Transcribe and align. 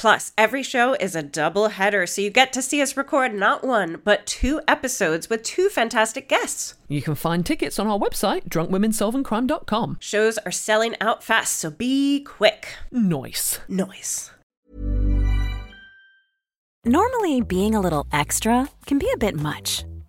Plus, 0.00 0.32
every 0.38 0.62
show 0.62 0.94
is 0.94 1.14
a 1.14 1.22
double 1.22 1.68
header, 1.68 2.06
so 2.06 2.22
you 2.22 2.30
get 2.30 2.54
to 2.54 2.62
see 2.62 2.80
us 2.80 2.96
record 2.96 3.34
not 3.34 3.62
one, 3.62 4.00
but 4.02 4.24
two 4.24 4.62
episodes 4.66 5.28
with 5.28 5.42
two 5.42 5.68
fantastic 5.68 6.26
guests. 6.26 6.72
You 6.88 7.02
can 7.02 7.14
find 7.14 7.44
tickets 7.44 7.78
on 7.78 7.86
our 7.86 7.98
website, 7.98 8.48
drunkwomensolvingcrime.com. 8.48 9.98
Shows 10.00 10.38
are 10.38 10.50
selling 10.50 10.94
out 11.02 11.22
fast, 11.22 11.56
so 11.56 11.70
be 11.70 12.24
quick. 12.24 12.68
Nice. 12.90 13.60
Noise. 13.68 14.30
Normally, 16.86 17.42
being 17.42 17.74
a 17.74 17.80
little 17.82 18.06
extra 18.10 18.70
can 18.86 18.98
be 18.98 19.10
a 19.12 19.18
bit 19.18 19.34
much, 19.34 19.84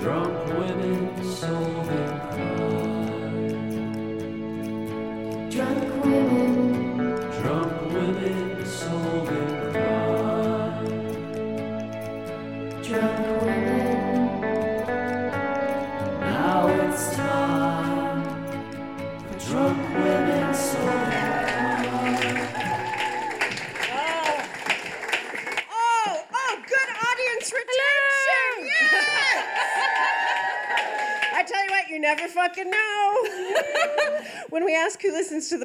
Drunk 0.00 0.46
women 0.48 1.10
crime. 1.38 2.29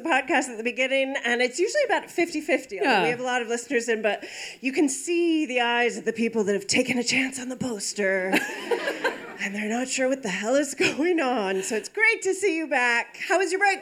Podcast 0.06 0.48
at 0.48 0.56
the 0.56 0.62
beginning, 0.62 1.14
and 1.24 1.42
it's 1.42 1.58
usually 1.58 1.82
about 1.84 2.10
50 2.10 2.40
50. 2.40 2.76
Yeah. 2.76 3.02
We 3.02 3.08
have 3.10 3.20
a 3.20 3.24
lot 3.24 3.42
of 3.42 3.48
listeners 3.48 3.88
in, 3.88 4.02
but 4.02 4.24
you 4.60 4.72
can 4.72 4.88
see 4.88 5.46
the 5.46 5.60
eyes 5.60 5.96
of 5.98 6.04
the 6.04 6.12
people 6.12 6.44
that 6.44 6.54
have 6.54 6.66
taken 6.66 6.98
a 6.98 7.04
chance 7.04 7.38
on 7.40 7.48
the 7.48 7.56
poster. 7.56 8.32
and 9.40 9.54
they're 9.54 9.68
not 9.68 9.88
sure 9.88 10.08
what 10.08 10.22
the 10.22 10.28
hell 10.28 10.54
is 10.54 10.74
going 10.74 11.20
on. 11.20 11.62
So 11.62 11.76
it's 11.76 11.88
great 11.88 12.22
to 12.22 12.34
see 12.34 12.56
you 12.56 12.66
back. 12.66 13.18
How 13.28 13.38
was 13.38 13.52
your 13.52 13.58
break? 13.58 13.80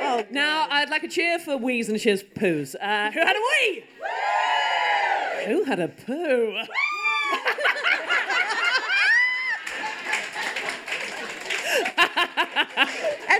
Oh, 0.00 0.24
Now, 0.30 0.66
I'd 0.70 0.90
like 0.90 1.02
a 1.04 1.08
cheer 1.08 1.38
for 1.38 1.56
wheeze 1.56 1.88
and 1.88 1.98
cheers 1.98 2.22
poos. 2.22 2.74
Uh, 2.80 3.10
who 3.10 3.20
had 3.26 3.36
a 3.36 3.40
wee? 3.40 3.84
Who 5.46 5.64
had 5.64 5.80
a 5.80 5.88
poo? 5.88 6.56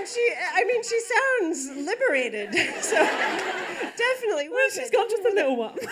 And 0.07 0.15
she, 0.15 0.23
I 0.55 0.63
mean, 0.63 0.83
she 0.83 0.99
sounds 1.01 1.85
liberated. 1.85 2.55
So 2.87 2.95
definitely. 2.95 4.49
Well, 4.49 4.69
she's 4.71 4.89
gone 4.89 5.09
just 5.09 5.25
a 5.25 5.33
little 5.33 5.55
one. 5.57 5.77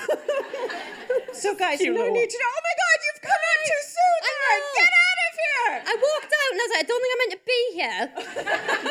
So, 1.34 1.54
guys, 1.54 1.80
Cute 1.80 1.92
you 1.92 1.94
don't 1.94 2.14
need 2.14 2.30
to 2.30 2.38
know. 2.38 2.48
Oh 2.48 2.62
my 2.64 2.76
God, 2.80 2.98
you've 3.04 3.22
come 3.22 3.44
out 3.44 3.60
too 3.68 3.84
soon. 3.84 4.20
I 4.24 4.32
know. 4.40 4.56
Get 4.80 4.94
out 5.04 5.20
of 5.20 5.34
here. 5.36 5.76
I 5.84 5.94
walked 6.00 6.32
out 6.32 6.50
and 6.52 6.60
I 6.60 6.64
was 6.64 6.72
like, 6.72 6.84
I 6.84 6.88
don't 6.88 7.02
think 7.04 7.12
I'm 7.12 7.22
meant 7.24 7.36
to 7.36 7.44
be 7.44 7.62
here. 7.76 8.04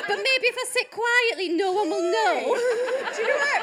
but 0.09 0.19
maybe 0.21 0.47
if 0.53 0.57
I 0.61 0.67
sit 0.69 0.89
quietly, 0.93 1.57
no 1.57 1.73
one 1.73 1.89
will 1.89 2.05
know. 2.05 2.37
Do 2.53 3.23
you 3.23 3.29
know 3.29 3.41
what? 3.41 3.63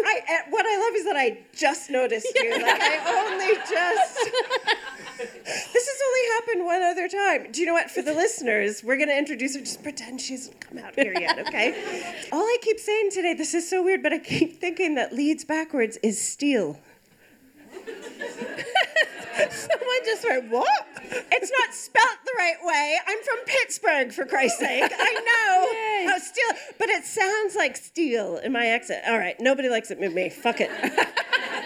I, 0.00 0.16
uh, 0.16 0.42
what 0.48 0.64
I 0.64 0.76
love 0.80 0.94
is 0.96 1.04
that 1.04 1.16
I 1.16 1.38
just 1.54 1.90
noticed 1.90 2.32
you. 2.34 2.50
Like, 2.50 2.80
I 2.80 2.96
only 3.20 3.52
just. 3.68 4.16
This 5.20 5.88
has 5.88 6.00
only 6.06 6.28
happened 6.34 6.64
one 6.64 6.82
other 6.82 7.08
time. 7.08 7.52
Do 7.52 7.60
you 7.60 7.66
know 7.66 7.74
what? 7.74 7.90
For 7.90 8.02
the 8.02 8.14
listeners, 8.14 8.82
we're 8.82 8.96
going 8.96 9.08
to 9.08 9.18
introduce 9.18 9.54
her. 9.54 9.60
Just 9.60 9.82
pretend 9.82 10.20
she 10.20 10.32
hasn't 10.32 10.60
come 10.60 10.78
out 10.78 10.94
here 10.94 11.14
yet, 11.18 11.38
okay? 11.46 11.74
All 12.32 12.42
I 12.42 12.56
keep 12.62 12.80
saying 12.80 13.10
today, 13.10 13.34
this 13.34 13.52
is 13.52 13.68
so 13.68 13.82
weird, 13.82 14.02
but 14.02 14.12
I 14.12 14.18
keep 14.18 14.60
thinking 14.60 14.94
that 14.94 15.12
leads 15.12 15.44
backwards 15.44 15.98
is 16.02 16.20
steel. 16.20 16.78
Someone 19.50 20.04
just 20.04 20.24
went, 20.28 20.50
what? 20.50 20.86
It's 21.02 21.52
not 21.58 21.74
spelt 21.74 22.18
the 22.24 22.32
right 22.38 22.56
way. 22.62 22.98
I'm 23.06 23.18
from 23.22 23.38
Pittsburgh, 23.46 24.12
for 24.12 24.26
Christ's 24.26 24.58
sake. 24.58 24.92
I 24.96 26.04
know 26.06 26.10
how 26.12 26.18
steel, 26.18 26.74
but 26.78 26.88
it 26.88 27.04
sounds 27.04 27.54
like 27.54 27.76
steel 27.76 28.38
in 28.38 28.52
my 28.52 28.66
accent. 28.66 29.04
All 29.06 29.18
right, 29.18 29.38
nobody 29.40 29.68
likes 29.68 29.90
it 29.90 29.98
with 29.98 30.12
me. 30.12 30.28
Fuck 30.28 30.60
it. 30.60 30.70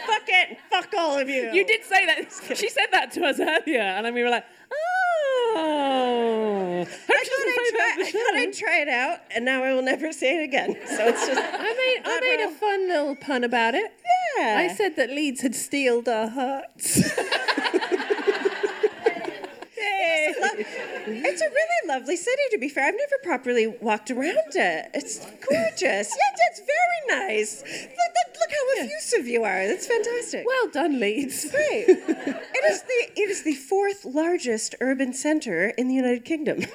Fuck 0.06 0.28
it. 0.28 0.58
Fuck 0.70 0.92
all 0.96 1.18
of 1.18 1.28
you. 1.28 1.50
You 1.52 1.66
did 1.66 1.84
say 1.84 2.06
that. 2.06 2.56
She 2.56 2.68
said 2.68 2.86
that 2.92 3.12
to 3.12 3.24
us 3.24 3.40
earlier, 3.40 3.80
and 3.80 4.04
then 4.06 4.14
we 4.14 4.22
were 4.22 4.30
like, 4.30 4.44
oh. 4.72 6.43
I 7.08 7.24
thought, 7.24 7.98
I'd 7.98 8.12
try, 8.12 8.20
I 8.34 8.42
I'd 8.42 8.54
try 8.54 8.80
it 8.80 8.88
out, 8.88 9.18
and 9.34 9.44
now 9.44 9.62
I 9.62 9.74
will 9.74 9.82
never 9.82 10.12
say 10.12 10.40
it 10.40 10.44
again. 10.44 10.76
So 10.86 11.06
it's 11.08 11.26
just. 11.26 11.40
I 11.40 11.72
made, 11.74 12.02
I 12.04 12.20
made 12.20 12.40
a 12.44 12.50
fun 12.50 12.88
little 12.88 13.16
pun 13.16 13.42
about 13.44 13.74
it. 13.74 13.92
Yeah. 14.38 14.58
I 14.58 14.68
said 14.74 14.96
that 14.96 15.10
Leeds 15.10 15.40
had 15.40 15.54
steeled 15.54 16.08
our 16.08 16.28
hearts. 16.28 17.02
It's 20.58 21.40
a 21.42 21.48
really 21.48 21.88
lovely 21.88 22.16
city, 22.16 22.42
to 22.52 22.58
be 22.58 22.68
fair. 22.68 22.86
I've 22.86 22.94
never 22.94 23.18
properly 23.22 23.66
walked 23.80 24.10
around 24.10 24.54
it. 24.54 24.90
It's 24.94 25.18
gorgeous. 25.48 25.82
Yeah, 26.10 26.48
it's 26.50 26.60
very 26.60 27.20
nice. 27.28 27.62
Look, 27.62 28.14
look, 28.40 28.50
how 28.50 28.84
effusive 28.84 29.26
you 29.26 29.44
are. 29.44 29.66
That's 29.66 29.86
fantastic. 29.86 30.46
well 30.46 30.68
done, 30.68 31.00
Leeds. 31.00 31.50
Great. 31.50 31.86
It 31.88 32.72
is 32.72 32.82
the 32.82 33.20
it 33.20 33.30
is 33.30 33.42
the 33.42 33.54
fourth 33.54 34.04
largest 34.04 34.74
urban 34.80 35.12
center 35.12 35.68
in 35.70 35.88
the 35.88 35.94
United 35.94 36.24
Kingdom. 36.24 36.60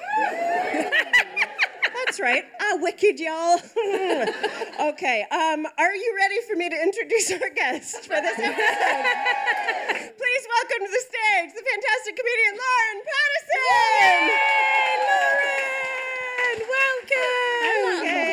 That's 2.10 2.18
right. 2.18 2.42
Ah, 2.60 2.76
wicked, 2.80 3.20
y'all. 3.20 3.54
okay. 4.90 5.22
Um, 5.30 5.64
are 5.78 5.94
you 5.94 6.16
ready 6.18 6.40
for 6.48 6.56
me 6.56 6.68
to 6.68 6.74
introduce 6.74 7.30
our 7.30 7.50
guest 7.54 8.02
for 8.02 8.20
this 8.20 8.36
episode? 8.36 8.56
Please 10.18 10.44
welcome 10.50 10.86
to 10.86 10.90
the 10.90 11.04
stage 11.06 11.54
the 11.54 11.62
fantastic 11.62 12.18
comedian 12.18 12.58
Lauren 12.58 13.00
Pattison. 13.06 14.26
Lauren, 16.50 16.58
welcome. 18.02 18.29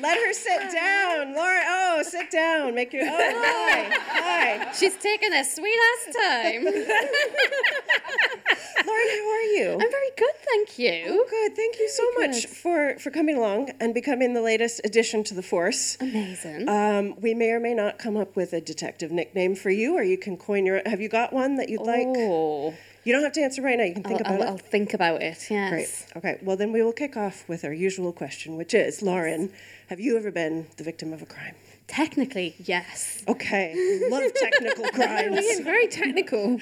Let 0.00 0.16
her 0.18 0.32
sit 0.32 0.72
down. 0.72 1.34
Lauren, 1.34 1.62
oh, 1.66 2.02
sit 2.06 2.30
down. 2.30 2.74
Make 2.74 2.92
your. 2.92 3.02
Oh, 3.04 3.08
hi. 3.08 3.88
Hi. 4.08 4.72
She's 4.72 4.96
taking 4.96 5.32
a 5.32 5.44
sweet 5.44 5.78
ass 5.90 6.14
time. 6.14 6.64
Lauren, 8.86 9.08
how 9.08 9.30
are 9.30 9.42
you? 9.56 9.70
I'm 9.72 9.90
very 9.90 10.10
good, 10.16 10.34
thank 10.44 10.78
you. 10.78 11.04
Oh, 11.08 11.26
good. 11.28 11.56
Thank 11.56 11.78
you 11.78 11.88
so 11.88 12.04
much 12.18 12.46
for 12.46 12.96
for 12.98 13.10
coming 13.10 13.36
along 13.36 13.70
and 13.80 13.94
becoming 13.94 14.34
the 14.34 14.42
latest 14.42 14.80
addition 14.84 15.24
to 15.24 15.34
the 15.34 15.42
force. 15.42 15.96
Amazing. 16.00 16.68
Um, 16.68 17.14
we 17.20 17.34
may 17.34 17.50
or 17.50 17.60
may 17.60 17.74
not 17.74 17.98
come 17.98 18.16
up 18.16 18.36
with 18.36 18.52
a 18.52 18.60
detective 18.60 19.10
nickname 19.10 19.54
for 19.56 19.70
you, 19.70 19.94
or 19.96 20.02
you 20.02 20.18
can 20.18 20.36
coin 20.36 20.66
your. 20.66 20.82
Have 20.86 21.00
you 21.00 21.08
got 21.08 21.32
one 21.32 21.56
that 21.56 21.68
you'd 21.68 21.82
like? 21.82 22.06
oh, 22.06 22.74
You 23.04 23.12
don't 23.12 23.22
have 23.22 23.32
to 23.32 23.40
answer 23.42 23.62
right 23.62 23.78
now. 23.78 23.84
You 23.84 23.94
can 23.94 24.02
think 24.02 24.22
I'll, 24.24 24.34
about 24.34 24.46
I'll, 24.46 24.52
I'll 24.52 24.58
think 24.58 24.94
about 24.94 25.22
it. 25.22 25.46
Yes. 25.50 25.70
Great. 25.70 26.06
Okay. 26.16 26.38
Well, 26.42 26.56
then 26.56 26.72
we 26.72 26.82
will 26.82 26.92
kick 26.92 27.16
off 27.16 27.48
with 27.48 27.64
our 27.64 27.72
usual 27.72 28.12
question, 28.12 28.56
which 28.56 28.74
is, 28.74 29.02
Lauren, 29.02 29.52
have 29.88 30.00
you 30.00 30.16
ever 30.16 30.30
been 30.30 30.66
the 30.76 30.84
victim 30.84 31.12
of 31.12 31.22
a 31.22 31.26
crime? 31.26 31.54
Technically, 31.86 32.56
yes. 32.58 33.22
Okay. 33.28 34.08
Love 34.10 34.32
technical 34.34 34.84
crimes. 34.94 35.60
Very 35.60 35.86
technical. 35.86 36.58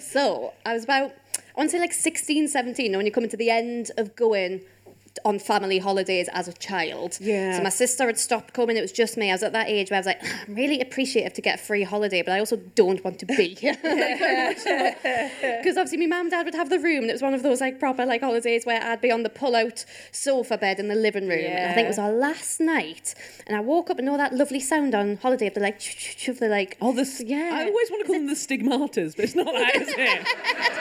so 0.00 0.52
I 0.66 0.74
was 0.74 0.82
about, 0.82 1.12
I 1.36 1.60
want 1.60 1.70
to 1.70 1.76
say 1.76 1.80
like 1.80 1.92
16, 1.92 2.48
17, 2.48 2.84
you 2.84 2.90
know, 2.90 2.98
when 2.98 3.06
you're 3.06 3.14
coming 3.14 3.30
to 3.30 3.36
the 3.36 3.50
end 3.50 3.92
of 3.96 4.16
going 4.16 4.62
on 5.24 5.38
family 5.38 5.78
holidays 5.78 6.28
as 6.32 6.46
a 6.48 6.52
child. 6.52 7.18
Yeah. 7.20 7.56
So 7.56 7.62
my 7.62 7.68
sister 7.68 8.06
had 8.06 8.18
stopped 8.18 8.54
coming. 8.54 8.76
It 8.76 8.80
was 8.80 8.92
just 8.92 9.16
me. 9.16 9.30
I 9.30 9.34
was 9.34 9.42
at 9.42 9.52
that 9.52 9.68
age 9.68 9.90
where 9.90 9.96
I 9.96 10.00
was 10.00 10.06
like, 10.06 10.22
I'm 10.48 10.54
really 10.54 10.80
appreciative 10.80 11.32
to 11.34 11.42
get 11.42 11.60
a 11.60 11.62
free 11.62 11.82
holiday, 11.82 12.22
but 12.22 12.32
I 12.32 12.38
also 12.38 12.56
don't 12.56 13.02
want 13.04 13.18
to 13.20 13.26
be 13.26 13.54
here. 13.60 13.74
Because 13.74 14.66
obviously 15.76 15.98
my 15.98 16.06
mum 16.06 16.20
and 16.22 16.30
dad 16.30 16.44
would 16.46 16.54
have 16.54 16.70
the 16.70 16.78
room, 16.78 17.02
and 17.02 17.10
it 17.10 17.12
was 17.12 17.22
one 17.22 17.34
of 17.34 17.42
those 17.42 17.60
like 17.60 17.78
proper 17.80 18.06
like 18.06 18.20
holidays 18.22 18.64
where 18.64 18.82
I'd 18.82 19.00
be 19.00 19.10
on 19.10 19.22
the 19.22 19.28
pull-out 19.30 19.84
sofa 20.12 20.56
bed 20.56 20.78
in 20.78 20.88
the 20.88 20.94
living 20.94 21.28
room. 21.28 21.44
And 21.44 21.70
I 21.70 21.74
think 21.74 21.86
it 21.86 21.88
was 21.88 21.98
our 21.98 22.12
last 22.12 22.60
night, 22.60 23.14
and 23.46 23.56
I 23.56 23.60
woke 23.60 23.90
up 23.90 23.98
and 23.98 24.08
all 24.08 24.18
that 24.18 24.32
lovely 24.34 24.60
sound 24.60 24.94
on 24.94 25.16
holiday 25.16 25.48
of 25.48 25.54
the 25.54 25.60
like 25.60 25.80
of 26.28 26.38
the 26.38 26.48
like 26.48 26.76
Oh, 26.80 26.92
the 26.92 27.06
Yeah. 27.26 27.50
I 27.52 27.64
always 27.66 27.90
want 27.90 28.02
to 28.02 28.06
call 28.06 28.16
them 28.16 28.26
the 28.26 28.34
stigmatas, 28.34 29.16
but 29.16 29.24
it's 29.24 29.34
not 29.34 29.46
that, 29.46 29.76
is 29.76 29.88
it? 29.96 30.26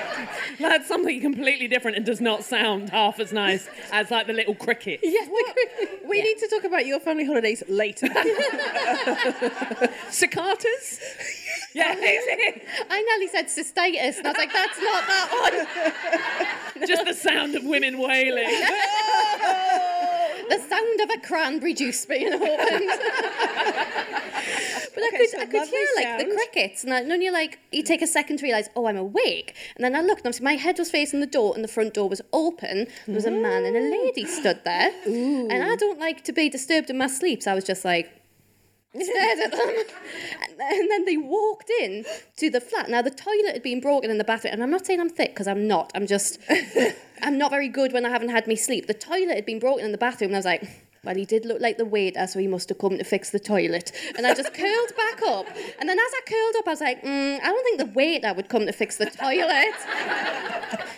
That's 0.60 0.88
something 0.88 1.20
completely 1.22 1.68
different 1.68 1.98
and 1.98 2.06
does 2.06 2.22
not 2.22 2.44
sound 2.44 2.90
half 2.90 3.20
as 3.20 3.32
nice 3.32 3.68
as 3.92 4.12
like 4.12 4.28
the 4.28 4.34
little 4.34 4.56
cricket. 4.56 5.00
Yeah, 5.04 5.28
We 6.08 6.22
need 6.22 6.38
to 6.40 6.48
talk 6.48 6.64
about 6.64 6.86
your 6.86 7.00
family 7.00 7.26
holidays 7.26 7.64
later. 7.68 8.08
Cicatas? 10.10 11.00
Yeah, 11.74 11.96
I 12.90 13.02
nearly 13.02 13.28
said 13.28 13.46
cystitis, 13.48 14.18
and 14.18 14.28
I 14.28 14.32
was 14.32 14.38
like, 14.38 14.52
that's 14.52 14.80
not 14.82 15.08
that 15.08 16.68
one. 16.76 16.88
just 16.88 17.06
the 17.06 17.14
sound 17.14 17.56
of 17.56 17.64
women 17.64 18.00
wailing. 18.00 18.50
The 20.50 20.60
sound 20.60 21.00
of 21.02 21.10
a 21.12 21.20
cranberry 21.26 21.74
juice 21.74 22.06
being 22.06 22.34
opened. 22.34 22.50
but 24.96 25.04
I 25.04 25.12
could, 25.16 25.30
so 25.30 25.40
I 25.40 25.46
could 25.46 25.68
hear 25.68 25.88
like 25.96 26.18
the 26.20 26.26
crickets, 26.34 26.84
and 26.84 26.92
then 26.92 27.22
you're 27.22 27.34
like, 27.34 27.60
you 27.72 27.84
take 27.84 28.02
a 28.02 28.08
second 28.08 28.38
to 28.38 28.44
realise, 28.44 28.68
oh, 28.76 28.88
I'm 28.88 28.98
awake. 28.98 29.56
And 29.76 29.84
then 29.84 29.96
I 29.96 30.02
looked, 30.02 30.22
and 30.22 30.28
obviously 30.28 30.46
my 30.46 30.56
head 30.56 30.78
was 30.80 30.90
facing 30.90 31.20
the 31.20 31.28
door, 31.28 31.54
and 31.56 31.64
the 31.64 31.68
front 31.68 31.94
door 31.94 32.10
was 32.10 32.22
open. 32.34 32.88
There 33.06 33.16
was 33.16 33.26
a 33.26 33.32
man 33.32 33.64
and 33.66 33.78
a 33.78 33.82
lady 33.82 34.26
stood 34.26 34.64
there, 34.66 34.92
and 35.06 35.64
I 35.64 35.76
don't 35.76 36.00
like 36.00 36.24
to 36.26 36.34
be 36.34 36.50
disturbed 36.50 36.90
in 36.90 36.98
my 36.98 37.08
sleep, 37.08 37.44
so 37.44 37.52
I 37.52 37.56
was 37.56 37.64
just 37.64 37.86
like. 37.86 38.12
Stared 38.94 39.40
at 39.40 39.52
them. 39.52 39.84
And 40.60 40.90
then, 40.92 41.06
they 41.06 41.18
walked 41.18 41.70
in 41.70 42.06
to 42.38 42.50
the 42.50 42.60
flat. 42.60 42.90
Now, 42.90 43.02
the 43.02 43.12
toilet 43.12 43.54
had 43.54 43.64
been 43.64 43.80
broken 43.80 44.12
in 44.12 44.18
the 44.18 44.24
bathroom. 44.24 44.54
And 44.54 44.64
I'm 44.64 44.72
not 44.72 44.86
saying 44.86 45.00
I'm 45.00 45.10
thick 45.10 45.30
because 45.30 45.48
I'm 45.48 45.68
not. 45.68 45.92
I'm 45.96 46.08
just, 46.08 46.40
I'm 47.22 47.38
not 47.38 47.52
very 47.52 47.70
good 47.70 47.94
when 47.94 48.06
I 48.06 48.10
haven't 48.10 48.30
had 48.30 48.48
me 48.48 48.56
sleep. 48.56 48.88
The 48.88 48.94
toilet 48.94 49.36
had 49.36 49.46
been 49.46 49.60
broken 49.60 49.86
in 49.86 49.92
the 49.92 49.98
bathroom. 49.98 50.30
And 50.30 50.36
I 50.36 50.40
was 50.40 50.46
like, 50.46 50.89
well, 51.04 51.16
he 51.16 51.26
did 51.26 51.46
look 51.46 51.62
like 51.62 51.78
the 51.78 51.86
waiter, 51.86 52.28
so 52.28 52.40
he 52.40 52.48
must 52.48 52.70
have 52.70 52.78
come 52.78 52.98
to 52.98 53.04
fix 53.04 53.30
the 53.30 53.40
toilet. 53.40 53.92
And 54.18 54.28
I 54.28 54.34
just 54.34 54.54
curled 54.54 54.96
back 54.98 55.22
up. 55.28 55.48
And 55.80 55.88
then 55.88 55.98
as 55.98 56.12
I 56.14 56.22
curled 56.28 56.56
up, 56.58 56.68
I 56.68 56.72
was 56.72 56.82
like, 56.82 57.04
mm, 57.04 57.40
I 57.40 57.44
don't 57.44 57.64
think 57.64 57.80
the 57.80 57.98
waiter 57.98 58.34
would 58.34 58.50
come 58.50 58.66
to 58.66 58.74
fix 58.74 58.98
the 58.98 59.06
toilet. 59.06 59.76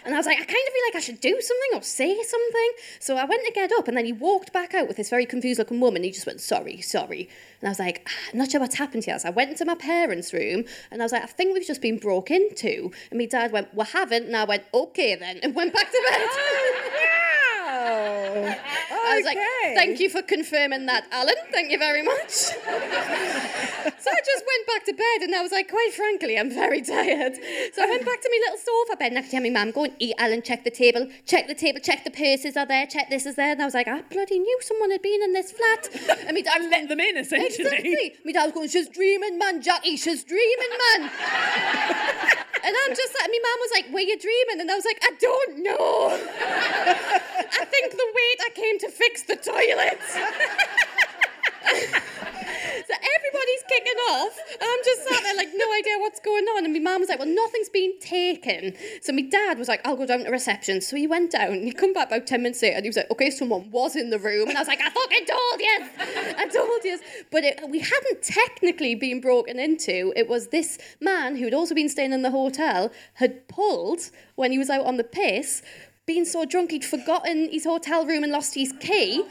And 0.03 0.15
I 0.15 0.17
was 0.17 0.25
like, 0.25 0.39
I 0.39 0.43
kind 0.43 0.49
of 0.49 0.73
feel 0.73 0.83
like 0.87 0.95
I 0.95 0.99
should 0.99 1.21
do 1.21 1.39
something 1.39 1.79
or 1.79 1.83
say 1.83 2.21
something. 2.23 2.71
So 2.99 3.17
I 3.17 3.25
went 3.25 3.45
to 3.45 3.51
get 3.53 3.71
up, 3.77 3.87
and 3.87 3.95
then 3.95 4.05
he 4.05 4.11
walked 4.11 4.51
back 4.51 4.73
out 4.73 4.87
with 4.87 4.97
this 4.97 5.09
very 5.09 5.25
confused 5.25 5.59
looking 5.59 5.79
woman. 5.79 6.03
He 6.03 6.11
just 6.11 6.25
went, 6.25 6.41
Sorry, 6.41 6.81
sorry. 6.81 7.29
And 7.61 7.67
I 7.67 7.71
was 7.71 7.79
like, 7.79 8.07
"Ah, 8.07 8.29
I'm 8.33 8.39
not 8.39 8.49
sure 8.49 8.59
what's 8.59 8.75
happened 8.75 9.05
here. 9.05 9.19
So 9.19 9.27
I 9.27 9.31
went 9.31 9.51
into 9.51 9.65
my 9.65 9.75
parents' 9.75 10.33
room, 10.33 10.65
and 10.89 11.01
I 11.01 11.05
was 11.05 11.11
like, 11.11 11.23
I 11.23 11.27
think 11.27 11.53
we've 11.53 11.65
just 11.65 11.81
been 11.81 11.99
broke 11.99 12.31
into. 12.31 12.91
And 13.11 13.19
my 13.19 13.25
dad 13.27 13.51
went, 13.51 13.73
We 13.75 13.85
haven't. 13.85 14.25
And 14.25 14.35
I 14.35 14.45
went, 14.45 14.63
Okay 14.73 15.15
then, 15.15 15.39
and 15.43 15.53
went 15.55 15.73
back 15.73 15.91
to 15.91 16.07
bed. 16.09 16.29
Wow. 17.81 18.55
I 18.91 19.15
was 19.15 19.25
like, 19.25 19.37
thank 19.75 19.99
you 19.99 20.09
for 20.09 20.21
confirming 20.21 20.85
that, 20.85 21.05
Alan. 21.11 21.35
Thank 21.51 21.71
you 21.71 21.77
very 21.77 22.03
much. 22.03 22.29
so 22.31 22.53
I 22.61 24.21
just 24.25 24.43
went 24.47 24.67
back 24.67 24.85
to 24.85 24.93
bed 24.93 25.21
and 25.23 25.35
I 25.35 25.41
was 25.41 25.51
like, 25.51 25.69
quite 25.69 25.91
frankly, 25.93 26.37
I'm 26.37 26.49
very 26.49 26.81
tired. 26.81 27.35
So 27.73 27.83
I 27.83 27.87
went 27.87 28.05
back 28.05 28.21
to 28.21 28.29
my 28.29 28.39
little 28.45 28.57
sofa 28.57 28.97
bed 28.97 29.13
next 29.13 29.27
to 29.27 29.31
tell 29.31 29.43
my 29.43 29.49
mum, 29.49 29.71
going, 29.71 29.93
eat, 29.99 30.15
Alan, 30.17 30.41
check 30.41 30.63
the 30.63 30.71
table, 30.71 31.07
check 31.25 31.47
the 31.47 31.55
table, 31.55 31.79
check 31.79 32.03
the 32.03 32.11
purses 32.11 32.55
are 32.55 32.65
there, 32.65 32.85
check 32.87 33.09
this 33.09 33.25
is 33.25 33.35
there. 33.35 33.51
And 33.51 33.61
I 33.61 33.65
was 33.65 33.73
like, 33.73 33.87
I 33.87 34.01
bloody 34.01 34.39
knew 34.39 34.57
someone 34.61 34.91
had 34.91 35.01
been 35.01 35.21
in 35.23 35.33
this 35.33 35.51
flat. 35.51 35.89
And 36.27 36.35
my 36.35 36.41
dad 36.41 36.61
Let 36.71 36.87
them 36.87 36.99
in, 37.01 37.17
essentially. 37.17 37.65
Exactly. 37.65 38.13
My 38.23 38.31
dad 38.31 38.45
was 38.45 38.53
going, 38.53 38.69
she's 38.69 38.87
dreaming, 38.87 39.37
man, 39.37 39.61
Jackie, 39.61 39.97
she's 39.97 40.23
dreaming, 40.23 40.69
man. 40.69 41.09
and 42.63 42.75
I'm 42.85 42.95
just 42.95 43.13
like, 43.19 43.29
my 43.29 43.39
mum 43.43 43.59
was 43.59 43.71
like, 43.75 43.93
were 43.93 43.99
you 43.99 44.17
dreaming? 44.17 44.61
And 44.61 44.71
I 44.71 44.75
was 44.75 44.85
like, 44.85 44.99
I 45.03 45.11
don't 45.19 45.63
know. 45.63 46.19
I 47.51 47.65
think 47.71 47.91
the 47.91 48.13
waiter 48.19 48.49
came 48.53 48.79
to 48.79 48.89
fix 48.89 49.23
the 49.23 49.37
toilet. 49.37 49.99
So 52.87 52.93
everybody's 52.97 53.63
kicking 53.69 53.99
off. 54.11 54.39
And 54.53 54.63
I'm 54.63 54.79
just 54.83 55.07
sat 55.07 55.23
there 55.23 55.35
like 55.35 55.49
no 55.53 55.71
idea 55.73 55.97
what's 55.99 56.19
going 56.19 56.45
on. 56.45 56.65
And 56.65 56.73
my 56.73 56.79
mum 56.79 57.01
was 57.01 57.09
like, 57.09 57.19
Well, 57.19 57.27
nothing's 57.27 57.69
been 57.69 57.97
taken. 57.99 58.73
So 59.01 59.13
my 59.13 59.21
dad 59.21 59.57
was 59.57 59.67
like, 59.67 59.81
I'll 59.85 59.95
go 59.95 60.05
down 60.05 60.23
to 60.23 60.29
reception. 60.29 60.81
So 60.81 60.95
he 60.95 61.07
went 61.07 61.31
down 61.31 61.53
and 61.53 61.63
he 61.63 61.71
come 61.71 61.93
back 61.93 62.07
about 62.07 62.27
10 62.27 62.41
minutes 62.41 62.61
later 62.61 62.75
and 62.75 62.85
he 62.85 62.89
was 62.89 62.97
like, 62.97 63.11
Okay, 63.11 63.29
someone 63.29 63.69
was 63.71 63.95
in 63.95 64.09
the 64.09 64.19
room. 64.19 64.49
And 64.49 64.57
I 64.57 64.61
was 64.61 64.67
like, 64.67 64.81
I 64.81 64.89
fucking 64.89 65.25
told 65.25 65.59
you. 65.59 65.79
I 66.37 66.47
told 66.47 66.83
you. 66.83 66.99
But 67.31 67.43
it, 67.43 67.69
we 67.69 67.79
hadn't 67.79 68.21
technically 68.21 68.95
been 68.95 69.21
broken 69.21 69.59
into. 69.59 70.13
It 70.15 70.27
was 70.27 70.47
this 70.47 70.77
man 70.99 71.35
who 71.35 71.45
had 71.45 71.53
also 71.53 71.75
been 71.75 71.89
staying 71.89 72.13
in 72.13 72.21
the 72.21 72.31
hotel 72.31 72.91
had 73.15 73.47
pulled 73.47 74.09
when 74.35 74.51
he 74.51 74.57
was 74.57 74.69
out 74.69 74.85
on 74.85 74.97
the 74.97 75.03
piss 75.03 75.61
being 76.07 76.25
so 76.25 76.45
drunk 76.45 76.71
he'd 76.71 76.83
forgotten 76.83 77.49
his 77.51 77.63
hotel 77.63 78.05
room 78.05 78.23
and 78.23 78.31
lost 78.31 78.55
his 78.55 78.73
key, 78.79 79.23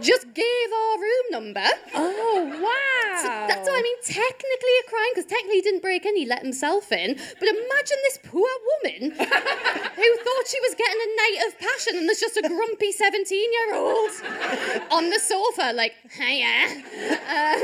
just 0.00 0.26
gave 0.34 0.68
our 0.74 0.98
room 0.98 1.26
number. 1.30 1.66
Oh, 1.94 2.44
wow. 2.46 3.22
So 3.22 3.28
that's 3.28 3.68
what 3.68 3.78
I 3.78 3.82
mean, 3.82 3.96
technically 4.02 4.74
a 4.84 4.90
crime, 4.90 5.10
because 5.14 5.30
technically 5.30 5.56
he 5.56 5.62
didn't 5.62 5.82
break 5.82 6.04
in, 6.04 6.16
he 6.16 6.26
let 6.26 6.42
himself 6.42 6.90
in. 6.90 7.14
But 7.14 7.48
imagine 7.48 7.98
this 8.02 8.18
poor 8.24 8.50
woman 8.82 9.10
who 9.12 10.16
thought 10.26 10.44
she 10.46 10.60
was 10.60 10.74
getting 10.76 11.00
a 11.00 11.10
night 11.16 11.38
of 11.46 11.58
passion 11.60 11.96
and 11.98 12.08
there's 12.08 12.20
just 12.20 12.36
a 12.36 12.42
grumpy 12.42 12.90
17 12.92 13.52
year 13.52 13.74
old 13.76 14.10
on 14.90 15.10
the 15.10 15.20
sofa, 15.20 15.72
like, 15.74 15.94
hiya. 16.12 16.82
Um, 17.30 17.62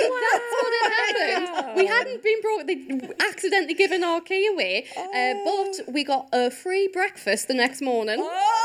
that's 0.00 0.52
what 0.60 0.72
had 0.82 1.16
happened. 1.16 1.76
We 1.76 1.86
hadn't 1.86 2.22
been 2.22 2.40
brought, 2.40 2.66
they 2.66 3.26
accidentally 3.26 3.74
given 3.74 4.04
our 4.04 4.20
key 4.20 4.46
away, 4.46 4.86
uh, 4.96 5.34
but 5.44 5.92
we 5.92 6.04
got 6.04 6.28
a 6.32 6.50
free 6.50 6.88
breakfast 6.92 7.48
the 7.48 7.54
next 7.54 7.80
morning. 7.82 8.18
Oh. 8.20 8.62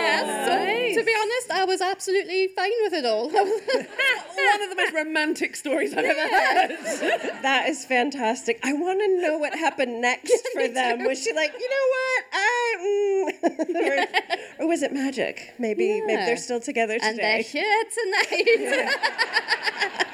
Yes, 0.00 0.46
so 0.46 1.00
to 1.00 1.04
be 1.04 1.14
honest, 1.20 1.50
I 1.50 1.64
was 1.64 1.80
absolutely 1.80 2.48
fine 2.48 2.70
with 2.82 2.92
it 2.92 3.04
all. 3.04 3.30
One 3.30 4.62
of 4.62 4.70
the 4.70 4.76
most 4.76 4.94
romantic 4.94 5.56
stories 5.56 5.92
I've 5.92 6.04
ever 6.04 6.20
heard. 6.20 6.70
That 7.42 7.68
is 7.68 7.84
fantastic. 7.84 8.60
I 8.62 8.72
want 8.72 9.00
to 9.00 9.20
know 9.20 9.38
what 9.38 9.54
happened 9.54 10.00
next 10.00 10.46
for 10.52 10.68
them. 10.68 11.04
Was 11.04 11.22
she 11.22 11.32
like, 11.32 11.52
you 11.58 11.70
know 11.70 11.86
what? 11.96 12.24
I, 12.32 12.76
mm. 12.80 14.58
or, 14.58 14.64
or 14.64 14.68
was 14.68 14.82
it 14.82 14.92
magic? 14.92 15.54
Maybe, 15.58 16.00
maybe 16.02 16.16
they're 16.16 16.36
still 16.36 16.60
together 16.60 16.94
today. 16.94 17.08
and 17.08 17.18
they're 17.18 17.42
today. 17.42 17.60
here 17.60 17.84
tonight. 17.94 18.56
Yeah. 18.60 20.04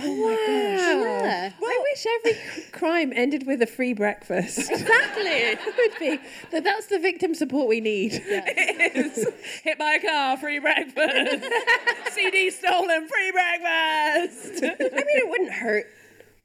Oh 0.00 1.24
I 1.24 1.84
wish 1.92 2.06
every 2.06 2.40
crime 2.72 3.12
ended 3.14 3.46
with 3.46 3.62
a 3.62 3.66
free 3.66 3.92
breakfast. 3.92 4.58
Exactly. 4.58 5.22
it 5.26 5.58
would 5.76 5.98
be 5.98 6.20
that 6.50 6.64
that's 6.64 6.86
the 6.86 6.98
victim 6.98 7.34
support 7.34 7.68
we 7.68 7.80
need. 7.80 8.12
Hit 8.12 9.78
by 9.78 9.94
a 9.94 10.00
car, 10.00 10.36
free 10.36 10.58
breakfast. 10.58 11.44
CD 12.12 12.50
stolen, 12.50 13.08
free 13.08 13.32
breakfast. 13.32 14.64
I 14.64 15.04
mean, 15.04 15.18
it 15.18 15.28
wouldn't 15.28 15.52
hurt. 15.52 15.86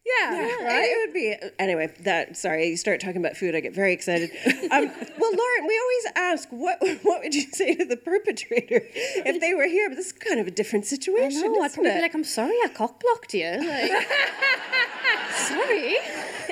Yeah, 0.05 0.31
Right? 0.65 0.89
It 0.89 1.07
would 1.07 1.13
be 1.13 1.35
anyway. 1.57 1.93
That 2.01 2.35
sorry, 2.35 2.67
you 2.67 2.75
start 2.77 2.99
talking 2.99 3.17
about 3.17 3.37
food, 3.37 3.55
I 3.55 3.61
get 3.61 3.73
very 3.73 3.93
excited. 3.93 4.31
Um, 4.45 4.91
well, 5.17 5.31
Lauren, 5.35 5.67
we 5.67 5.79
always 5.79 6.05
ask 6.15 6.49
what 6.49 6.77
what 7.03 7.21
would 7.23 7.33
you 7.33 7.43
say 7.53 7.73
to 7.75 7.85
the 7.85 7.95
perpetrator 7.97 8.81
if 8.93 9.39
they 9.39 9.53
were 9.53 9.65
here? 9.67 9.87
But 9.89 9.95
this 9.95 10.07
is 10.07 10.11
kind 10.13 10.39
of 10.41 10.47
a 10.47 10.51
different 10.51 10.85
I 10.85 10.87
situation, 10.89 11.53
know, 11.53 11.61
I'd 11.61 11.73
probably 11.73 11.91
it? 11.91 11.95
be 11.95 12.01
like, 12.01 12.15
I'm 12.15 12.23
sorry 12.25 12.55
I 12.63 12.67
cock 12.67 12.99
blocked 13.01 13.33
you. 13.33 13.45
Like, 13.65 13.91
sorry. 15.35 15.95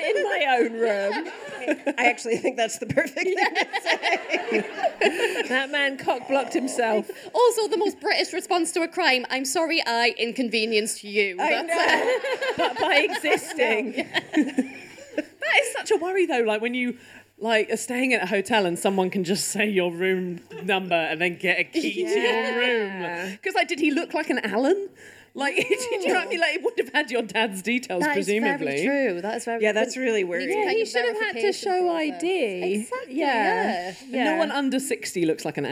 in 0.02 0.22
my 0.24 0.46
own 0.58 0.72
room. 0.72 1.28
I 1.98 2.06
actually 2.06 2.38
think 2.38 2.56
that's 2.56 2.78
the 2.78 2.86
perfect 2.86 3.14
thing 3.18 3.36
to 3.36 3.66
say. 3.82 5.44
That 5.48 5.70
man 5.70 5.96
cock 5.96 6.26
blocked 6.26 6.52
himself. 6.54 7.08
Also, 7.32 7.68
the 7.68 7.76
most 7.76 8.00
British 8.00 8.32
response 8.32 8.72
to 8.72 8.82
a 8.82 8.88
crime, 8.88 9.24
I'm 9.30 9.44
sorry 9.44 9.80
I 9.86 10.14
inconvenienced 10.18 11.04
you. 11.04 11.36
I 11.40 11.62
That's- 11.62 12.56
but 12.56 12.78
by 12.80 12.96
existing. 13.10 13.41
That 15.16 15.60
is 15.60 15.72
such 15.72 15.90
a 15.90 15.96
worry, 15.96 16.24
though. 16.26 16.40
Like 16.46 16.62
when 16.62 16.74
you, 16.74 16.96
like 17.38 17.70
are 17.70 17.76
staying 17.76 18.14
at 18.14 18.22
a 18.22 18.26
hotel 18.26 18.64
and 18.66 18.78
someone 18.78 19.10
can 19.10 19.24
just 19.24 19.48
say 19.48 19.68
your 19.68 19.90
room 19.92 20.40
number 20.62 20.94
and 20.94 21.20
then 21.20 21.36
get 21.36 21.58
a 21.58 21.64
key 21.64 22.04
to 22.04 22.20
your 22.20 22.56
room. 22.56 23.32
Because 23.32 23.54
like, 23.54 23.68
did 23.68 23.80
he 23.80 23.90
look 23.90 24.14
like 24.14 24.30
an 24.30 24.38
Alan? 24.44 24.88
Like, 25.34 25.56
did 25.68 25.68
you 25.68 26.08
know 26.08 26.14
what 26.14 26.26
I 26.26 26.30
mean? 26.30 26.40
Like, 26.40 26.50
he 26.52 26.58
would 26.58 26.74
have 26.78 26.92
had 26.92 27.10
your 27.10 27.22
dad's 27.22 27.62
details, 27.62 28.04
presumably 28.06 28.06
That 28.06 28.18
is 28.18 28.26
presumably. 28.26 28.86
very 28.86 29.06
true. 29.12 29.20
That 29.22 29.36
is 29.36 29.44
very 29.46 29.62
Yeah, 29.62 29.72
that's 29.72 29.96
really 29.96 30.20
you 30.20 30.24
need 30.26 30.30
worrying. 30.30 30.48
to 30.48 30.54
Yeah, 30.54 30.64
kind 30.66 30.76
he 30.76 30.82
of 30.82 30.88
should 30.88 31.04
have 31.04 31.14
had 31.20 31.32
to 31.32 31.40
verification 31.40 31.72
show 31.72 31.80
process. 31.90 32.22
ID. 32.22 32.72
Exactly. 32.74 33.14
Yeah. 33.18 33.94
Yeah. 34.08 34.24
No 34.24 34.36
one 34.36 34.50
under 34.52 34.78
60 34.78 35.26
looks 35.26 35.44
like 35.44 35.58
an 35.58 35.66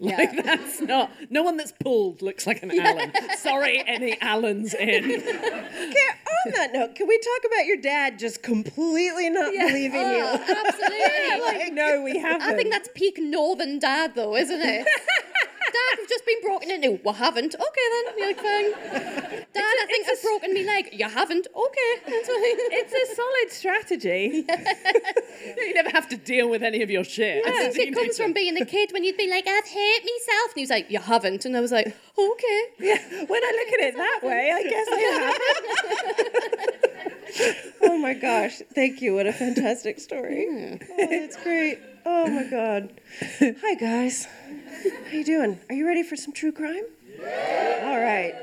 Alan. 0.00 0.16
Like, 0.18 0.44
that's 0.44 0.80
not. 0.80 1.10
No 1.30 1.42
one 1.42 1.56
that's 1.56 1.72
pulled 1.72 2.22
looks 2.22 2.46
like 2.46 2.62
an 2.62 2.70
Alan. 2.80 3.12
Sorry, 3.36 3.82
any 3.86 4.16
Allans 4.16 4.74
in. 4.74 5.04
Okay, 5.88 6.08
on 6.46 6.52
that 6.54 6.72
note, 6.72 6.94
can 6.94 7.08
we 7.08 7.18
talk 7.18 7.50
about 7.52 7.64
your 7.66 7.78
dad 7.78 8.18
just 8.18 8.42
completely 8.42 9.30
not 9.30 9.52
believing 9.52 10.00
Oh, 10.04 10.16
you? 10.16 10.54
absolutely. 10.56 11.40
like, 11.40 11.72
no, 11.72 12.02
we 12.02 12.18
haven't. 12.18 12.42
I 12.42 12.54
think 12.54 12.70
that's 12.70 12.88
peak 12.94 13.18
northern 13.18 13.78
dad, 13.78 14.14
though, 14.14 14.36
isn't 14.36 14.60
it? 14.60 14.86
Dad, 15.72 15.98
we've 15.98 16.08
just 16.08 16.26
been 16.26 16.40
broken 16.42 16.70
into. 16.70 17.00
Well, 17.04 17.14
haven't. 17.14 17.54
Okay, 17.54 17.86
then. 17.94 18.18
You're 18.18 18.26
like, 18.28 18.36
fine. 18.36 18.70
Dad, 19.54 19.74
I 19.82 19.86
think 19.86 20.06
I've 20.10 20.22
broken 20.22 20.54
me 20.54 20.64
leg. 20.64 20.88
You 20.92 21.08
haven't. 21.08 21.46
Okay, 21.54 21.90
that's 22.06 22.28
fine. 22.28 22.58
It's 22.80 22.92
a 22.92 23.14
solid 23.14 23.50
strategy. 23.50 24.44
You 25.56 25.74
never 25.74 25.90
have 25.90 26.08
to 26.08 26.16
deal 26.16 26.48
with 26.50 26.62
any 26.62 26.82
of 26.82 26.90
your 26.90 27.04
shit. 27.04 27.46
I 27.46 27.70
think 27.70 27.90
it 27.90 27.94
comes 27.94 28.16
from 28.16 28.32
being 28.32 28.60
a 28.60 28.64
kid 28.64 28.90
when 28.92 29.04
you'd 29.04 29.16
be 29.16 29.28
like, 29.30 29.46
I've 29.46 29.64
hurt 29.68 30.02
myself. 30.02 30.48
And 30.50 30.54
he 30.56 30.60
was 30.62 30.70
like, 30.70 30.90
You 30.90 30.98
haven't. 30.98 31.44
And 31.44 31.56
I 31.56 31.60
was 31.60 31.72
like, 31.72 31.86
Okay. 32.18 32.62
Yeah, 32.80 32.98
when 33.26 33.42
I 33.44 33.52
look 33.64 33.72
at 33.74 33.80
it 33.88 33.96
that 33.96 34.20
way, 34.22 34.50
I 34.52 34.62
guess 34.62 34.88
I 34.90 34.98
have. 34.98 36.84
Oh 37.82 37.96
my 37.98 38.14
gosh, 38.14 38.60
thank 38.74 39.00
you. 39.02 39.14
What 39.14 39.26
a 39.26 39.32
fantastic 39.32 40.00
story. 40.00 40.46
Oh, 40.50 41.06
that's 41.08 41.36
great. 41.42 41.78
Oh 42.04 42.26
my 42.28 42.44
god. 42.44 43.00
Hi 43.38 43.74
guys. 43.74 44.26
How 44.68 45.12
you 45.12 45.24
doing? 45.24 45.58
Are 45.68 45.74
you 45.74 45.86
ready 45.86 46.02
for 46.02 46.16
some 46.16 46.32
true 46.32 46.52
crime? 46.52 46.84
All 47.20 48.00
right. 48.00 48.34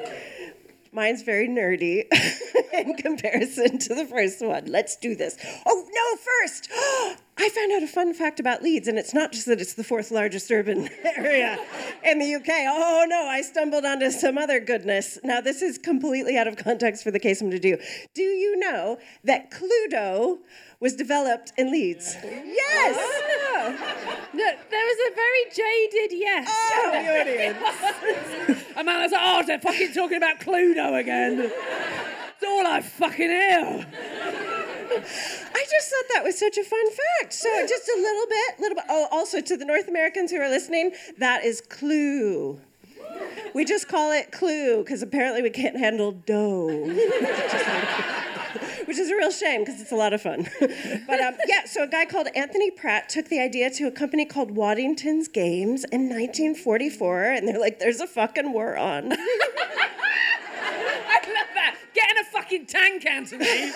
Mine's 0.92 1.24
very 1.24 1.48
nerdy 1.48 2.06
in 2.74 2.96
comparison 2.96 3.78
to 3.80 3.94
the 3.94 4.06
first 4.06 4.44
one. 4.44 4.66
Let's 4.66 4.96
do 4.96 5.14
this. 5.14 5.38
Oh, 5.66 5.86
no, 5.94 6.18
first! 6.42 6.70
I 7.38 7.50
found 7.50 7.74
out 7.74 7.84
a 7.84 7.88
fun 7.88 8.14
fact 8.14 8.40
about 8.40 8.64
Leeds, 8.64 8.88
and 8.88 8.98
it's 8.98 9.14
not 9.14 9.34
just 9.34 9.46
that 9.48 9.60
it's 9.60 9.74
the 9.74 9.84
fourth 9.84 10.10
largest 10.10 10.50
urban 10.50 10.88
area 11.18 11.60
in 12.04 12.20
the 12.20 12.36
UK. 12.36 12.48
Oh, 12.48 13.06
no, 13.10 13.26
I 13.28 13.42
stumbled 13.42 13.84
onto 13.84 14.10
some 14.10 14.38
other 14.38 14.62
goodness. 14.62 15.20
Now, 15.22 15.42
this 15.42 15.62
is 15.62 15.78
completely 15.78 16.38
out 16.38 16.48
of 16.48 16.56
context 16.56 17.04
for 17.04 17.12
the 17.12 17.20
case 17.20 17.42
I'm 17.42 17.50
going 17.50 17.62
to 17.62 17.76
do. 17.76 17.84
Do 18.14 18.24
you 18.24 18.58
know 18.58 18.98
that 19.26 19.52
Cluedo 19.52 20.38
was 20.86 20.96
developed 20.96 21.52
in 21.58 21.72
Leeds? 21.72 22.16
Yes! 22.24 23.22
No, 24.36 24.52
there 24.70 24.86
was 24.86 24.98
a 25.10 25.16
very 25.16 25.44
jaded 25.50 26.12
yes. 26.20 26.48
Oh, 26.52 26.92
the 26.92 27.22
audience. 27.22 28.64
Amanda's 28.76 29.14
like, 29.14 29.22
oh, 29.24 29.44
they're 29.48 29.60
fucking 29.60 29.94
talking 29.94 30.18
about 30.18 30.40
Cluedo 30.42 31.00
again. 31.00 31.40
It's 31.40 32.44
all 32.46 32.68
I 32.68 32.82
fucking 32.82 33.30
hear. 33.30 33.88
I 34.92 35.66
just 35.72 35.90
thought 35.90 36.06
that 36.14 36.24
was 36.24 36.38
such 36.38 36.58
a 36.58 36.64
fun 36.64 36.86
fact. 36.92 37.34
So 37.34 37.50
just 37.66 37.88
a 37.88 37.98
little 37.98 38.28
bit, 38.28 38.60
little 38.60 38.76
bit. 38.76 38.86
Oh, 38.90 39.08
also 39.10 39.40
to 39.42 39.58
the 39.58 39.66
North 39.66 39.88
Americans 39.88 40.32
who 40.32 40.42
are 40.42 40.50
listening, 40.50 40.92
that 41.18 41.46
is 41.46 41.62
Clue. 41.62 42.60
We 43.54 43.64
just 43.64 43.88
call 43.88 44.12
it 44.12 44.32
Clue 44.34 44.84
because 44.84 45.02
apparently 45.02 45.42
we 45.42 45.50
can't 45.50 45.78
handle 45.78 46.12
dough. 46.12 46.68
Which 48.96 49.02
is 49.02 49.12
a 49.12 49.18
real 49.18 49.32
shame 49.32 49.66
because 49.66 49.82
it's 49.82 49.92
a 49.92 49.96
lot 49.98 50.14
of 50.14 50.22
fun. 50.22 50.48
but 50.62 51.20
um, 51.20 51.36
yeah, 51.48 51.66
so 51.66 51.84
a 51.84 51.88
guy 51.88 52.06
called 52.06 52.30
Anthony 52.34 52.72
Pratt 52.72 53.10
took 53.10 53.28
the 53.28 53.42
idea 53.42 53.70
to 53.72 53.88
a 53.88 53.92
company 53.92 54.24
called 54.24 54.52
Waddington's 54.52 55.28
Games 55.28 55.84
in 55.92 56.04
1944, 56.04 57.24
and 57.24 57.46
they're 57.46 57.60
like, 57.60 57.80
"There's 57.80 58.00
a 58.00 58.08
fucking 58.08 58.54
war 58.54 58.78
on." 58.78 59.12
I 59.12 59.18
love 61.28 61.48
that. 61.56 61.76
Getting 61.94 62.22
a 62.22 62.24
fucking 62.24 62.68
tank, 62.68 63.06
Anthony. 63.06 63.44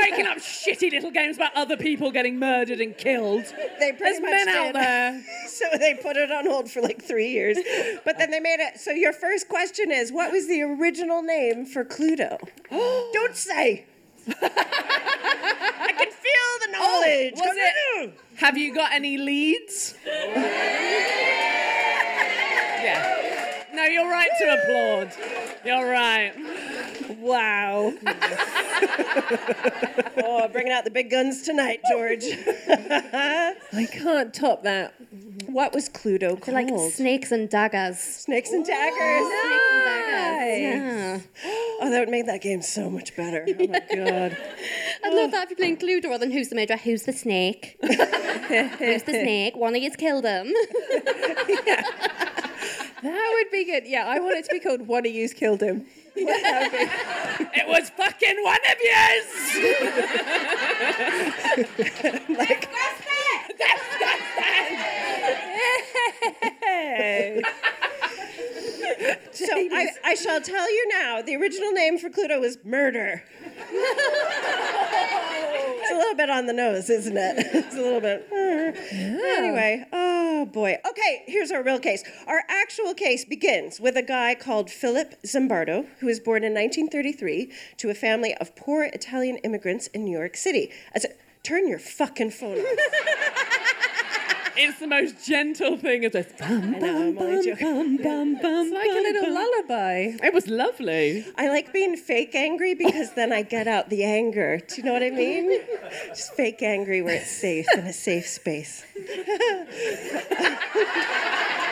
Making 0.00 0.26
up 0.26 0.38
shitty 0.38 0.90
little 0.90 1.10
games 1.10 1.36
about 1.36 1.54
other 1.54 1.76
people 1.76 2.10
getting 2.10 2.38
murdered 2.38 2.80
and 2.80 2.96
killed. 2.96 3.44
They 3.78 3.92
pretty 3.92 4.18
There's 4.18 4.20
much 4.22 4.30
men 4.30 4.48
out 4.48 4.72
there. 4.72 5.22
So 5.46 5.66
they 5.78 5.92
put 5.92 6.16
it 6.16 6.32
on 6.32 6.46
hold 6.46 6.70
for 6.70 6.80
like 6.80 7.02
three 7.02 7.28
years. 7.28 7.58
But 8.02 8.16
then 8.16 8.30
they 8.30 8.40
made 8.40 8.60
it. 8.60 8.80
So 8.80 8.92
your 8.92 9.12
first 9.12 9.50
question 9.50 9.90
is 9.90 10.10
what 10.10 10.32
was 10.32 10.48
the 10.48 10.62
original 10.62 11.20
name 11.20 11.66
for 11.66 11.84
Cluedo? 11.84 12.38
Don't 12.70 13.36
say. 13.36 13.84
I 14.42 15.92
can 15.98 16.10
feel 16.10 16.50
the 16.60 16.68
oh, 16.68 17.00
knowledge. 17.00 17.34
Was 17.36 17.56
it? 17.56 18.18
Have 18.36 18.56
you 18.56 18.74
got 18.74 18.92
any 18.92 19.18
leads? 19.18 19.94
yeah. 22.84 23.21
No, 23.74 23.84
you're 23.84 24.10
right 24.10 24.28
to 24.38 24.44
applaud. 24.62 25.12
You're 25.64 25.88
right. 25.88 26.32
Wow. 27.18 27.92
oh, 30.24 30.48
bringing 30.52 30.72
out 30.72 30.84
the 30.84 30.90
big 30.90 31.10
guns 31.10 31.42
tonight, 31.42 31.80
George. 31.90 32.24
I 32.68 33.86
can't 33.90 34.34
top 34.34 34.62
that. 34.64 34.94
what 35.46 35.72
was 35.74 35.88
Cluedo 35.88 36.40
called? 36.40 36.42
They're 36.42 36.54
like 36.76 36.92
snakes 36.92 37.32
and 37.32 37.48
daggers. 37.48 37.98
Snakes 37.98 38.50
and 38.50 38.64
daggers. 38.64 39.26
Snakes 39.30 39.72
and 39.72 39.84
daggers. 39.84 40.58
Yeah. 40.60 41.20
Oh, 41.80 41.90
that 41.90 42.00
would 42.00 42.08
make 42.10 42.26
that 42.26 42.42
game 42.42 42.62
so 42.62 42.90
much 42.90 43.16
better. 43.16 43.44
Oh 43.48 43.54
my 43.66 43.66
god. 43.94 44.36
I'd 45.04 45.14
love 45.14 45.30
that 45.32 45.44
if 45.44 45.50
you're 45.50 45.56
playing 45.56 45.78
Cluedo 45.78 46.04
rather 46.10 46.18
than 46.26 46.30
Who's 46.30 46.48
the 46.48 46.56
Murderer, 46.56 46.76
Who's 46.76 47.04
the 47.04 47.12
Snake? 47.12 47.76
who's 47.82 49.02
the 49.02 49.12
Snake? 49.12 49.56
One 49.56 49.74
of 49.74 49.82
you's 49.82 49.96
killed 49.96 50.24
him. 50.24 50.52
That 53.02 53.30
would 53.34 53.50
be 53.50 53.64
good. 53.64 53.84
Yeah, 53.86 54.06
I 54.06 54.20
want 54.20 54.36
it 54.36 54.44
to 54.44 54.50
be 54.52 54.60
called 54.60 54.86
One 54.86 55.04
of 55.06 55.12
You's 55.12 55.32
Killed 55.32 55.60
Him. 55.60 55.86
It 57.54 57.66
was 57.66 57.90
fucking 57.90 58.42
one 58.42 58.58
of 58.70 58.78
yous. 58.82 59.56
like, 62.38 62.68
so 69.32 69.46
I, 69.46 69.88
I 70.04 70.14
shall 70.14 70.40
tell 70.40 70.70
you 70.70 70.88
now 70.88 71.20
the 71.22 71.34
original 71.36 71.72
name 71.72 71.98
for 71.98 72.08
Cluedo 72.10 72.40
was 72.40 72.58
murder. 72.64 73.24
it's 75.82 75.90
a 75.90 75.94
little 75.94 76.14
bit 76.14 76.30
on 76.30 76.46
the 76.46 76.52
nose, 76.52 76.88
isn't 76.88 77.16
it? 77.16 77.46
It's 77.62 77.74
a 77.74 77.80
little 77.80 78.00
bit. 78.00 78.28
Uh, 78.30 79.36
anyway, 79.36 79.84
oh 79.92 80.46
boy. 80.46 80.76
Okay, 80.88 81.22
here's 81.26 81.50
our 81.50 81.62
real 81.62 81.78
case. 81.78 82.04
Our 82.26 82.42
actual 82.48 82.94
case 82.94 83.24
begins 83.24 83.80
with 83.80 83.96
a 83.96 84.02
guy 84.02 84.34
called 84.34 84.70
Philip 84.70 85.20
Zimbardo, 85.22 85.86
who 86.00 86.06
was 86.06 86.20
born 86.20 86.44
in 86.44 86.52
1933 86.52 87.52
to 87.78 87.90
a 87.90 87.94
family 87.94 88.34
of 88.34 88.54
poor 88.56 88.84
Italian 88.84 89.38
immigrants 89.38 89.86
in 89.88 90.04
New 90.04 90.16
York 90.16 90.36
City. 90.36 90.70
As 90.94 91.04
a, 91.04 91.08
turn 91.42 91.68
your 91.68 91.78
fucking 91.78 92.30
phone 92.30 92.58
off. 92.58 92.78
It's 94.56 94.78
the 94.78 94.86
most 94.86 95.24
gentle 95.24 95.76
thing 95.76 96.04
of 96.04 96.12
this. 96.12 96.32
I 96.40 96.54
know, 96.54 97.08
I'm 97.08 97.18
only 97.18 97.46
joking. 97.46 97.98
It's 98.02 98.72
like 98.72 98.90
a 98.90 98.94
little 98.94 99.34
lullaby. 99.34 100.16
It 100.22 100.32
was 100.32 100.46
lovely. 100.46 101.26
I 101.36 101.48
like 101.48 101.72
being 101.72 101.96
fake 101.96 102.34
angry 102.34 102.74
because 102.74 103.14
then 103.14 103.32
I 103.32 103.42
get 103.42 103.66
out 103.66 103.88
the 103.88 104.04
anger. 104.04 104.58
Do 104.58 104.76
you 104.76 104.82
know 104.82 104.92
what 104.92 105.02
I 105.02 105.10
mean? 105.10 105.60
Just 106.08 106.34
fake 106.34 106.62
angry 106.62 107.02
where 107.02 107.16
it's 107.16 107.30
safe 107.30 107.66
in 107.74 107.86
a 107.86 107.92
safe 107.92 108.26
space. 108.26 108.84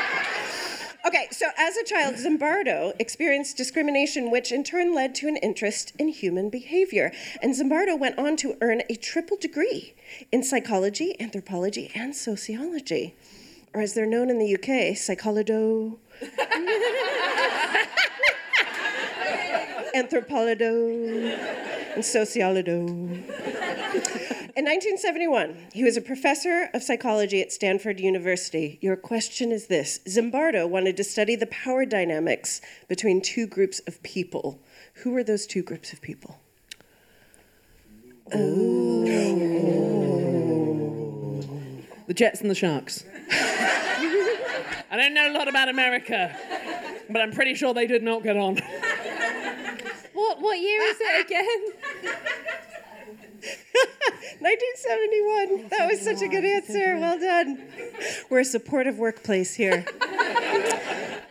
okay, 1.07 1.28
so 1.30 1.47
as 1.57 1.76
a 1.76 1.85
child, 1.85 2.16
Zimbardo 2.16 2.92
experienced 2.99 3.57
discrimination, 3.57 4.30
which 4.30 4.52
in 4.52 4.64
turn 4.64 4.95
led 4.95 5.14
to 5.16 5.28
an 5.28 5.37
interest 5.37 5.92
in 5.99 6.09
human 6.09 6.50
behavior. 6.50 7.12
And 7.42 7.54
Zimbardo 7.54 7.99
went 7.99 8.19
on 8.19 8.37
to 8.38 8.57
earn 8.61 8.83
a 8.88 8.95
triple 8.95 9.37
degree 9.37 9.95
in 10.33 10.42
psychology, 10.42 11.16
anthropology, 11.21 11.90
and 11.95 12.14
sociology. 12.14 13.14
Or 13.73 13.80
as 13.80 13.95
they're 13.95 14.07
known 14.07 14.30
in 14.30 14.38
the 14.38 14.54
UK, 14.54 14.97
psycholodo. 14.97 15.99
anthropolodo 19.95 21.35
and 21.95 22.02
sociolodo. 22.04 23.60
In 24.61 24.67
1971, 24.67 25.69
he 25.73 25.83
was 25.83 25.97
a 25.97 26.02
professor 26.02 26.69
of 26.75 26.83
psychology 26.83 27.40
at 27.40 27.50
Stanford 27.50 27.99
University. 27.99 28.79
Your 28.83 28.95
question 28.95 29.52
is 29.52 29.69
this 29.69 30.00
Zimbardo 30.07 30.69
wanted 30.69 30.99
to 30.99 31.02
study 31.02 31.35
the 31.35 31.47
power 31.47 31.87
dynamics 31.87 32.61
between 32.87 33.23
two 33.23 33.47
groups 33.47 33.81
of 33.87 34.02
people. 34.02 34.61
Who 34.97 35.12
were 35.12 35.25
those 35.25 35.47
two 35.47 35.62
groups 35.62 35.95
of 35.95 36.02
people? 36.02 36.40
Oh. 38.35 39.07
The 42.07 42.12
Jets 42.12 42.43
and 42.43 42.50
the 42.50 42.55
Sharks. 42.55 43.05
I 43.31 44.95
don't 44.95 45.14
know 45.14 45.33
a 45.33 45.33
lot 45.33 45.49
about 45.49 45.71
America, 45.71 46.37
but 47.09 47.23
I'm 47.23 47.33
pretty 47.33 47.55
sure 47.55 47.73
they 47.73 47.87
did 47.87 48.02
not 48.02 48.23
get 48.23 48.37
on. 48.37 48.59
What 50.12 50.43
what 50.43 50.59
year 50.61 50.83
is 50.83 50.99
it 51.00 51.25
again? 51.25 51.73
1971. 54.41 55.69
That 55.69 55.89
was 55.91 56.01
such 56.01 56.23
a 56.23 56.29
good 56.29 56.45
answer. 56.45 56.99
Well 56.99 57.19
done. 57.19 57.63
We're 58.29 58.41
a 58.41 58.45
supportive 58.45 58.99
workplace 58.99 59.55
here. 59.55 59.85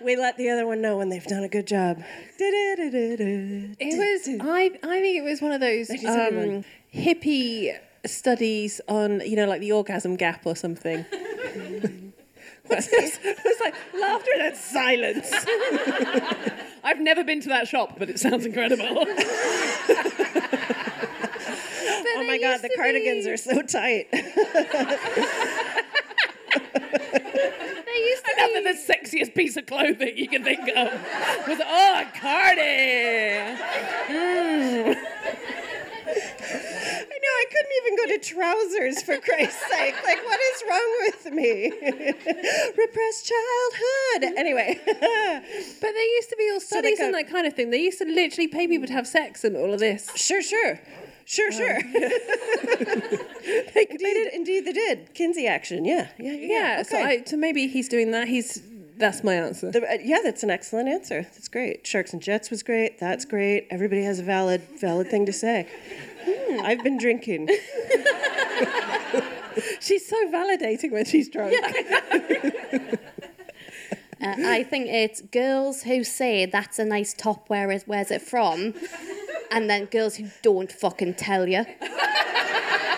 We 0.01 0.16
let 0.16 0.38
the 0.38 0.50
other 0.50 0.66
one 0.66 0.82
know 0.82 0.96
when 0.98 1.10
they've 1.10 1.25
done 1.25 1.44
a 1.44 1.50
good 1.50 1.68
job. 1.68 2.01
It 3.80 3.98
was. 3.98 4.30
I. 4.39 4.72
I 4.82 5.01
think 5.01 5.18
it 5.18 5.24
was 5.24 5.42
one 5.42 5.51
of 5.51 5.60
those 5.60 5.89
um, 5.89 6.63
hippie 6.96 7.78
studies 8.06 8.80
on, 8.88 9.20
you 9.22 9.36
know, 9.36 9.46
like 9.46 9.60
the 9.60 9.74
orgasm 9.74 10.16
gap 10.16 10.46
or 10.46 10.56
something. 10.56 11.06
Was 12.70 12.88
like 13.62 13.74
laughter 14.00 14.32
and 14.34 14.42
then 14.42 14.56
silence. 14.56 15.34
I've 16.84 17.00
never 17.00 17.24
been 17.24 17.42
to 17.42 17.50
that 17.50 17.68
shop, 17.68 17.98
but 17.98 18.12
it 18.12 18.20
sounds 18.20 18.46
incredible. 18.46 19.06
Oh 22.19 22.23
my 22.27 22.38
there 22.38 22.51
god, 22.57 22.61
the 22.61 22.69
cardigans 22.75 23.25
be- 23.25 23.31
are 23.31 23.38
so 23.38 23.61
tight. 23.61 24.07
they 24.11 24.17
used 27.99 28.25
to 28.25 28.31
I 28.38 28.47
be. 28.47 28.53
that 28.53 28.63
the 28.65 28.93
sexiest 28.93 29.33
piece 29.35 29.55
of 29.57 29.65
clothing 29.65 30.17
you 30.17 30.27
can 30.27 30.43
think 30.43 30.59
of 30.61 30.91
was, 31.47 31.59
oh, 31.63 32.01
a 32.01 32.05
cardi. 32.19 33.55
I 36.11 37.15
know, 37.21 37.33
I 37.38 37.45
couldn't 37.51 37.75
even 37.83 37.95
go 37.97 38.05
to 38.07 38.19
trousers 38.19 39.01
for 39.03 39.17
Christ's 39.17 39.61
sake. 39.69 39.95
Like, 40.03 40.23
what 40.25 40.39
is 40.39 40.63
wrong 40.69 40.97
with 41.05 41.33
me? 41.33 41.71
Repressed 42.77 43.31
childhood. 43.31 44.38
Anyway. 44.38 44.79
But 45.81 45.91
there 45.93 46.15
used 46.15 46.29
to 46.29 46.35
be 46.38 46.49
all 46.51 46.59
studies 46.59 46.99
go- 46.99 47.05
and 47.05 47.13
that 47.13 47.29
kind 47.29 47.47
of 47.47 47.53
thing. 47.53 47.69
They 47.69 47.81
used 47.81 47.99
to 47.99 48.05
literally 48.05 48.47
pay 48.47 48.67
people 48.67 48.88
to 48.88 48.93
have 48.93 49.07
sex 49.07 49.43
and 49.43 49.55
all 49.55 49.73
of 49.73 49.79
this. 49.79 50.09
Sure, 50.15 50.41
sure. 50.41 50.79
Sure, 51.29 51.51
sure. 51.51 51.77
they, 51.93 53.86
did. 53.86 54.33
Indeed, 54.33 54.65
they 54.65 54.74
did. 54.74 55.13
Kinsey 55.13 55.45
action. 55.45 55.86
Yeah, 55.86 56.07
yeah, 56.17 56.31
yeah. 56.31 56.48
Yeah, 56.48 56.81
so. 56.81 56.98
I, 56.98 57.24
so 57.24 57.38
maybe 57.38 57.67
he's 57.67 57.88
doing 57.88 58.09
that. 58.12 58.27
He's 58.27 58.63
that's 58.98 59.24
my 59.24 59.36
answer. 59.36 59.69
The- 59.69 59.83
uh, 59.88 59.98
yeah, 60.01 60.21
that's 60.24 60.41
an 60.41 60.50
excellent 60.50 60.89
answer. 60.89 61.21
That's 61.21 61.48
great. 61.48 61.86
Sharks 61.86 62.13
and 62.13 62.21
Jets 62.21 62.50
was 62.50 62.63
great. 62.63 63.00
That's 63.00 63.25
great. 63.25 63.67
Everybody 63.69 64.01
has 64.05 64.19
a 64.19 64.24
valid, 64.24 64.63
valid 64.81 65.12
thing 65.12 65.27
to 65.27 65.33
say. 65.33 65.67
Hmm, 66.25 66.62
I've 66.65 66.83
been 66.83 66.98
drinking. 66.98 67.48
She's 69.79 70.07
so 70.07 70.15
validating 70.31 70.91
when 70.91 71.05
she's 71.05 71.29
drunk. 71.29 71.53
Uh, 74.21 74.36
I 74.38 74.63
think 74.63 74.88
it's 74.88 75.21
girls 75.21 75.83
who 75.83 76.03
say 76.03 76.45
that's 76.45 76.79
a 76.79 76.86
nice 76.86 77.13
top. 77.13 77.50
Where 77.50 77.71
is 77.71 77.83
where's 77.86 78.09
it 78.12 78.21
from? 78.21 78.74
And 79.51 79.70
then 79.70 79.86
girls 79.86 80.15
who 80.15 80.27
don't 80.41 80.72
fucking 80.72 81.15
tell 81.15 81.48
you. 81.48 81.65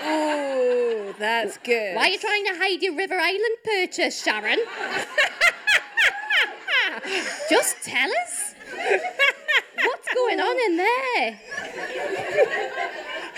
Oh, 0.03 1.15
that's 1.17 1.57
good. 1.57 1.95
Why 1.95 2.03
are 2.03 2.09
you 2.09 2.19
trying 2.19 2.45
to 2.45 2.55
hide 2.57 2.81
your 2.81 2.95
River 2.95 3.15
Island 3.15 3.57
purchase, 3.63 4.21
Sharon? 4.21 4.59
Just 7.49 7.81
tell 7.83 8.09
us. 8.23 8.55
What's 9.75 10.13
going 10.13 10.39
on 10.39 10.57
in 10.71 10.77
there? 10.77 11.39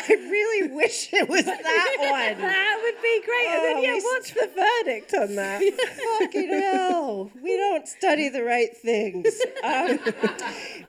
I 0.06 0.14
really 0.14 0.72
wish 0.74 1.10
it 1.14 1.28
was 1.30 1.46
that 1.46 1.56
one. 2.00 2.42
That 2.42 2.80
would 2.84 3.02
be 3.02 3.22
great. 3.26 3.48
and 3.48 3.60
Oh, 3.60 3.64
then, 3.64 3.84
yeah, 3.84 3.92
we 3.92 3.98
s- 3.98 4.04
what's 4.04 4.32
the 4.32 4.50
verdict 4.56 5.14
on 5.14 5.36
that? 5.36 5.62
Fucking 6.20 6.50
hell. 6.50 7.32
We 7.42 7.56
don't 7.58 7.88
study 7.88 8.30
the 8.30 8.44
right 8.44 8.76
things. 8.76 9.28
Um, 9.64 10.00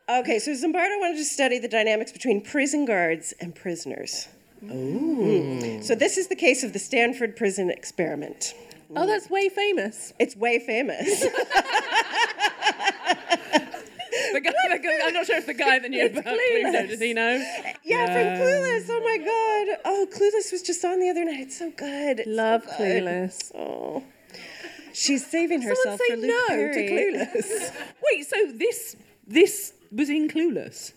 okay, 0.21 0.38
so 0.38 0.50
Zimbardo 0.52 0.99
wanted 1.00 1.16
to 1.18 1.25
study 1.25 1.59
the 1.59 1.68
dynamics 1.68 2.12
between 2.12 2.40
prison 2.40 2.85
guards 2.85 3.33
and 3.40 3.54
prisoners. 3.54 4.28
Ooh. 4.64 5.83
So 5.83 5.94
this 5.94 6.16
is 6.16 6.28
the 6.28 6.37
case 6.37 6.64
of 6.64 6.73
the 6.73 6.78
Stanford 6.78 7.37
Prison 7.37 7.71
Experiment. 7.71 8.54
oh, 8.97 9.06
that's 9.06 9.28
way 9.30 9.49
famous. 9.49 10.12
It's 10.18 10.35
way 10.37 10.59
famous. 10.59 11.25
The 14.35 14.40
guy, 14.40 14.53
the 14.73 14.79
guy, 14.81 14.99
I'm 15.05 15.14
not 15.14 15.27
sure 15.27 15.37
if 15.37 15.47
the 15.47 15.55
guy 15.55 15.79
that 15.79 15.88
knew 15.88 16.07
about 16.07 16.25
Cluedo, 16.25 16.88
does 16.88 17.01
he 17.01 17.14
know? 17.14 17.37
Yeah, 17.85 18.07
from 18.07 18.42
Clueless. 18.42 18.87
Oh 18.90 19.01
my 19.05 19.18
god. 19.18 19.79
Oh, 19.85 20.09
Clueless 20.12 20.51
was 20.51 20.61
just 20.61 20.85
on 20.85 20.99
the 20.99 21.09
other 21.09 21.25
night. 21.25 21.38
It's 21.38 21.59
so 21.59 21.70
good. 21.70 22.18
It's 22.18 22.29
so 22.29 22.35
Love 22.35 22.62
good. 22.77 23.05
Clueless. 23.05 23.53
Oh. 23.55 24.03
She's 24.92 25.25
saving 25.25 25.61
Someone 25.62 25.77
herself 25.77 26.01
say 26.01 26.14
for 26.14 26.20
Luke 26.20 26.31
no 26.31 26.47
Perry. 26.49 26.75
to 26.75 26.92
Clueless. 26.92 27.77
Wait, 28.11 28.27
so 28.27 28.37
this 28.55 28.97
this 29.25 29.73
was 29.92 30.11
in 30.11 30.27
Clueless? 30.29 30.92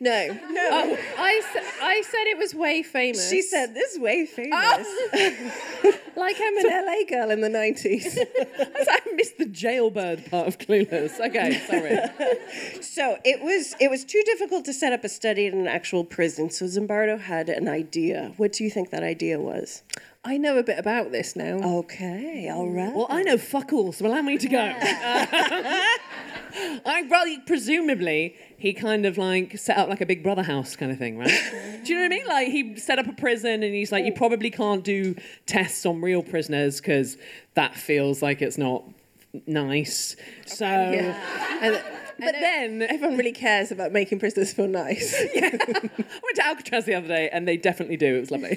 No, 0.00 0.26
no. 0.50 0.68
Oh, 0.72 0.98
I, 1.18 1.42
I 1.82 2.02
said 2.02 2.26
it 2.26 2.38
was 2.38 2.54
way 2.54 2.82
famous. 2.82 3.28
She 3.28 3.42
said 3.42 3.74
this 3.74 3.94
is 3.94 4.00
way 4.00 4.26
famous. 4.26 4.52
like 6.16 6.36
I'm 6.40 6.56
an 6.58 6.86
LA 6.86 7.04
girl 7.08 7.30
in 7.30 7.40
the 7.40 7.48
90s. 7.48 8.18
I 8.88 9.00
missed 9.14 9.38
the 9.38 9.46
jailbird 9.46 10.30
part 10.30 10.46
of 10.48 10.58
Clueless. 10.58 11.18
Okay, 11.20 11.58
sorry. 11.66 11.98
So 12.80 13.16
it 13.24 13.42
was 13.42 13.74
it 13.80 13.90
was 13.90 14.04
too 14.04 14.22
difficult 14.24 14.64
to 14.64 14.72
set 14.72 14.92
up 14.92 15.04
a 15.04 15.08
study 15.08 15.46
in 15.46 15.54
an 15.54 15.66
actual 15.68 16.04
prison. 16.04 16.50
So 16.50 16.64
Zimbardo 16.64 17.20
had 17.20 17.48
an 17.48 17.68
idea. 17.68 18.32
What 18.36 18.52
do 18.52 18.64
you 18.64 18.70
think 18.70 18.90
that 18.90 19.02
idea 19.02 19.38
was? 19.38 19.82
I 20.24 20.36
know 20.36 20.58
a 20.58 20.62
bit 20.62 20.78
about 20.78 21.12
this 21.12 21.36
now. 21.36 21.58
Okay, 21.78 22.50
all 22.50 22.68
right. 22.68 22.92
Well, 22.94 23.06
I 23.08 23.22
know 23.22 23.38
fuck 23.38 23.72
all, 23.72 23.92
so 23.92 24.06
allow 24.06 24.20
me 24.20 24.36
to 24.38 24.48
go. 24.48 24.58
I 26.86 27.02
well, 27.08 27.36
presumably 27.46 28.36
he 28.56 28.72
kind 28.72 29.06
of 29.06 29.18
like 29.18 29.58
set 29.58 29.78
up 29.78 29.88
like 29.88 30.00
a 30.00 30.06
Big 30.06 30.22
Brother 30.22 30.42
house 30.42 30.76
kind 30.76 30.90
of 30.90 30.98
thing, 30.98 31.18
right? 31.18 31.28
do 31.84 31.92
you 31.92 31.98
know 31.98 32.02
what 32.02 32.12
I 32.12 32.16
mean? 32.16 32.26
Like 32.26 32.48
he 32.48 32.76
set 32.76 32.98
up 32.98 33.06
a 33.06 33.12
prison, 33.12 33.62
and 33.62 33.74
he's 33.74 33.92
like, 33.92 34.04
you 34.04 34.12
probably 34.12 34.50
can't 34.50 34.84
do 34.84 35.14
tests 35.46 35.86
on 35.86 36.00
real 36.00 36.22
prisoners 36.22 36.80
because 36.80 37.16
that 37.54 37.74
feels 37.74 38.22
like 38.22 38.42
it's 38.42 38.58
not 38.58 38.84
nice. 39.46 40.16
So, 40.46 40.66
And, 40.66 41.82
but 42.18 42.32
then 42.32 42.82
everyone 42.82 43.16
really 43.16 43.32
cares 43.32 43.70
about 43.70 43.92
making 43.92 44.18
prisoners 44.18 44.52
feel 44.52 44.66
nice. 44.66 45.14
yeah. 45.34 45.50
I 45.52 45.90
went 46.22 46.36
to 46.36 46.46
Alcatraz 46.46 46.84
the 46.84 46.94
other 46.94 47.08
day, 47.08 47.28
and 47.32 47.46
they 47.46 47.56
definitely 47.56 47.96
do. 47.96 48.16
It 48.16 48.20
was 48.20 48.30
lovely. 48.30 48.56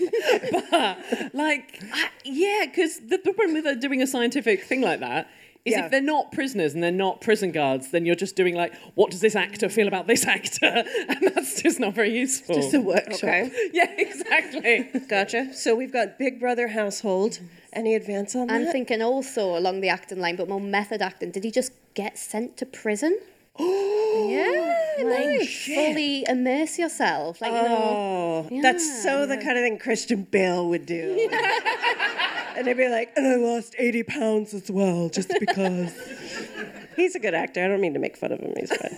but 0.72 1.34
like, 1.34 1.82
I, 1.94 2.10
yeah, 2.24 2.66
because 2.66 3.00
the, 3.00 3.18
the 3.24 3.34
problem 3.34 3.54
with 3.54 3.66
uh, 3.66 3.76
doing 3.76 4.02
a 4.02 4.08
scientific 4.08 4.64
thing 4.64 4.82
like 4.82 5.00
that 5.02 5.30
is 5.66 5.74
Yeah. 5.74 5.86
if 5.86 5.92
they're 5.92 6.02
not 6.02 6.32
prisoners 6.32 6.74
and 6.74 6.82
they're 6.84 6.92
not 6.92 7.22
prison 7.22 7.52
guards, 7.52 7.92
then 7.92 8.06
you're 8.06 8.16
just 8.16 8.36
doing 8.36 8.56
like, 8.56 8.74
what 8.96 9.12
does 9.12 9.22
this 9.22 9.36
actor 9.36 9.70
feel 9.70 9.88
about 9.88 10.08
this 10.08 10.26
actor? 10.26 10.84
And 11.10 11.20
that's 11.36 11.62
just 11.62 11.80
not 11.80 11.94
very 11.94 12.12
useful. 12.18 12.56
Just 12.56 12.74
a 12.74 12.82
workshop. 12.82 13.24
Okay, 13.24 13.52
yeah, 13.74 13.92
exactly. 13.98 14.90
gotcha. 15.08 15.54
So 15.54 15.76
we've 15.76 15.92
got 15.94 16.18
Big 16.18 16.40
Brother 16.40 16.70
household. 16.70 17.40
Any 17.74 17.96
advance 17.96 18.36
on 18.36 18.48
that? 18.48 18.54
I'm 18.54 18.66
thinking 18.72 19.02
also 19.02 19.58
along 19.58 19.82
the 19.82 19.90
acting 19.90 20.20
line, 20.20 20.36
but 20.36 20.50
more 20.50 20.60
method 20.60 21.02
acting. 21.02 21.32
Did 21.32 21.44
he 21.44 21.52
just 21.52 21.72
get 21.94 22.18
sent 22.18 22.58
to 22.58 22.66
prison? 22.66 23.20
Yeah, 23.60 24.78
Like 25.04 25.48
fully 25.48 26.26
immerse 26.28 26.78
yourself, 26.78 27.42
like 27.42 27.52
you 27.52 27.62
know. 27.62 28.48
Oh, 28.52 28.62
that's 28.62 29.04
so 29.04 29.26
the 29.26 29.38
kind 29.38 29.58
of 29.58 29.64
thing 29.64 29.80
Christian 29.80 30.24
Bale 30.24 30.68
would 30.70 30.86
do. 30.86 31.30
and 32.56 32.68
they'd 32.68 32.78
be 32.78 32.88
like, 32.88 33.12
and 33.16 33.26
I 33.28 33.36
lost 33.36 33.76
80 33.78 34.04
pounds 34.04 34.54
as 34.54 34.70
well, 34.70 35.10
just 35.10 35.34
because. 35.40 35.94
He's 36.96 37.16
a 37.16 37.20
good 37.20 37.34
actor. 37.34 37.64
I 37.64 37.70
don't 37.70 37.80
mean 37.80 37.94
to 37.94 38.00
make 38.00 38.18
fun 38.18 38.34
of 38.34 38.40
him. 38.42 38.54
He's 38.60 38.70
fine. 38.70 38.98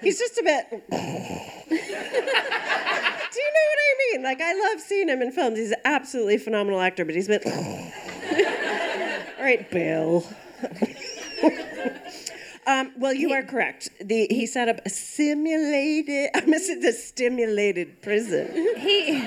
He's 0.00 0.18
just 0.18 0.38
a 0.38 0.42
bit. 0.44 0.70
do 0.70 0.96
you 0.96 1.12
know 1.82 2.06
what 3.30 3.78
I 3.80 4.12
mean? 4.12 4.22
Like, 4.22 4.40
I 4.40 4.54
love 4.70 4.80
seeing 4.80 5.08
him 5.08 5.20
in 5.20 5.32
films. 5.32 5.58
He's 5.58 5.72
an 5.72 5.80
absolutely 5.84 6.38
phenomenal 6.38 6.80
actor, 6.80 7.04
but 7.04 7.16
he's 7.16 7.28
a 7.28 7.40
bit. 7.40 7.46
All 9.36 9.44
right, 9.44 9.68
Bill. 9.70 10.24
Um, 12.66 12.92
well, 12.98 13.12
you 13.12 13.32
are 13.32 13.42
correct. 13.42 13.90
The, 14.00 14.26
he 14.30 14.46
set 14.46 14.68
up 14.68 14.80
a 14.86 14.90
simulated, 14.90 16.30
I 16.34 16.44
missed 16.46 16.80
the 16.80 16.92
stimulated 16.92 18.00
prison. 18.02 18.50
he 18.78 19.26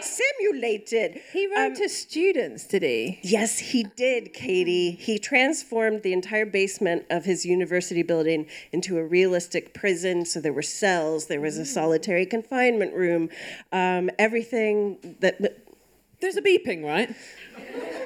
Simulated. 0.00 1.20
he 1.32 1.46
wrote 1.54 1.76
to 1.76 1.88
students, 1.88 2.66
did 2.66 2.82
he? 2.82 3.20
Yes, 3.22 3.58
he 3.58 3.84
did, 3.84 4.32
Katie. 4.34 4.92
He 4.92 5.18
transformed 5.18 6.02
the 6.02 6.12
entire 6.12 6.44
basement 6.46 7.04
of 7.08 7.24
his 7.24 7.44
university 7.46 8.02
building 8.02 8.46
into 8.72 8.98
a 8.98 9.04
realistic 9.04 9.74
prison. 9.74 10.24
So 10.24 10.40
there 10.40 10.52
were 10.52 10.62
cells, 10.62 11.26
there 11.26 11.40
was 11.40 11.56
a 11.56 11.64
solitary 11.64 12.26
confinement 12.26 12.94
room, 12.94 13.28
um, 13.72 14.10
everything 14.18 15.16
that. 15.20 15.58
There's 16.20 16.36
a 16.36 16.42
beeping, 16.42 16.84
right? 16.84 17.12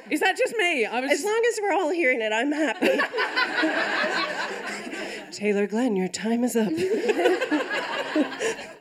Is 0.09 0.21
that 0.21 0.37
just 0.37 0.55
me? 0.55 0.85
I 0.85 1.01
was 1.01 1.11
As 1.11 1.23
long 1.23 1.43
as 1.49 1.59
we're 1.61 1.73
all 1.73 1.89
hearing 1.89 2.21
it, 2.21 2.31
I'm 2.31 2.51
happy. 2.51 2.99
Taylor 5.31 5.67
Glenn, 5.67 5.95
your 5.95 6.07
time 6.07 6.43
is 6.43 6.55
up. 6.55 6.71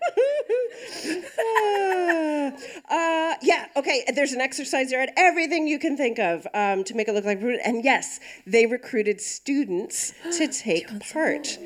Uh, 2.89 3.35
yeah, 3.43 3.67
okay. 3.77 4.05
There's 4.15 4.33
an 4.33 4.41
exercise 4.41 4.91
there 4.91 5.01
at 5.01 5.13
everything 5.17 5.67
you 5.67 5.79
can 5.79 5.97
think 5.97 6.19
of 6.19 6.47
um, 6.55 6.85
to 6.85 6.95
make 6.95 7.09
it 7.09 7.15
look 7.15 7.25
like. 7.25 7.41
And 7.43 7.85
yes, 7.85 8.21
they 8.47 8.67
recruited 8.67 9.21
students 9.21 10.13
to 10.39 10.47
take 10.49 10.87
part, 11.11 11.59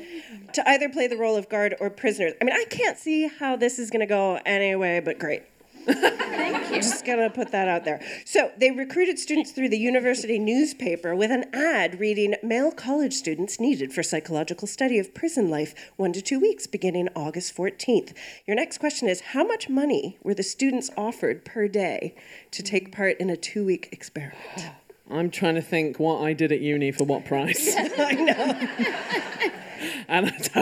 to 0.53 0.69
either 0.69 0.89
play 0.89 1.07
the 1.07 1.17
role 1.17 1.35
of 1.35 1.49
guard 1.49 1.75
or 1.79 1.89
prisoners. 1.89 2.33
I 2.41 2.45
mean, 2.45 2.55
I 2.55 2.65
can't 2.69 2.97
see 2.97 3.27
how 3.27 3.55
this 3.55 3.77
is 3.77 3.91
going 3.91 4.01
to 4.01 4.07
go 4.07 4.39
anyway, 4.45 4.99
but 4.99 5.19
great. 5.19 5.43
Just 5.85 7.05
gonna 7.05 7.29
put 7.29 7.51
that 7.51 7.67
out 7.67 7.85
there. 7.85 8.01
So 8.25 8.51
they 8.57 8.71
recruited 8.71 9.19
students 9.19 9.51
through 9.51 9.69
the 9.69 9.77
university 9.77 10.39
newspaper 10.39 11.15
with 11.15 11.31
an 11.31 11.45
ad 11.53 11.99
reading 11.99 12.35
male 12.41 12.71
college 12.71 13.13
students 13.13 13.59
needed 13.59 13.93
for 13.93 14.03
psychological 14.03 14.67
study 14.67 14.97
of 14.97 15.13
prison 15.13 15.49
life, 15.49 15.73
one 15.97 16.13
to 16.13 16.21
two 16.21 16.39
weeks, 16.39 16.67
beginning 16.67 17.09
August 17.15 17.55
14th. 17.55 18.13
Your 18.47 18.55
next 18.55 18.79
question 18.79 19.07
is 19.07 19.21
How 19.21 19.43
much 19.43 19.69
money 19.69 20.17
were 20.23 20.33
the 20.33 20.43
students 20.43 20.89
offered 20.97 21.45
per 21.45 21.67
day 21.67 22.15
to 22.51 22.63
take 22.63 22.91
part 22.91 23.17
in 23.19 23.29
a 23.29 23.37
two 23.37 23.65
week 23.65 23.89
experiment? 23.91 24.71
I'm 25.09 25.29
trying 25.29 25.55
to 25.55 25.61
think 25.61 25.99
what 25.99 26.21
I 26.21 26.31
did 26.33 26.51
at 26.51 26.61
uni 26.61 26.91
for 26.91 27.03
what 27.03 27.25
price. 27.25 27.75
I 27.97 28.13
know. 28.13 29.51
and, 30.07 30.27
it's 30.27 30.53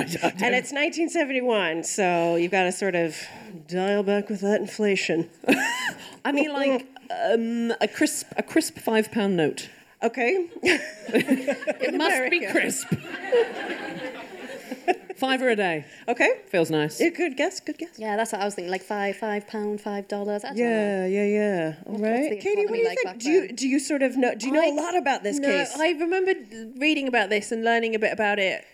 1971, 0.71 1.83
so 1.83 2.35
you've 2.35 2.51
got 2.51 2.63
to 2.63 2.71
sort 2.71 2.95
of 2.95 3.17
dial 3.67 4.03
back 4.03 4.29
with 4.29 4.41
that 4.41 4.61
inflation. 4.61 5.29
I 6.25 6.31
mean, 6.31 6.53
like 6.53 6.87
um, 7.11 7.73
a 7.81 7.87
crisp, 7.87 8.27
a 8.37 8.43
crisp 8.43 8.77
five 8.77 9.11
pound 9.11 9.35
note. 9.37 9.69
Okay. 10.01 10.49
It 11.11 11.95
must 11.95 12.29
be 12.29 12.45
crisp. 12.45 12.87
Five 15.19 15.39
Fiver 15.39 15.49
a 15.49 15.55
day 15.55 15.85
Okay. 16.07 16.29
feels 16.47 16.71
nice. 16.71 17.01
Yeah, 17.01 17.09
good 17.09 17.35
guess. 17.35 17.59
Good 17.59 17.77
guess. 17.77 17.97
Yeah, 17.97 18.15
that's 18.15 18.31
what 18.31 18.41
I 18.41 18.45
was 18.45 18.55
thinking. 18.55 18.71
Like 18.71 18.83
five, 18.83 19.17
five 19.17 19.47
pound, 19.47 19.81
five 19.81 20.07
dollars. 20.07 20.45
I 20.45 20.49
don't 20.49 20.57
know. 20.57 20.63
Yeah, 20.63 21.05
yeah, 21.07 21.25
yeah. 21.25 21.75
All 21.85 21.93
what's 21.93 22.03
right, 22.03 22.39
Katie, 22.39 22.65
what 22.65 22.73
do 22.73 22.77
you 22.77 22.85
like 22.85 22.99
think? 22.99 23.21
Do 23.21 23.29
you 23.29 23.51
do 23.51 23.67
you 23.67 23.79
sort 23.79 24.01
of 24.01 24.15
know? 24.15 24.33
Do 24.35 24.45
you 24.47 24.53
know 24.53 24.61
a 24.61 24.71
I- 24.71 24.81
lot 24.81 24.95
about 24.95 25.23
this 25.23 25.39
no, 25.39 25.49
case? 25.49 25.75
I 25.77 25.89
remember 25.91 26.33
reading 26.77 27.07
about 27.09 27.29
this 27.29 27.51
and 27.51 27.65
learning 27.65 27.95
a 27.95 27.99
bit 27.99 28.13
about 28.13 28.39
it 28.39 28.65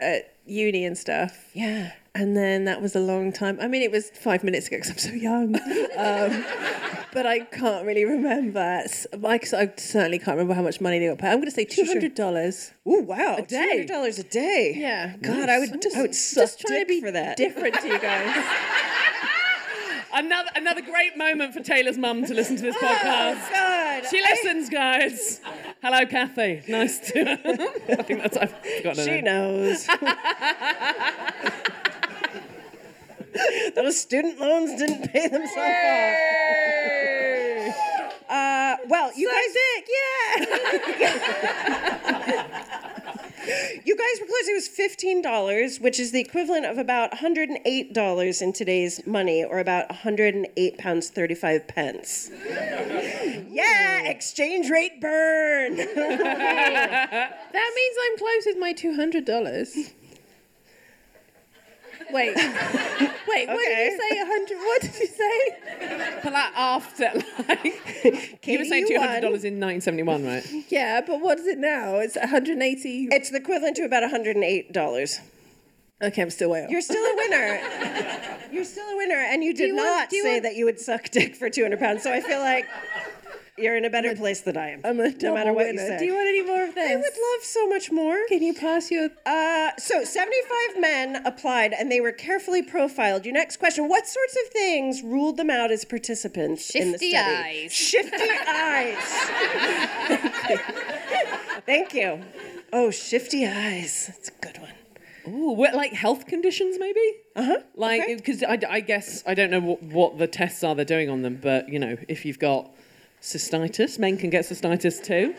at 0.00 0.34
uni 0.46 0.84
and 0.84 0.96
stuff. 0.96 1.50
yeah. 1.54 1.92
And 2.14 2.34
then 2.34 2.64
that 2.64 2.80
was 2.80 2.96
a 2.96 3.00
long 3.00 3.30
time. 3.30 3.58
I 3.60 3.68
mean, 3.68 3.82
it 3.82 3.90
was 3.90 4.08
five 4.08 4.42
minutes 4.42 4.68
ago 4.68 4.78
because 4.78 4.90
I'm 4.90 4.96
so 4.96 5.10
young. 5.10 5.54
um, 5.98 6.44
but 7.12 7.26
I 7.26 7.40
can't 7.40 7.84
really 7.84 8.06
remember. 8.06 8.58
i 8.58 8.86
certainly 8.88 10.18
can't 10.18 10.28
remember 10.28 10.54
how 10.54 10.62
much 10.62 10.80
money 10.80 10.98
they 10.98 11.08
got 11.08 11.18
paid. 11.18 11.28
I'm 11.28 11.40
going 11.40 11.44
to 11.44 11.50
say 11.50 11.66
$200. 11.66 12.72
Oh, 12.86 13.00
wow. 13.00 13.36
A 13.36 13.42
day. 13.42 13.46
Two 13.48 13.56
hundred 13.68 13.88
dollars 13.88 14.18
a 14.18 14.22
day. 14.22 14.72
Yeah. 14.78 15.14
God, 15.20 15.50
I 15.50 15.58
would. 15.58 15.72
I'm 15.74 15.80
just, 15.80 15.94
I 15.94 16.00
would 16.00 16.14
suck 16.14 16.44
just 16.44 16.60
trying 16.60 16.80
to 16.80 16.86
be 16.86 17.02
for 17.02 17.10
that. 17.10 17.36
different 17.36 17.74
to 17.82 17.86
you 17.86 17.98
guys. 17.98 18.34
Another 20.12 20.50
another 20.54 20.82
great 20.82 21.16
moment 21.16 21.52
for 21.52 21.60
Taylor's 21.60 21.98
mum 21.98 22.24
to 22.26 22.34
listen 22.34 22.56
to 22.56 22.62
this 22.62 22.76
podcast. 22.76 23.42
Oh, 23.48 23.50
God. 23.52 24.06
She 24.10 24.20
listens, 24.20 24.68
guys. 24.68 25.40
Hello, 25.82 26.06
Kathy. 26.06 26.62
Nice 26.68 26.98
to. 27.10 27.32
I 27.98 28.02
think 28.02 28.22
that's 28.22 28.36
I've 28.36 28.52
forgotten. 28.78 29.04
She 29.04 29.20
knows. 29.20 29.86
Those 33.74 34.00
student 34.00 34.40
loans 34.40 34.78
didn't 34.78 35.12
pay 35.12 35.28
themselves 35.28 35.58
off. 35.58 36.16
Uh, 38.28 38.76
well, 38.88 39.12
you 39.14 39.30
guys, 39.30 39.54
you 43.84 43.96
guys 43.96 44.20
were 44.20 44.26
close. 44.26 44.48
It 44.48 44.54
was 44.54 44.68
fifteen 44.68 45.22
dollars, 45.22 45.78
which 45.80 45.98
is 46.00 46.12
the 46.12 46.20
equivalent 46.20 46.66
of 46.66 46.78
about 46.78 47.12
one 47.12 47.18
hundred 47.18 47.48
and 47.48 47.58
eight 47.64 47.92
dollars 47.92 48.42
in 48.42 48.52
today's 48.52 49.06
money, 49.06 49.44
or 49.44 49.58
about 49.58 49.88
one 49.88 49.98
hundred 49.98 50.34
and 50.34 50.46
eight 50.56 50.78
pounds 50.78 51.08
thirty-five 51.10 51.66
pence. 51.68 52.30
yeah, 52.44 54.02
exchange 54.08 54.70
rate 54.70 55.00
burn. 55.00 55.76
That 57.56 57.72
means 57.74 57.96
I'm 58.04 58.18
close 58.18 58.46
with 58.46 58.58
my 58.58 58.74
$200. 58.74 59.92
Wait. 62.12 62.36
Wait, 63.28 63.48
what 63.48 63.58
did 63.58 63.92
you 63.92 64.00
say? 64.00 64.18
100 64.18 64.56
What 64.58 64.80
did 64.82 64.94
you 64.98 65.06
say? 65.06 66.20
But 66.22 66.32
like 66.32 66.52
after, 66.56 67.10
like 67.48 68.40
you 68.46 68.58
were 68.58 68.64
saying 68.64 68.86
two 68.88 68.98
hundred 68.98 69.20
dollars 69.20 69.42
won. 69.42 69.52
in 69.52 69.58
nineteen 69.58 69.80
seventy 69.80 70.02
one, 70.04 70.24
right? 70.24 70.46
Yeah, 70.68 71.00
but 71.06 71.20
what 71.20 71.38
is 71.38 71.46
it 71.46 71.58
now? 71.58 71.96
It's 71.96 72.16
180. 72.16 73.08
It's 73.10 73.30
the 73.30 73.36
equivalent 73.38 73.76
to 73.76 73.82
about 73.84 74.02
one 74.02 74.10
hundred 74.10 74.36
and 74.36 74.44
eight 74.44 74.72
dollars. 74.72 75.20
Okay, 76.02 76.22
I'm 76.22 76.30
still 76.30 76.50
way 76.50 76.64
off. 76.64 76.70
You're 76.70 76.80
still 76.82 77.02
a 77.04 77.16
winner. 77.16 77.60
You're 78.52 78.64
still 78.64 78.86
a 78.88 78.96
winner, 78.96 79.16
and 79.16 79.42
you 79.42 79.52
did 79.54 79.68
you 79.68 79.76
want- 79.76 79.86
not 79.86 80.10
do 80.10 80.16
you 80.16 80.22
say 80.22 80.32
want- 80.34 80.42
that 80.44 80.54
you 80.56 80.64
would 80.66 80.78
suck 80.80 81.10
dick 81.10 81.34
for 81.36 81.48
200 81.50 81.78
pounds. 81.78 82.02
So 82.02 82.12
I 82.12 82.20
feel 82.20 82.38
like 82.40 82.66
you're 83.58 83.76
in 83.76 83.84
a 83.84 83.90
better 83.90 84.14
place 84.14 84.40
than 84.42 84.56
I 84.56 84.70
am. 84.70 84.80
I'm 84.84 85.00
a 85.00 85.10
no 85.10 85.34
matter 85.34 85.52
what 85.52 85.66
you 85.66 85.72
winner. 85.74 85.86
say. 85.86 85.98
Do 85.98 86.04
you 86.04 86.14
want 86.14 86.28
any 86.28 86.42
more 86.42 86.64
of 86.64 86.74
this? 86.74 86.90
I 86.90 86.96
would 86.96 87.04
love 87.04 87.42
so 87.44 87.66
much 87.68 87.90
more. 87.90 88.18
Can 88.28 88.42
you 88.42 88.54
pass 88.54 88.90
your? 88.90 89.08
Uh, 89.24 89.70
so 89.78 90.04
75 90.04 90.80
men 90.80 91.16
applied, 91.26 91.72
and 91.72 91.90
they 91.90 92.00
were 92.00 92.12
carefully 92.12 92.62
profiled. 92.62 93.24
Your 93.24 93.34
next 93.34 93.56
question: 93.58 93.88
What 93.88 94.06
sorts 94.06 94.36
of 94.46 94.52
things 94.52 95.02
ruled 95.02 95.36
them 95.36 95.50
out 95.50 95.70
as 95.70 95.84
participants 95.84 96.74
in 96.74 96.92
the 96.92 96.98
Shifty 96.98 97.10
study? 97.10 97.36
eyes. 97.64 97.72
Shifty 97.72 98.30
eyes. 98.48 98.96
Thank 101.66 101.94
you. 101.94 102.20
Oh, 102.72 102.90
shifty 102.90 103.46
eyes. 103.46 104.06
That's 104.08 104.28
a 104.28 104.32
good 104.40 104.58
one. 104.58 104.70
Ooh, 105.28 105.50
what, 105.52 105.74
like 105.74 105.92
health 105.92 106.26
conditions, 106.26 106.76
maybe? 106.78 107.00
Uh 107.34 107.42
huh. 107.44 107.56
Like, 107.74 108.02
okay. 108.02 108.14
because 108.14 108.42
I, 108.44 108.58
I 108.68 108.80
guess 108.80 109.24
I 109.26 109.34
don't 109.34 109.50
know 109.50 109.60
what, 109.60 109.82
what 109.82 110.18
the 110.18 110.26
tests 110.28 110.62
are 110.62 110.74
they're 110.74 110.84
doing 110.84 111.10
on 111.10 111.22
them, 111.22 111.38
but 111.42 111.68
you 111.68 111.78
know, 111.80 111.96
if 112.08 112.24
you've 112.24 112.38
got 112.38 112.70
cystitis, 113.26 113.98
men 113.98 114.16
can 114.16 114.30
get 114.30 114.44
cystitis 114.44 115.02
too. 115.02 115.34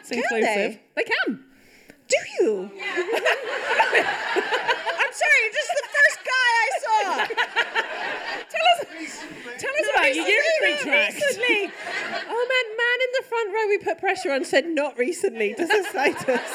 It's 0.00 0.10
inclusive. 0.10 0.42
they? 0.42 0.80
They 0.96 1.04
can. 1.04 1.44
Do 2.08 2.16
you? 2.40 2.70
I'm 5.00 5.12
sorry, 5.22 5.42
just 5.52 5.70
the 5.78 5.86
first 5.96 6.18
guy 6.26 6.48
I 6.58 6.68
saw. 6.82 7.26
Tell 8.50 8.66
us, 8.72 8.78
tell 9.58 9.70
us 9.70 9.86
about 9.94 10.14
your 10.14 10.26
urinary 10.26 10.76
tract. 10.82 11.14
Recently. 11.14 11.70
Oh 12.28 12.44
man, 12.52 12.66
man 12.82 12.98
in 13.06 13.10
the 13.18 13.24
front 13.28 13.54
row 13.54 13.66
we 13.68 13.78
put 13.78 13.98
pressure 13.98 14.32
on 14.32 14.44
said 14.44 14.66
not 14.66 14.98
recently 14.98 15.54
to 15.54 15.62
cystitis. 15.68 16.50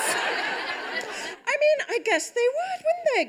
I 1.49 1.55
mean, 1.59 1.85
I 1.89 1.99
guess 2.03 2.29
they 2.31 2.41
would, 2.41 2.85
wouldn't 2.85 3.07
they? 3.15 3.23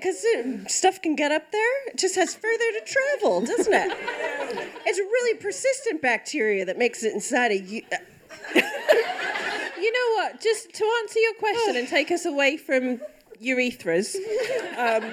Because 0.65 0.73
stuff 0.75 1.01
can 1.01 1.15
get 1.15 1.31
up 1.31 1.51
there. 1.53 1.87
It 1.89 1.97
just 1.97 2.17
has 2.17 2.35
further 2.35 2.49
to 2.59 2.83
travel, 2.85 3.41
doesn't 3.43 3.73
it? 3.73 3.93
it's 4.87 4.99
a 4.99 5.03
really 5.03 5.39
persistent 5.39 6.03
bacteria 6.03 6.65
that 6.65 6.77
makes 6.79 7.05
it 7.05 7.13
inside 7.15 7.53
of 7.53 7.69
you. 7.69 7.83
You 9.81 9.93
know 9.93 10.23
what? 10.25 10.41
Just 10.41 10.75
to 10.75 10.85
answer 11.03 11.21
your 11.21 11.35
question 11.35 11.77
and 11.77 11.87
take 11.87 12.11
us 12.11 12.25
away 12.27 12.57
from 12.57 13.01
urethras, 13.41 14.17
um, 14.77 15.05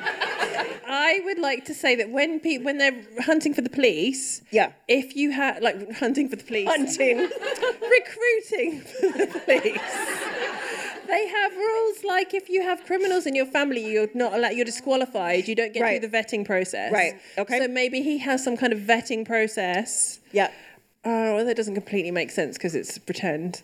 I 0.87 1.21
would 1.23 1.37
like 1.37 1.65
to 1.65 1.73
say 1.75 1.95
that 1.97 2.09
when 2.09 2.39
pe- 2.39 2.57
when 2.57 2.79
they're 2.79 2.99
hunting 3.19 3.53
for 3.53 3.61
the 3.61 3.69
police, 3.69 4.41
Yeah. 4.49 4.71
if 4.87 5.15
you 5.15 5.31
have 5.31 5.61
like 5.61 5.93
hunting 5.93 6.29
for 6.29 6.35
the 6.35 6.43
police, 6.43 6.67
Hunting. 6.67 7.17
recruiting 7.99 8.81
for 8.81 9.07
the 9.19 9.27
police. 9.45 10.84
They 11.07 11.27
have 11.27 11.55
rules 11.55 12.03
like 12.03 12.33
if 12.33 12.49
you 12.49 12.61
have 12.63 12.83
criminals 12.85 13.25
in 13.25 13.35
your 13.35 13.45
family, 13.45 13.85
you're 13.91 14.09
not 14.13 14.33
allowed, 14.33 14.53
you're 14.53 14.65
disqualified. 14.65 15.47
You 15.47 15.55
don't 15.55 15.73
get 15.73 15.81
Right. 15.81 15.99
through 16.01 16.09
the 16.09 16.17
vetting 16.17 16.45
process. 16.45 16.91
Right, 16.91 17.13
okay. 17.37 17.59
So 17.59 17.67
maybe 17.67 18.01
he 18.01 18.17
has 18.19 18.43
some 18.43 18.57
kind 18.57 18.73
of 18.73 18.79
vetting 18.79 19.25
process. 19.25 20.19
Yeah. 20.31 20.49
Oh, 21.03 21.35
well, 21.35 21.45
that 21.45 21.55
doesn't 21.55 21.75
completely 21.75 22.11
make 22.11 22.31
sense 22.31 22.57
because 22.57 22.73
it's 22.75 22.97
pretend. 22.97 23.61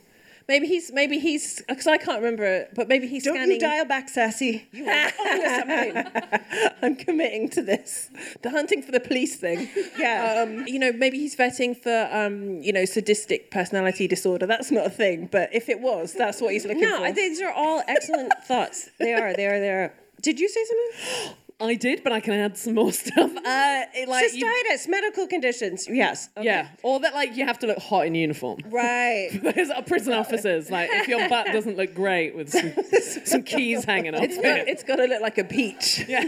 Maybe 0.52 0.68
he's 0.68 0.92
maybe 0.92 1.18
he's 1.18 1.62
because 1.66 1.88
I 1.88 1.98
can't 1.98 2.20
remember 2.22 2.44
it, 2.44 2.72
but 2.76 2.90
maybe 2.90 3.08
he's 3.08 3.24
Don't 3.24 3.36
scanning. 3.36 3.54
you 3.54 3.60
dial 3.62 3.86
back, 3.86 4.10
sassy. 4.10 4.68
You 4.74 4.86
are. 4.86 5.12
I'm 6.82 6.98
committing 6.98 7.48
to 7.52 7.62
this. 7.62 8.10
The 8.42 8.50
hunting 8.50 8.82
for 8.82 8.92
the 8.92 9.00
police 9.00 9.38
thing. 9.38 9.70
Yeah. 9.98 10.44
Um, 10.44 10.68
you 10.68 10.78
know, 10.78 10.92
maybe 10.92 11.18
he's 11.20 11.38
vetting 11.38 11.78
for 11.78 12.10
um, 12.12 12.62
you 12.62 12.74
know, 12.74 12.84
sadistic 12.84 13.50
personality 13.50 14.10
disorder. 14.10 14.46
That's 14.46 14.72
not 14.72 14.86
a 14.86 14.90
thing, 14.90 15.30
but 15.32 15.50
if 15.54 15.70
it 15.70 15.80
was, 15.80 16.12
that's 16.12 16.42
what 16.42 16.52
he's 16.52 16.66
looking 16.66 16.82
No, 16.82 16.98
for. 16.98 17.04
I 17.06 17.14
think 17.14 17.30
these 17.32 17.42
are 17.42 17.54
all 17.54 17.82
excellent 17.88 18.34
thoughts. 18.44 18.90
They 19.00 19.14
are. 19.14 19.34
They 19.34 19.48
are. 19.48 19.58
They 19.58 19.70
are. 19.70 19.94
Did 20.22 20.38
you 20.42 20.50
say 20.50 20.66
something? 20.66 21.38
I 21.62 21.76
did, 21.76 22.04
but 22.04 22.12
I 22.12 22.20
can 22.20 22.34
add 22.34 22.58
some 22.58 22.76
more 22.76 22.92
stuff. 23.06 23.32
Uh, 23.36 23.84
it, 23.94 24.08
like 24.10 24.34
you- 24.34 24.46
Cystitis, 24.46 24.88
medical 24.88 25.28
conditions. 25.28 25.88
Yes. 25.90 26.30
Okay. 26.36 26.46
yeah, 26.46 26.70
or 26.84 27.00
that 27.00 27.14
like 27.14 27.36
you 27.36 27.46
have 27.46 27.60
to 27.60 27.68
look 27.68 27.78
hot 27.80 28.08
in 28.08 28.16
uniform. 28.16 28.60
Right. 28.70 29.30
There's 29.44 29.70
uh, 29.70 29.82
prison 29.84 30.14
officers. 30.14 30.70
Like 30.72 30.90
if 30.92 31.08
your 31.08 31.30
butt 31.30 31.48
doesn't 31.48 31.78
look 31.78 31.94
great 31.94 32.36
with 32.36 32.50
some, 32.50 32.74
some 33.26 33.44
keys 33.44 33.86
hanging 33.86 34.16
off 34.16 34.24
it's 34.24 34.36
got, 34.36 34.46
it. 34.46 34.68
it's 34.68 34.84
got 34.84 34.96
to 34.98 35.06
look 35.06 35.22
like 35.22 35.38
a 35.38 35.44
peach. 35.44 36.04
Yeah. 36.08 36.24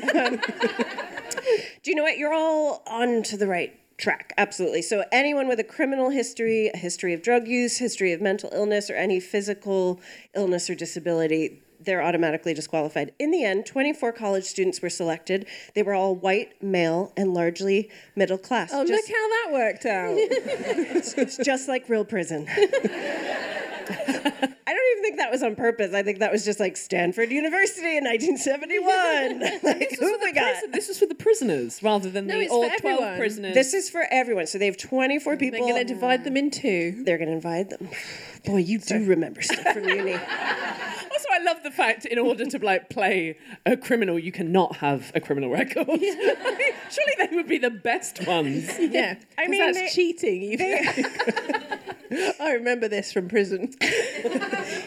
Do 1.84 1.92
you 1.92 1.96
know 1.96 2.04
what? 2.04 2.18
You're 2.18 2.34
all 2.34 2.84
on 2.88 3.24
to 3.24 3.38
the 3.38 3.48
right 3.48 3.78
track. 3.98 4.34
Absolutely. 4.38 4.82
So, 4.82 5.04
anyone 5.12 5.48
with 5.48 5.60
a 5.60 5.64
criminal 5.64 6.10
history, 6.10 6.70
a 6.74 6.78
history 6.78 7.14
of 7.14 7.22
drug 7.22 7.48
use, 7.48 7.78
history 7.78 8.12
of 8.14 8.22
mental 8.22 8.50
illness, 8.54 8.90
or 8.90 8.96
any 8.96 9.20
physical 9.20 10.00
illness 10.36 10.70
or 10.70 10.76
disability, 10.76 11.62
they're 11.86 12.02
automatically 12.02 12.54
disqualified. 12.54 13.14
In 13.20 13.32
the 13.32 13.44
end, 13.44 13.66
24 13.66 14.12
college 14.14 14.44
students 14.46 14.82
were 14.82 14.90
selected. 14.90 15.46
They 15.76 15.84
were 15.84 15.94
all 15.94 16.16
white, 16.16 16.62
male, 16.62 17.14
and 17.18 17.34
largely 17.34 17.90
middle 18.16 18.38
class. 18.38 18.72
Oh, 18.74 18.86
just, 18.86 19.10
look 19.10 19.18
how 19.18 19.30
that 19.30 19.50
worked 19.54 19.86
out. 19.86 20.14
it's 20.18 21.38
just 21.38 21.68
like 21.68 21.90
real 21.90 22.06
prison. 22.06 22.48
I 23.86 24.72
don't 24.74 24.92
even 24.92 25.04
think 25.04 25.18
that 25.18 25.30
was 25.30 25.44
on 25.44 25.56
purpose. 25.56 25.94
I 25.94 26.04
think 26.04 26.20
that 26.20 26.32
was 26.32 26.46
just 26.46 26.60
like 26.60 26.78
Stanford 26.78 27.32
University 27.32 27.98
in 27.98 28.04
1971. 28.06 29.40
like, 29.64 29.98
who 30.00 30.18
we 30.22 30.32
got? 30.32 30.54
Prison- 30.54 30.72
This 30.72 30.90
is 30.90 30.98
for 30.98 31.06
the 31.06 31.16
prisoners 31.16 31.84
rather 31.84 32.10
than 32.10 32.28
No, 32.28 32.36
the 32.36 32.44
it's 32.44 32.52
all 32.52 32.62
12 32.64 32.74
everyone. 32.84 33.18
prisoners. 33.18 33.54
This 33.54 33.74
is 33.74 33.90
for 33.90 34.06
everyone. 34.10 34.48
So 34.48 34.58
they 34.58 34.66
have 34.68 34.78
24 34.78 35.38
people. 35.38 35.60
They're 35.60 35.76
going 35.76 35.86
to 35.88 35.94
divide 35.94 36.24
them 36.24 36.38
in 36.38 36.50
two. 36.50 37.04
They're 37.04 37.18
going 37.18 37.30
to 37.30 37.36
divide 37.36 37.70
them. 37.72 37.90
Boy, 38.46 38.58
you 38.58 38.80
do 38.80 39.06
remember 39.06 39.42
stuff 39.42 39.74
from 39.74 39.88
uni. 39.88 40.18
Also, 41.14 41.28
I 41.32 41.44
love 41.44 41.62
the 41.62 41.70
fact 41.70 42.06
in 42.06 42.18
order 42.18 42.44
to 42.44 42.58
like 42.58 42.90
play 42.90 43.38
a 43.68 43.78
criminal, 43.78 44.18
you 44.18 44.32
cannot 44.32 44.78
have 44.78 45.12
a 45.14 45.22
criminal 45.22 45.52
record. 45.52 45.86
Surely 45.88 47.14
they 47.20 47.30
would 47.32 47.48
be 47.48 47.60
the 47.60 47.70
best 47.70 48.26
ones. 48.26 48.72
Yeah, 48.80 49.16
I 49.38 49.48
mean, 49.48 49.60
that's 49.60 49.78
they- 49.78 49.90
cheating. 49.90 50.42
You 50.42 50.58
I 52.40 52.54
remember 52.54 52.88
this 52.88 53.12
from 53.12 53.28
prison. 53.28 53.74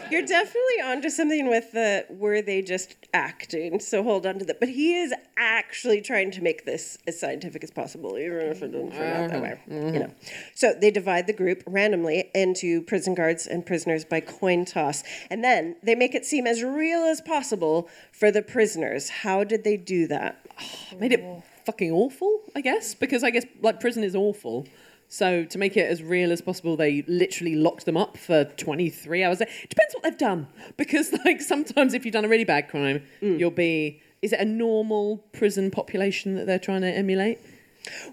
You're 0.09 0.25
definitely 0.25 0.81
onto 0.83 1.09
something 1.09 1.49
with 1.49 1.71
the 1.71 2.05
were 2.09 2.41
they 2.41 2.61
just 2.61 2.95
acting? 3.13 3.79
So 3.79 4.03
hold 4.03 4.25
on 4.25 4.39
to 4.39 4.45
that. 4.45 4.59
But 4.59 4.69
he 4.69 4.95
is 4.95 5.13
actually 5.35 6.01
trying 6.01 6.31
to 6.31 6.41
make 6.41 6.65
this 6.65 6.97
as 7.07 7.19
scientific 7.19 7.63
as 7.63 7.71
possible, 7.71 8.17
even 8.17 8.39
if 8.39 8.61
it 8.61 8.71
doesn't 8.71 8.91
turn 8.91 9.23
out 9.23 9.29
that 9.29 9.35
uh-huh. 9.37 9.41
way. 9.41 9.61
You 9.67 9.73
mm-hmm. 9.73 9.97
know. 9.99 10.11
So 10.55 10.73
they 10.73 10.91
divide 10.91 11.27
the 11.27 11.33
group 11.33 11.63
randomly 11.65 12.29
into 12.33 12.81
prison 12.83 13.13
guards 13.13 13.46
and 13.47 13.65
prisoners 13.65 14.05
by 14.05 14.19
coin 14.19 14.65
toss, 14.65 15.03
and 15.29 15.43
then 15.43 15.75
they 15.83 15.95
make 15.95 16.15
it 16.15 16.25
seem 16.25 16.47
as 16.47 16.63
real 16.63 17.01
as 17.01 17.21
possible 17.21 17.89
for 18.11 18.31
the 18.31 18.41
prisoners. 18.41 19.09
How 19.09 19.43
did 19.43 19.63
they 19.63 19.77
do 19.77 20.07
that? 20.07 20.45
Made 20.99 21.13
it 21.13 21.43
fucking 21.65 21.91
awful, 21.91 22.41
I 22.55 22.61
guess, 22.61 22.93
because 22.93 23.23
I 23.23 23.29
guess 23.29 23.45
like 23.61 23.79
prison 23.79 24.03
is 24.03 24.15
awful. 24.15 24.67
So 25.09 25.45
to 25.45 25.57
make 25.57 25.77
it 25.77 25.89
as 25.89 26.03
real 26.03 26.31
as 26.31 26.41
possible, 26.41 26.75
they 26.75 27.03
literally 27.07 27.55
locked 27.55 27.85
them 27.85 27.95
up 27.95 28.17
for 28.17 28.43
23 28.43 29.23
hours. 29.23 29.39
It 29.39 29.49
depends 29.69 29.93
what 29.93 30.03
they've 30.03 30.17
done, 30.17 30.47
because 30.75 31.13
like 31.25 31.41
sometimes 31.41 31.93
if 31.93 32.05
you've 32.05 32.13
done 32.13 32.25
a 32.25 32.29
really 32.29 32.45
bad 32.45 32.69
crime, 32.69 33.03
mm. 33.21 33.39
you'll 33.39 33.51
be. 33.51 34.01
Is 34.19 34.33
it 34.33 34.39
a 34.39 34.45
normal 34.45 35.17
prison 35.31 35.69
population 35.69 36.35
that 36.35 36.47
they're 36.47 36.57
trying 36.57 36.81
to 36.81 36.89
emulate? 36.89 37.39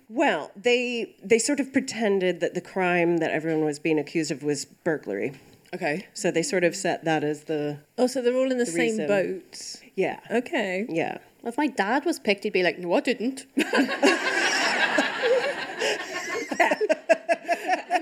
Well, 0.09 0.51
they 0.57 1.15
they 1.23 1.39
sort 1.39 1.61
of 1.61 1.73
pretended 1.73 2.41
that 2.41 2.55
the 2.55 2.61
crime 2.61 3.19
that 3.19 3.31
everyone 3.31 3.65
was 3.65 3.79
being 3.79 3.99
accused 3.99 4.31
of 4.31 4.43
was 4.43 4.65
burglary. 4.65 5.33
Okay. 5.75 6.07
So 6.15 6.31
they 6.31 6.43
sort 6.43 6.63
of 6.65 6.77
set 6.77 7.05
that 7.05 7.25
as 7.25 7.45
the 7.45 7.79
Oh, 7.99 8.07
so 8.07 8.23
they're 8.23 8.37
all 8.37 8.51
in 8.53 8.59
the, 8.59 8.67
same 8.67 8.79
reason. 8.99 9.07
boat. 9.09 9.81
yeah. 9.97 10.21
Okay. 10.31 10.87
Yeah. 10.89 11.19
If 11.43 11.59
my 11.59 11.67
dad 11.67 12.05
was 12.05 12.19
picked, 12.21 12.45
he'd 12.45 12.53
be 12.53 12.63
like, 12.63 12.79
no, 12.79 12.95
I 12.95 13.01
didn't. 13.01 13.47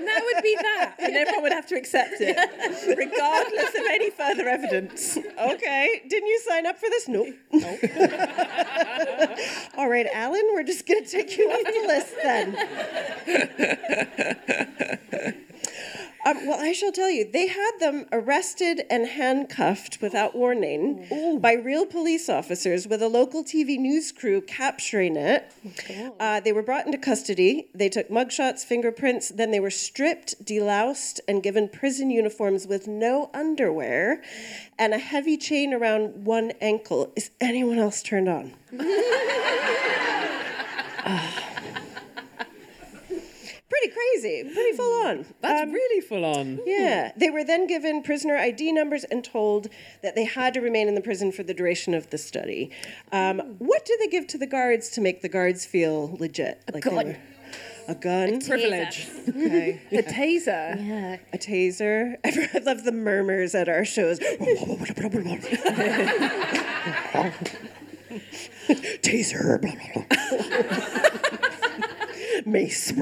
And 0.03 0.09
that 0.09 0.21
would 0.33 0.43
be 0.43 0.57
that. 0.61 0.95
And 0.99 1.15
everyone 1.15 1.43
would 1.43 1.53
have 1.53 1.65
to 1.67 1.75
accept 1.75 2.15
it, 2.19 2.35
regardless 2.97 3.69
of 3.69 3.85
any 3.89 4.09
further 4.09 4.49
evidence. 4.49 5.17
Okay. 5.17 6.01
Didn't 6.09 6.27
you 6.27 6.39
sign 6.41 6.65
up 6.65 6.77
for 6.77 6.89
this? 6.89 7.07
Nope. 7.07 7.29
Nope. 7.53 7.79
All 9.77 9.87
right, 9.89 10.07
Alan, 10.13 10.43
we're 10.53 10.63
just 10.63 10.85
going 10.85 11.05
to 11.05 11.09
take 11.09 11.37
you 11.37 11.49
off 11.49 11.63
the 11.63 11.87
list 11.87 12.15
then. 15.31 15.37
Um, 16.25 16.47
well, 16.47 16.59
I 16.59 16.71
shall 16.71 16.91
tell 16.91 17.09
you, 17.09 17.29
they 17.29 17.47
had 17.47 17.71
them 17.79 18.05
arrested 18.11 18.83
and 18.89 19.07
handcuffed 19.07 20.01
without 20.01 20.35
warning 20.35 21.39
by 21.41 21.53
real 21.53 21.85
police 21.85 22.29
officers 22.29 22.87
with 22.87 23.01
a 23.01 23.09
local 23.09 23.43
TV 23.43 23.77
news 23.77 24.11
crew 24.13 24.39
capturing 24.41 25.17
it. 25.17 25.51
Uh, 26.19 26.39
they 26.39 26.53
were 26.53 26.61
brought 26.61 26.85
into 26.85 26.97
custody. 26.97 27.67
They 27.75 27.89
took 27.89 28.09
mugshots, 28.09 28.63
fingerprints, 28.63 29.29
then 29.29 29.51
they 29.51 29.59
were 29.59 29.69
stripped, 29.69 30.45
deloused, 30.45 31.19
and 31.27 31.43
given 31.43 31.67
prison 31.67 32.09
uniforms 32.09 32.67
with 32.67 32.87
no 32.87 33.29
underwear 33.33 34.23
and 34.79 34.93
a 34.93 34.99
heavy 34.99 35.35
chain 35.37 35.73
around 35.73 36.23
one 36.25 36.53
ankle. 36.61 37.11
Is 37.17 37.31
anyone 37.41 37.79
else 37.79 38.01
turned 38.01 38.29
on? 38.29 38.53
Pretty 43.73 43.91
crazy, 43.93 44.43
pretty 44.53 44.77
full 44.77 45.07
on. 45.07 45.25
That's 45.41 45.63
Um, 45.63 45.71
really 45.71 46.01
full 46.01 46.25
on. 46.25 46.59
yeah, 46.65 47.11
they 47.17 47.29
were 47.31 47.43
then 47.43 47.65
given 47.65 48.03
prisoner 48.03 48.37
ID 48.37 48.71
numbers 48.71 49.03
and 49.05 49.23
told 49.23 49.67
that 50.03 50.13
they 50.15 50.25
had 50.25 50.53
to 50.53 50.61
remain 50.61 50.87
in 50.87 50.93
the 50.93 51.01
prison 51.01 51.31
for 51.31 51.41
the 51.41 51.55
duration 51.55 51.95
of 51.95 52.09
the 52.11 52.19
study. 52.19 52.69
Um, 53.11 53.55
what 53.57 53.83
did 53.83 53.99
they 53.99 54.07
give 54.07 54.27
to 54.27 54.37
the 54.37 54.45
guards 54.45 54.89
to 54.89 55.01
make 55.01 55.21
the 55.23 55.29
guards 55.29 55.65
feel 55.65 56.15
legit? 56.19 56.61
Like 56.71 56.83
they 56.83 56.89
gun. 56.89 57.17
A 57.87 57.95
gun. 57.95 58.39
Privilege. 58.41 59.07
Okay. 59.27 59.81
The 59.89 60.03
taser. 60.03 60.77
Yeah. 60.87 61.17
A 61.33 61.37
taser. 61.37 62.17
I 62.23 62.59
love 62.59 62.83
the 62.83 62.91
murmurs 62.93 63.55
at 63.55 63.67
our 63.67 63.85
shows. 63.85 64.19
taser. 69.01 69.59
Mace. 72.45 72.91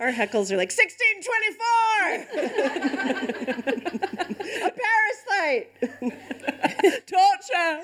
Our 0.00 0.10
heckles 0.12 0.50
are 0.50 0.56
like 0.56 0.72
1624. 0.72 2.36
A 4.66 4.70
parasite. 4.70 5.66
Torture! 7.06 7.80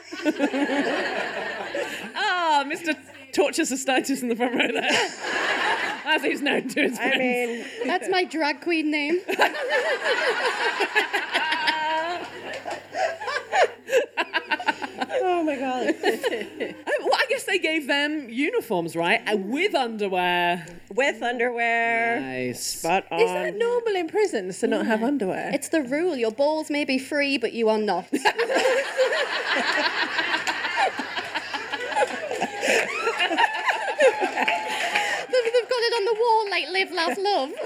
Ah, 2.14 2.64
Mr. 2.66 2.94
Torture 3.32 3.62
Cystitis 3.62 4.22
in 4.22 4.28
the 4.28 4.36
front 4.36 4.54
row 4.54 4.68
there. 4.72 5.08
As 6.04 6.22
he's 6.22 6.42
known 6.42 6.68
to 6.68 6.82
his 6.82 6.98
I 6.98 7.16
mean, 7.18 7.64
That's 7.86 8.08
my 8.08 8.24
drag 8.24 8.60
queen 8.60 8.90
name. 8.90 9.20
oh 15.24 15.42
my 15.44 15.56
god. 15.56 15.94
Oh, 16.04 16.74
well, 17.00 17.14
I 17.14 17.21
guess 17.42 17.52
they 17.52 17.58
gave 17.58 17.86
them 17.86 18.28
uniforms, 18.28 18.96
right? 18.96 19.20
Uh, 19.26 19.36
With 19.36 19.74
underwear. 19.74 20.66
With 20.94 21.22
underwear. 21.22 22.20
Nice. 22.20 22.60
Spot 22.60 23.04
on. 23.10 23.20
Is 23.20 23.30
that 23.30 23.56
normal 23.56 23.96
in 23.96 24.08
prisons 24.08 24.58
to 24.60 24.66
not 24.66 24.86
have 24.86 25.02
underwear? 25.02 25.50
It's 25.52 25.68
the 25.68 25.82
rule. 25.82 26.16
Your 26.16 26.32
balls 26.32 26.70
may 26.70 26.84
be 26.84 26.98
free, 26.98 27.38
but 27.38 27.52
you 27.52 27.68
are 27.68 27.78
not. 27.78 28.06
they've, 28.10 28.20
they've 28.20 28.32
got 35.68 35.82
it 35.88 35.92
on 35.98 36.04
the 36.04 36.16
wall 36.20 36.50
like 36.50 36.61
live, 36.72 36.92
laugh, 36.92 37.18
love. 37.18 37.50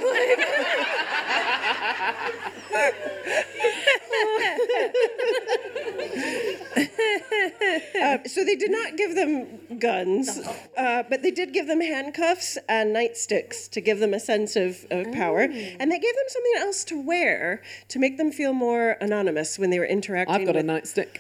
Uh, 8.00 8.18
so 8.26 8.44
they 8.44 8.54
did 8.56 8.70
not 8.70 8.96
give 8.96 9.14
them 9.14 9.46
guns, 9.78 10.38
uh, 10.76 11.02
but 11.08 11.22
they 11.22 11.30
did 11.30 11.52
give 11.52 11.66
them 11.66 11.80
handcuffs 11.80 12.58
and 12.68 12.94
nightsticks 12.94 13.68
to 13.70 13.80
give 13.80 13.98
them 13.98 14.12
a 14.14 14.20
sense 14.20 14.54
of, 14.56 14.84
of 14.90 15.10
power. 15.12 15.40
And 15.40 15.90
they 15.90 15.98
gave 15.98 16.14
them 16.14 16.24
something 16.28 16.52
else 16.58 16.84
to 16.84 17.00
wear 17.00 17.62
to 17.88 17.98
make 17.98 18.18
them 18.18 18.30
feel 18.30 18.52
more 18.52 18.92
anonymous 19.00 19.58
when 19.58 19.70
they 19.70 19.78
were 19.78 19.86
interacting. 19.86 20.34
I've 20.34 20.46
got 20.46 20.56
a 20.56 20.62
nightstick. 20.62 21.18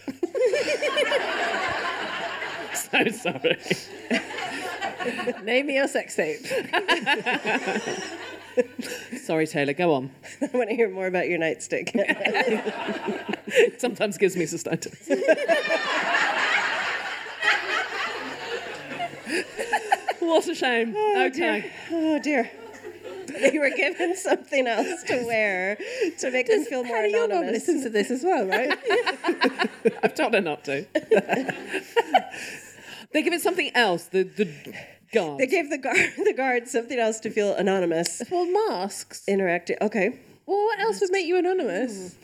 so 2.74 3.08
sorry. 3.10 3.58
Name 5.42 5.66
me 5.66 5.74
your 5.76 5.88
sex 5.88 6.16
tape. 6.16 6.46
Sorry, 9.22 9.46
Taylor, 9.46 9.74
go 9.74 9.94
on. 9.94 10.10
I 10.42 10.48
want 10.56 10.70
to 10.70 10.76
hear 10.76 10.88
more 10.88 11.06
about 11.06 11.28
your 11.28 11.38
nightstick. 11.38 11.90
It 13.46 13.80
sometimes 13.80 14.18
gives 14.18 14.36
me 14.36 14.44
cystitis. 14.44 15.08
what 20.20 20.48
a 20.48 20.54
shame. 20.54 20.94
Oh, 20.96 21.26
okay. 21.26 21.70
oh 21.90 22.18
dear. 22.18 22.50
They 23.26 23.58
were 23.58 23.70
given 23.70 24.16
something 24.16 24.66
else 24.66 25.02
to 25.04 25.24
wear 25.26 25.76
to 26.20 26.30
make 26.30 26.46
them 26.46 26.64
feel 26.64 26.84
more 26.84 27.04
your 27.04 27.28
mum 27.28 27.32
anonymous. 27.32 27.66
listens 27.68 27.82
to 27.82 27.90
this 27.90 28.10
as 28.10 28.22
well, 28.22 28.46
right? 28.46 28.72
I've 30.02 30.14
told 30.14 30.32
her 30.32 30.40
not 30.40 30.64
to. 30.64 30.86
they 33.12 33.22
give 33.22 33.34
it 33.34 33.42
something 33.42 33.70
else. 33.74 34.04
The 34.04 34.22
the 34.22 34.48
guard. 35.12 35.38
They 35.38 35.46
gave 35.46 35.70
the 35.70 35.78
guard 35.78 35.96
the 36.16 36.34
guards 36.36 36.70
something 36.70 36.98
else 36.98 37.20
to 37.20 37.30
feel 37.30 37.54
anonymous. 37.54 38.22
well, 38.30 38.46
masks. 38.68 39.22
Interacting. 39.26 39.76
Okay. 39.80 40.18
Well, 40.46 40.64
what 40.64 40.78
else 40.80 41.00
would 41.00 41.10
make 41.10 41.26
you 41.26 41.36
anonymous? 41.38 42.14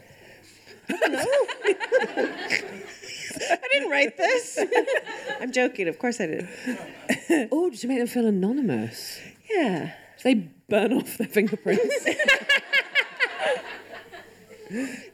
Hmm. 0.88 0.94
I 0.94 0.96
don't 0.98 1.12
know. 1.12 1.26
I 3.50 3.68
didn't 3.72 3.90
write 3.90 4.16
this. 4.16 4.58
I'm 5.40 5.52
joking. 5.52 5.88
Of 5.88 5.98
course 5.98 6.20
I 6.20 6.26
did. 6.26 6.48
oh, 7.50 7.70
did 7.70 7.82
you 7.82 7.88
make 7.88 7.98
them 7.98 8.06
feel 8.06 8.26
anonymous? 8.26 9.20
Yeah. 9.50 9.92
Did 10.22 10.24
they 10.24 10.34
burn 10.68 10.92
off 10.92 11.18
their 11.18 11.28
fingerprints? 11.28 12.06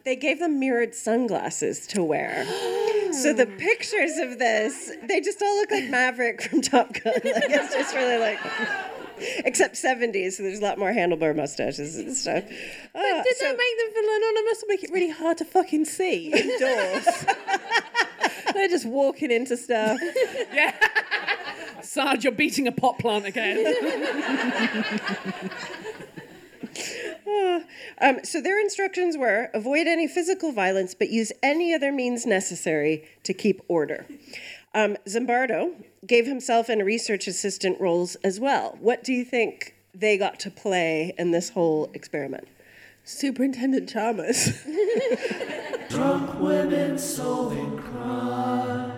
They 0.05 0.17
gave 0.17 0.39
them 0.39 0.61
mirrored 0.61 0.95
sunglasses 0.95 1.87
to 1.89 2.03
wear. 2.03 2.47
So 3.13 3.33
the 3.33 3.47
pictures 3.47 4.17
of 4.19 4.39
this, 4.39 4.93
they 5.05 5.21
just 5.21 5.41
all 5.43 5.57
look 5.57 5.71
like 5.71 5.89
Maverick 5.89 6.43
from 6.43 6.61
Top 6.61 6.93
Gun. 6.93 7.15
Like 7.25 7.25
it's 7.25 7.75
just 7.75 7.95
really 7.95 8.19
like 8.19 8.39
Except 9.45 9.75
70s, 9.75 10.33
so 10.35 10.45
there's 10.45 10.61
a 10.61 10.63
lot 10.63 10.79
more 10.79 10.93
handlebar 10.93 11.35
mustaches 11.35 11.97
and 11.99 12.15
stuff. 12.17 12.45
Ah, 12.95 13.23
Did 13.25 13.37
so- 13.37 13.47
that 13.47 13.57
make 13.57 13.79
them 13.79 13.95
feel 13.95 14.17
anonymous 14.17 14.63
or 14.63 14.67
make 14.69 14.85
it 14.85 14.91
really 14.93 15.11
hard 15.11 15.39
to 15.39 15.45
fucking 15.45 15.85
see 15.87 16.33
indoors? 16.33 17.25
They're 18.55 18.69
just 18.69 18.87
walking 18.87 19.31
into 19.33 19.57
stuff. 19.57 19.99
Yeah. 20.53 20.73
Sarge, 21.83 22.23
you're 22.25 22.33
beating 22.33 22.67
a 22.69 22.73
pot 22.73 22.99
plant 22.99 23.25
again. 23.27 23.57
Um, 28.01 28.19
so 28.25 28.41
their 28.41 28.61
instructions 28.61 29.17
were 29.17 29.51
avoid 29.55 29.87
any 29.87 30.07
physical 30.07 30.53
violence, 30.53 30.95
but 30.95 31.11
use 31.11 31.33
any 31.43 31.75
other 31.75 31.93
means 31.93 32.27
necessary 32.27 33.09
to 33.25 33.35
keep 33.35 33.61
order. 33.69 34.07
Um, 34.75 34.97
Zimbardo 35.07 35.73
gave 36.07 36.27
himself 36.27 36.69
and 36.69 36.85
research 36.85 37.27
assistant 37.27 37.81
roles 37.81 38.15
as 38.17 38.39
well. 38.39 38.77
What 38.81 39.03
do 39.03 39.13
you 39.13 39.25
think 39.25 39.75
they 39.95 40.17
got 40.17 40.39
to 40.41 40.51
play 40.51 41.13
in 41.19 41.33
this 41.33 41.51
whole 41.51 41.91
experiment? 41.95 42.47
Superintendent 43.05 43.89
Chalmers. 43.89 44.65
Drunk 45.89 46.39
women 46.39 46.99
solving 46.99 47.79
crime. 47.79 48.98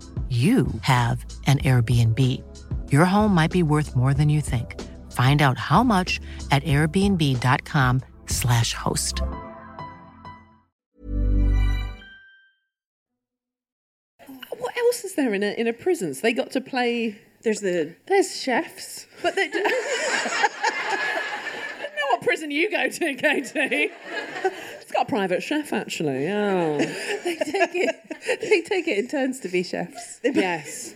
you 0.29 0.67
have 0.83 1.25
an 1.45 1.57
Airbnb. 1.59 2.41
Your 2.89 3.03
home 3.03 3.35
might 3.35 3.51
be 3.51 3.63
worth 3.63 3.97
more 3.97 4.13
than 4.13 4.29
you 4.29 4.39
think. 4.39 4.79
Find 5.11 5.41
out 5.41 5.57
how 5.57 5.83
much 5.83 6.21
at 6.51 6.63
airbnb.com/slash 6.63 8.73
host. 8.73 9.21
what 14.61 14.77
else 14.77 15.03
is 15.03 15.15
there 15.15 15.33
in 15.33 15.43
a 15.43 15.51
in 15.59 15.67
a 15.67 15.73
prison? 15.73 16.13
So 16.13 16.21
they 16.21 16.31
got 16.33 16.51
to 16.51 16.61
play. 16.61 17.17
There's 17.41 17.59
the 17.61 17.95
There's 18.07 18.39
chefs. 18.39 19.07
But 19.21 19.35
they. 19.35 19.45
I 19.45 19.49
don't 21.81 21.95
know 21.95 22.07
what 22.11 22.21
prison 22.21 22.51
you 22.51 22.71
go 22.71 22.87
to, 22.87 23.15
Katie? 23.15 23.91
Got 25.01 25.07
a 25.07 25.09
private 25.09 25.41
chef, 25.41 25.73
actually. 25.73 26.27
Oh, 26.29 26.77
They 27.23 27.35
take 27.37 27.71
it. 27.73 28.39
They 28.41 28.61
take 28.61 28.87
it 28.87 28.99
in 28.99 29.07
turns 29.07 29.39
to 29.39 29.47
be 29.49 29.63
chefs. 29.63 30.19
yes. 30.23 30.93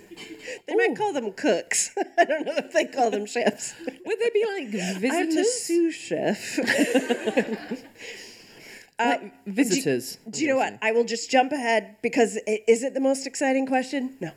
they 0.67 0.75
might 0.75 0.95
call 0.97 1.11
them 1.11 1.31
cooks. 1.31 1.91
I 2.17 2.25
don't 2.25 2.45
know 2.45 2.53
if 2.57 2.71
they 2.71 2.85
call 2.85 3.09
them 3.09 3.25
chefs. 3.25 3.73
Would 4.05 4.19
they 4.19 4.29
be 4.29 4.45
like 4.45 4.67
I'm 4.67 4.97
a 4.97 4.99
visitors? 4.99 5.53
sous 5.53 5.95
chef. 5.95 6.59
Uh, 8.99 9.17
like 9.21 9.45
visitors. 9.47 10.19
Do 10.29 10.41
you 10.41 10.49
know 10.49 10.57
what? 10.57 10.77
I 10.83 10.91
will 10.91 11.03
just 11.03 11.31
jump 11.31 11.51
ahead 11.51 11.95
because 12.03 12.37
i- 12.47 12.61
is 12.67 12.83
it 12.83 12.93
the 12.93 13.01
most 13.01 13.25
exciting 13.25 13.65
question? 13.65 14.15
No. 14.21 14.31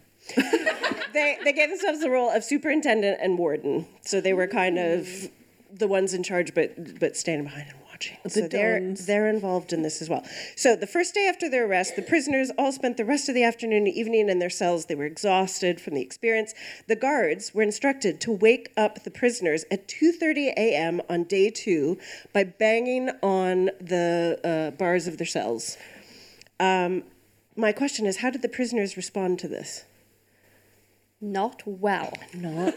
they 1.13 1.39
they 1.45 1.53
gave 1.53 1.69
themselves 1.69 2.01
the 2.01 2.11
role 2.11 2.31
of 2.31 2.43
superintendent 2.43 3.19
and 3.21 3.39
warden, 3.39 3.87
so 4.01 4.21
they 4.21 4.33
were 4.33 4.47
kind 4.47 4.79
of 4.79 5.29
the 5.73 5.87
ones 5.87 6.13
in 6.15 6.23
charge, 6.23 6.55
but 6.55 6.99
but 6.99 7.17
standing 7.19 7.45
behind 7.45 7.69
and 7.69 7.79
watching. 7.99 8.17
so 8.29 8.49
they're 8.49 8.95
they're 8.95 9.29
involved 9.29 9.73
in 9.73 9.83
this 9.83 10.01
as 10.03 10.09
well. 10.09 10.25
So 10.57 10.77
the 10.77 10.87
first 10.87 11.15
day 11.15 11.27
after 11.27 11.49
their 11.49 11.67
arrest, 11.67 11.97
the 11.97 12.03
prisoners 12.03 12.51
all 12.59 12.73
spent 12.73 12.97
the 12.97 13.05
rest 13.05 13.29
of 13.29 13.35
the 13.35 13.45
afternoon 13.45 13.87
and 13.87 13.95
evening 13.95 14.29
in 14.29 14.39
their 14.39 14.51
cells. 14.51 14.87
They 14.87 14.95
were 14.95 15.05
exhausted 15.05 15.81
from 15.81 15.95
the 15.95 16.03
experience. 16.03 16.55
The 16.87 16.97
guards 16.97 17.55
were 17.55 17.63
instructed 17.63 18.21
to 18.23 18.33
wake 18.33 18.73
up 18.77 19.05
the 19.05 19.11
prisoners 19.11 19.65
at 19.71 19.89
2:30 19.89 20.53
a.m. 20.57 21.01
on 21.09 21.25
day 21.25 21.51
two 21.51 21.99
by 22.33 22.45
banging 22.45 23.11
on 23.23 23.67
the 23.81 24.41
uh, 24.45 24.77
bars 24.77 25.07
of 25.07 25.19
their 25.19 25.27
cells. 25.27 25.77
Um, 26.61 27.05
my 27.57 27.73
question 27.73 28.07
is, 28.07 28.19
how 28.19 28.31
did 28.31 28.43
the 28.43 28.49
prisoners 28.49 28.97
respond 28.97 29.39
to 29.41 29.49
this? 29.49 29.85
Not 31.21 31.63
well. 31.67 32.13
Not 32.33 32.75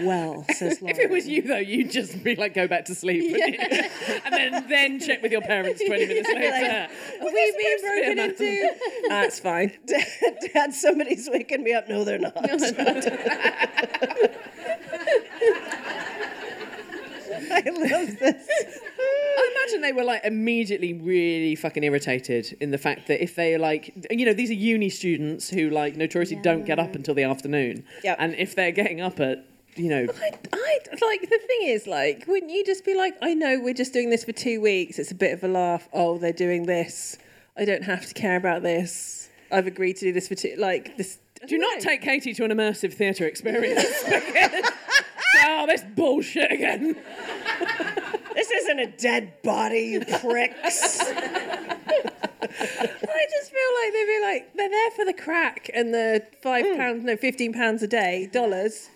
well, 0.00 0.44
says 0.50 0.80
Laura. 0.80 0.94
If 0.96 0.98
it 0.98 1.10
was 1.10 1.26
you, 1.28 1.42
though, 1.42 1.58
you'd 1.58 1.90
just 1.90 2.22
be 2.22 2.34
like, 2.36 2.54
go 2.54 2.66
back 2.66 2.86
to 2.86 2.94
sleep. 2.94 3.22
you? 3.22 3.44
and 4.24 4.32
then, 4.32 4.68
then 4.68 5.00
check 5.00 5.22
with 5.22 5.32
your 5.32 5.42
parents 5.42 5.82
20 5.84 6.06
minutes 6.06 6.28
later. 6.34 6.88
Are 7.20 7.24
we 7.24 7.54
being 7.58 7.78
broken 7.80 8.18
into? 8.18 8.70
That's 9.08 9.40
fine. 9.40 9.72
Dad, 10.52 10.74
somebody's 10.74 11.28
waking 11.30 11.62
me 11.62 11.72
up. 11.74 11.88
No, 11.88 12.04
they're 12.04 12.18
not. 12.18 12.36
I 17.52 17.62
love 17.66 18.18
this. 18.18 18.48
I 18.98 19.54
imagine 19.56 19.80
they 19.80 19.92
were 19.92 20.04
like 20.04 20.24
immediately 20.24 20.92
really 20.92 21.54
fucking 21.54 21.82
irritated 21.82 22.56
in 22.60 22.70
the 22.70 22.78
fact 22.78 23.08
that 23.08 23.22
if 23.22 23.34
they 23.34 23.56
like, 23.58 23.92
you 24.10 24.26
know, 24.26 24.32
these 24.32 24.50
are 24.50 24.54
uni 24.54 24.88
students 24.88 25.50
who 25.50 25.70
like 25.70 25.96
notoriously 25.96 26.36
don't 26.36 26.64
get 26.64 26.78
up 26.78 26.94
until 26.94 27.14
the 27.14 27.24
afternoon. 27.24 27.84
Yep. 28.04 28.16
And 28.18 28.34
if 28.34 28.54
they're 28.54 28.72
getting 28.72 29.00
up 29.00 29.20
at, 29.20 29.46
you 29.76 29.88
know, 29.88 30.06
I, 30.20 30.30
I 30.52 30.78
like 31.06 31.20
the 31.22 31.38
thing 31.46 31.60
is 31.62 31.86
like, 31.86 32.24
wouldn't 32.26 32.50
you 32.50 32.64
just 32.64 32.84
be 32.84 32.94
like, 32.94 33.14
I 33.22 33.34
know 33.34 33.58
we're 33.60 33.74
just 33.74 33.92
doing 33.92 34.10
this 34.10 34.24
for 34.24 34.32
two 34.32 34.60
weeks. 34.60 34.98
It's 34.98 35.10
a 35.10 35.14
bit 35.14 35.32
of 35.32 35.44
a 35.44 35.48
laugh. 35.48 35.88
Oh, 35.92 36.18
they're 36.18 36.32
doing 36.32 36.66
this. 36.66 37.16
I 37.56 37.64
don't 37.64 37.84
have 37.84 38.06
to 38.06 38.14
care 38.14 38.36
about 38.36 38.62
this. 38.62 39.28
I've 39.52 39.66
agreed 39.66 39.96
to 39.96 40.06
do 40.06 40.12
this 40.12 40.28
for 40.28 40.34
two. 40.34 40.54
Like 40.58 40.96
this. 40.96 41.18
Do 41.46 41.58
know. 41.58 41.68
take 41.80 42.02
Katie 42.02 42.34
to 42.34 42.44
an 42.44 42.50
immersive 42.50 42.92
theatre 42.92 43.26
experience. 43.26 43.82
oh, 45.44 45.66
this 45.66 45.82
bullshit 45.96 46.50
again. 46.52 46.96
This 48.32 48.48
isn't 48.52 48.78
a 48.78 48.86
dead 48.86 49.42
body, 49.42 49.80
you 49.80 50.00
pricks. 50.00 51.00
I 51.02 51.76
just 53.30 53.50
feel 53.50 53.70
like 53.82 53.92
they'd 53.92 54.06
be 54.06 54.20
like 54.22 54.54
they're 54.54 54.68
there 54.70 54.90
for 54.92 55.04
the 55.04 55.12
crack 55.12 55.68
and 55.74 55.92
the 55.92 56.22
five 56.42 56.64
Hmm. 56.64 56.76
pounds, 56.76 57.04
no, 57.04 57.16
fifteen 57.16 57.52
pounds 57.52 57.82
a 57.82 57.88
day, 57.88 58.28
dollars. 58.32 58.88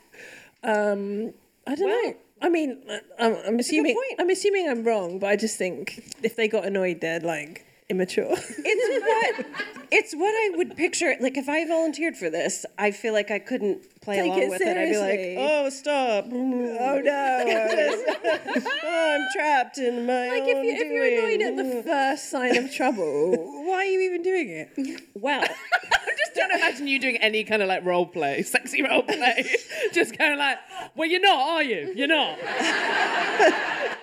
Um, 0.65 1.35
I 1.67 1.75
don't 1.75 1.89
know. 1.89 2.15
I 2.43 2.49
mean, 2.49 2.83
I'm, 3.19 3.37
I'm 3.47 3.59
assuming. 3.59 3.97
I'm 4.19 4.31
assuming 4.31 4.69
I'm 4.69 4.85
wrong, 4.85 5.19
but 5.19 5.29
I 5.29 5.37
just 5.37 5.57
think 5.57 6.03
if 6.23 6.37
they 6.37 6.49
got 6.49 6.65
annoyed, 6.65 7.01
they're 7.01 7.21
like 7.21 7.65
immature. 7.89 8.27
It's 8.31 9.05
what 9.05 9.47
it's 9.91 10.15
what 10.15 10.29
I 10.29 10.57
would 10.57 10.77
picture. 10.77 11.15
Like 11.21 11.37
if 11.37 11.49
I 11.49 11.67
volunteered 11.67 12.17
for 12.17 12.29
this, 12.31 12.67
I 12.79 12.91
feel 12.91 13.13
like 13.13 13.31
I 13.31 13.39
couldn't 13.39 13.83
play 14.05 14.17
Take 14.17 14.27
along 14.27 14.43
it 14.43 14.51
with 14.51 14.61
it. 14.61 14.77
I'd 14.77 14.91
be 14.91 14.99
like, 14.99 15.51
"Oh, 15.51 15.71
stop! 15.71 16.27
Oh 16.31 17.01
no! 17.03 17.45
oh, 18.85 19.15
I'm 19.15 19.27
trapped 19.35 19.79
in 19.79 20.07
my 20.07 20.29
like 20.29 20.43
own 20.43 20.49
if, 20.49 20.65
you, 20.65 20.73
if 20.73 20.93
you're 20.93 21.07
annoyed 21.07 21.43
at 21.43 21.57
the 21.57 21.83
first 21.83 22.31
sign 22.31 22.57
of 22.57 22.73
trouble, 22.73 23.33
why 23.65 23.77
are 23.77 23.85
you 23.85 24.01
even 24.01 24.23
doing 24.23 24.51
it? 24.51 25.03
well, 25.15 25.43
I'm 25.43 26.17
just 26.19 26.35
don't 26.35 26.53
imagine 26.53 26.87
you 26.87 27.01
doing 27.01 27.17
any 27.17 27.45
kind 27.45 27.63
of 27.63 27.69
like 27.69 27.85
role 27.85 28.07
play, 28.07 28.43
sexy 28.43 28.83
role 28.83 29.03
play. 29.03 29.51
just 29.93 30.17
kind 30.19 30.33
of 30.33 30.39
like, 30.39 30.59
well, 30.95 31.09
you're 31.09 31.21
not, 31.21 31.39
are 31.39 31.63
you? 31.63 31.93
You're 31.97 32.09
not. 32.09 32.39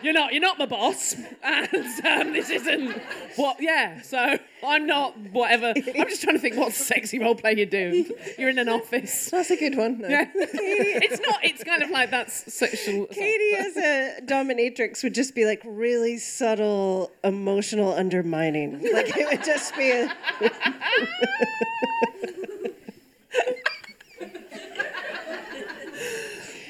you're 0.01 0.13
not 0.13 0.33
you're 0.33 0.41
not 0.41 0.57
my 0.57 0.65
boss, 0.65 1.15
and 1.43 2.05
um, 2.05 2.33
this 2.33 2.49
isn't 2.49 2.97
what. 3.35 3.57
Yeah, 3.59 4.01
so 4.01 4.37
I'm 4.65 4.87
not 4.87 5.17
whatever. 5.31 5.73
I'm 5.75 6.07
just 6.09 6.23
trying 6.23 6.35
to 6.35 6.41
think 6.41 6.55
what 6.55 6.73
sexy 6.73 7.19
role 7.19 7.35
play 7.35 7.55
you're 7.55 7.65
doing. 7.65 8.09
You're 8.37 8.49
in 8.49 8.59
an 8.59 8.69
office. 8.69 9.29
That's 9.29 9.51
a 9.51 9.57
good 9.57 9.77
one. 9.77 9.90
though. 10.01 10.07
Yeah, 10.07 10.27
it's 10.33 11.19
not. 11.27 11.43
It's 11.43 11.63
kind 11.63 11.83
of 11.83 11.89
like 11.89 12.11
that's 12.11 12.53
sexual. 12.53 13.05
Katie 13.07 13.55
as 13.55 13.77
a 13.77 14.19
dominatrix 14.25 15.03
would 15.03 15.13
just 15.13 15.35
be 15.35 15.45
like 15.45 15.61
really 15.65 16.17
subtle 16.17 17.11
emotional 17.23 17.93
undermining. 17.93 18.79
Like 18.91 19.15
it 19.17 19.27
would 19.29 19.43
just 19.43 19.75
be 19.77 19.89
a 19.91 20.13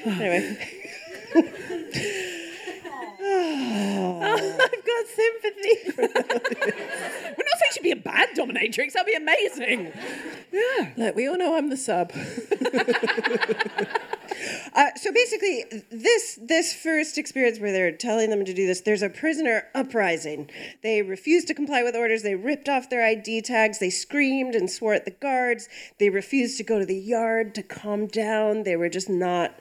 Anyway. 0.04 0.58
I've 4.22 4.84
got 4.84 5.06
sympathy. 5.06 5.92
We're 5.98 6.08
not 6.14 7.58
saying 7.58 7.72
she'd 7.72 7.82
be 7.82 7.90
a 7.90 7.96
bad 7.96 8.28
dominatrix. 8.36 8.92
That'd 8.92 9.06
be 9.06 9.14
amazing. 9.14 9.92
Yeah. 10.52 10.92
Look, 10.96 11.16
we 11.16 11.26
all 11.26 11.36
know 11.36 11.56
I'm 11.56 11.70
the 11.70 11.76
sub. 11.76 12.12
Uh, 14.74 14.86
so 14.96 15.12
basically, 15.12 15.64
this 15.90 16.38
this 16.40 16.72
first 16.72 17.18
experience 17.18 17.60
where 17.60 17.70
they're 17.70 17.92
telling 17.92 18.30
them 18.30 18.44
to 18.44 18.54
do 18.54 18.66
this, 18.66 18.80
there's 18.80 19.02
a 19.02 19.10
prisoner 19.10 19.68
uprising. 19.74 20.48
They 20.82 21.02
refused 21.02 21.48
to 21.48 21.54
comply 21.54 21.82
with 21.82 21.94
orders. 21.94 22.22
They 22.22 22.34
ripped 22.34 22.68
off 22.68 22.88
their 22.88 23.04
ID 23.04 23.42
tags. 23.42 23.78
They 23.78 23.90
screamed 23.90 24.54
and 24.54 24.70
swore 24.70 24.94
at 24.94 25.04
the 25.04 25.10
guards. 25.10 25.68
They 25.98 26.08
refused 26.08 26.56
to 26.56 26.64
go 26.64 26.78
to 26.78 26.86
the 26.86 26.96
yard 26.96 27.54
to 27.56 27.62
calm 27.62 28.06
down. 28.06 28.62
They 28.62 28.76
were 28.76 28.88
just 28.88 29.10
not 29.10 29.54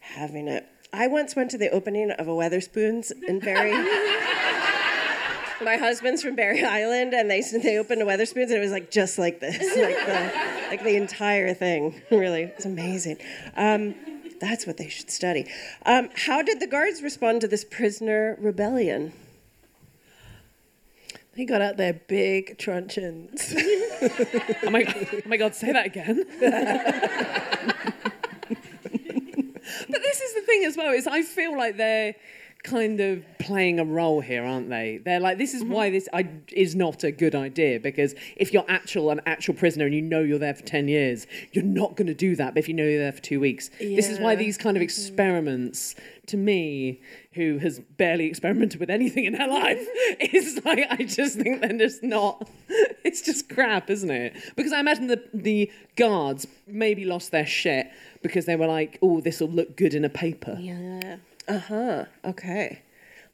having 0.00 0.48
it. 0.48 0.68
I 0.92 1.06
once 1.06 1.36
went 1.36 1.50
to 1.50 1.58
the 1.58 1.70
opening 1.70 2.10
of 2.12 2.28
a 2.28 2.32
Wetherspoons 2.32 3.12
in 3.26 3.40
Barry. 3.40 3.72
My 5.60 5.76
husband's 5.76 6.22
from 6.22 6.36
Barry 6.36 6.64
Island, 6.64 7.12
and 7.14 7.30
they 7.30 7.42
they 7.42 7.78
opened 7.78 8.00
a 8.00 8.04
Wetherspoons, 8.04 8.44
and 8.44 8.52
it 8.52 8.60
was 8.60 8.70
like 8.70 8.90
just 8.90 9.18
like 9.18 9.40
this, 9.40 9.58
like 9.76 9.96
the 10.06 10.32
like 10.68 10.82
the 10.84 10.96
entire 10.96 11.52
thing. 11.54 12.00
Really, 12.10 12.42
it's 12.44 12.64
amazing. 12.64 13.18
Um, 13.56 13.94
that's 14.40 14.66
what 14.66 14.76
they 14.76 14.88
should 14.88 15.10
study. 15.10 15.50
Um, 15.84 16.10
how 16.14 16.42
did 16.42 16.60
the 16.60 16.66
guards 16.66 17.02
respond 17.02 17.40
to 17.42 17.48
this 17.48 17.64
prisoner 17.64 18.36
rebellion? 18.40 19.12
They 21.36 21.44
got 21.44 21.60
out 21.60 21.76
their 21.76 21.92
big 21.92 22.58
truncheons. 22.58 23.54
Oh 24.62 24.70
my, 24.70 24.84
oh 25.12 25.28
my 25.28 25.36
god, 25.36 25.54
say 25.54 25.72
that 25.72 25.86
again. 25.86 26.24
but 29.88 30.02
this 30.02 30.20
is 30.20 30.34
the 30.34 30.37
thing 30.48 30.64
as 30.64 30.76
well, 30.76 30.92
is 30.92 31.06
I 31.06 31.22
feel 31.22 31.56
like 31.56 31.76
they're 31.76 32.14
kind 32.64 33.00
of 33.00 33.24
playing 33.38 33.78
a 33.78 33.84
role 33.84 34.20
here, 34.20 34.44
aren't 34.44 34.68
they? 34.68 34.98
They're 34.98 35.20
like, 35.20 35.38
this 35.38 35.54
is 35.54 35.62
mm-hmm. 35.62 35.72
why 35.72 35.90
this 35.90 36.08
I, 36.12 36.28
is 36.52 36.74
not 36.74 37.04
a 37.04 37.12
good 37.12 37.34
idea 37.34 37.78
because 37.78 38.14
if 38.36 38.52
you're 38.52 38.64
actual 38.68 39.10
an 39.10 39.20
actual 39.26 39.54
prisoner 39.54 39.86
and 39.86 39.94
you 39.94 40.02
know 40.02 40.20
you're 40.20 40.38
there 40.38 40.54
for 40.54 40.62
ten 40.62 40.88
years, 40.88 41.26
you're 41.52 41.64
not 41.64 41.96
going 41.96 42.08
to 42.08 42.14
do 42.14 42.34
that. 42.36 42.54
But 42.54 42.60
if 42.60 42.68
you 42.68 42.74
know 42.74 42.84
you're 42.84 42.98
there 42.98 43.12
for 43.12 43.22
two 43.22 43.40
weeks, 43.40 43.70
this 43.78 44.08
is 44.08 44.18
why 44.18 44.34
these 44.34 44.58
kind 44.58 44.76
of 44.76 44.80
mm-hmm. 44.80 44.84
experiments, 44.84 45.94
to 46.26 46.36
me, 46.36 47.00
who 47.32 47.58
has 47.58 47.80
barely 47.96 48.26
experimented 48.26 48.80
with 48.80 48.90
anything 48.90 49.24
in 49.24 49.34
her 49.34 49.46
life, 49.46 49.86
is 50.20 50.60
like 50.64 50.86
I 50.90 51.04
just 51.04 51.38
think 51.38 51.60
they're 51.60 51.78
just 51.78 52.02
not. 52.02 52.48
It's 53.04 53.22
just 53.22 53.48
crap, 53.48 53.88
isn't 53.88 54.10
it? 54.10 54.36
Because 54.54 54.72
I 54.72 54.80
imagine 54.80 55.06
the 55.06 55.22
the 55.32 55.72
guards 55.96 56.46
maybe 56.66 57.06
lost 57.06 57.30
their 57.30 57.46
shit 57.46 57.90
because 58.22 58.44
they 58.44 58.54
were 58.54 58.66
like, 58.66 58.98
oh, 59.00 59.22
this 59.22 59.40
will 59.40 59.48
look 59.48 59.76
good 59.76 59.94
in 59.94 60.04
a 60.04 60.10
paper. 60.10 60.58
Yeah. 60.60 61.16
Uh 61.48 61.58
huh. 61.58 62.04
Okay. 62.24 62.82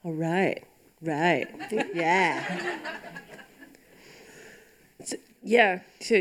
All 0.04 0.12
right. 0.12 0.62
Right. 1.02 1.48
Yeah. 1.94 2.70
yeah. 5.42 5.80
So, 6.00 6.20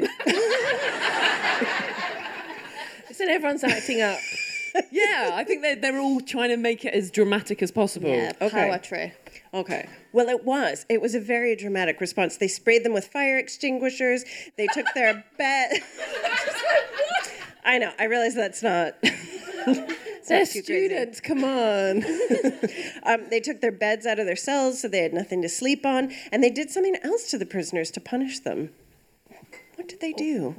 so 3.12 3.26
everyone's 3.30 3.64
acting 3.64 4.02
up. 4.02 4.20
yeah, 4.92 5.30
I 5.34 5.44
think 5.46 5.62
they're, 5.62 5.76
they're 5.76 6.00
all 6.00 6.20
trying 6.20 6.50
to 6.50 6.58
make 6.58 6.84
it 6.84 6.94
as 6.94 7.12
dramatic 7.12 7.62
as 7.62 7.72
possible. 7.72 8.10
Yeah, 8.10 8.34
Okay. 8.42 8.50
power 8.70 8.80
trip. 8.80 9.30
Okay. 9.54 9.88
Well, 10.12 10.28
it 10.30 10.44
was. 10.44 10.86
It 10.90 11.00
was 11.02 11.14
a 11.16 11.20
very 11.20 11.56
dramatic 11.56 12.02
response. 12.02 12.38
They 12.38 12.48
sprayed 12.48 12.84
them 12.84 12.92
with 12.94 13.06
fire 13.08 13.38
extinguishers. 13.38 14.26
They 14.58 14.66
took 14.74 14.88
their 14.96 15.24
bet. 15.38 15.72
I 17.64 17.78
know. 17.78 17.92
I 18.00 18.06
realize 18.06 18.34
that's 18.36 18.64
not. 18.64 18.96
They're 20.28 20.46
too 20.46 20.64
crazy. 20.64 20.88
students, 20.88 21.20
come 21.20 21.44
on. 21.44 22.04
Um, 23.06 23.26
they 23.30 23.42
took 23.42 23.60
their 23.60 23.72
beds 23.74 24.06
out 24.06 24.18
of 24.20 24.26
their 24.26 24.38
cells 24.38 24.80
so 24.82 24.88
they 24.88 25.00
had 25.00 25.14
nothing 25.14 25.42
to 25.42 25.50
sleep 25.50 25.86
on, 25.86 26.14
and 26.32 26.42
they 26.42 26.50
did 26.50 26.70
something 26.72 26.96
else 27.04 27.30
to 27.32 27.38
the 27.38 27.46
prisoners 27.46 27.92
to 27.92 28.00
punish 28.00 28.40
them. 28.40 28.70
What 29.76 29.90
did 29.90 30.00
they 30.00 30.14
do? 30.14 30.56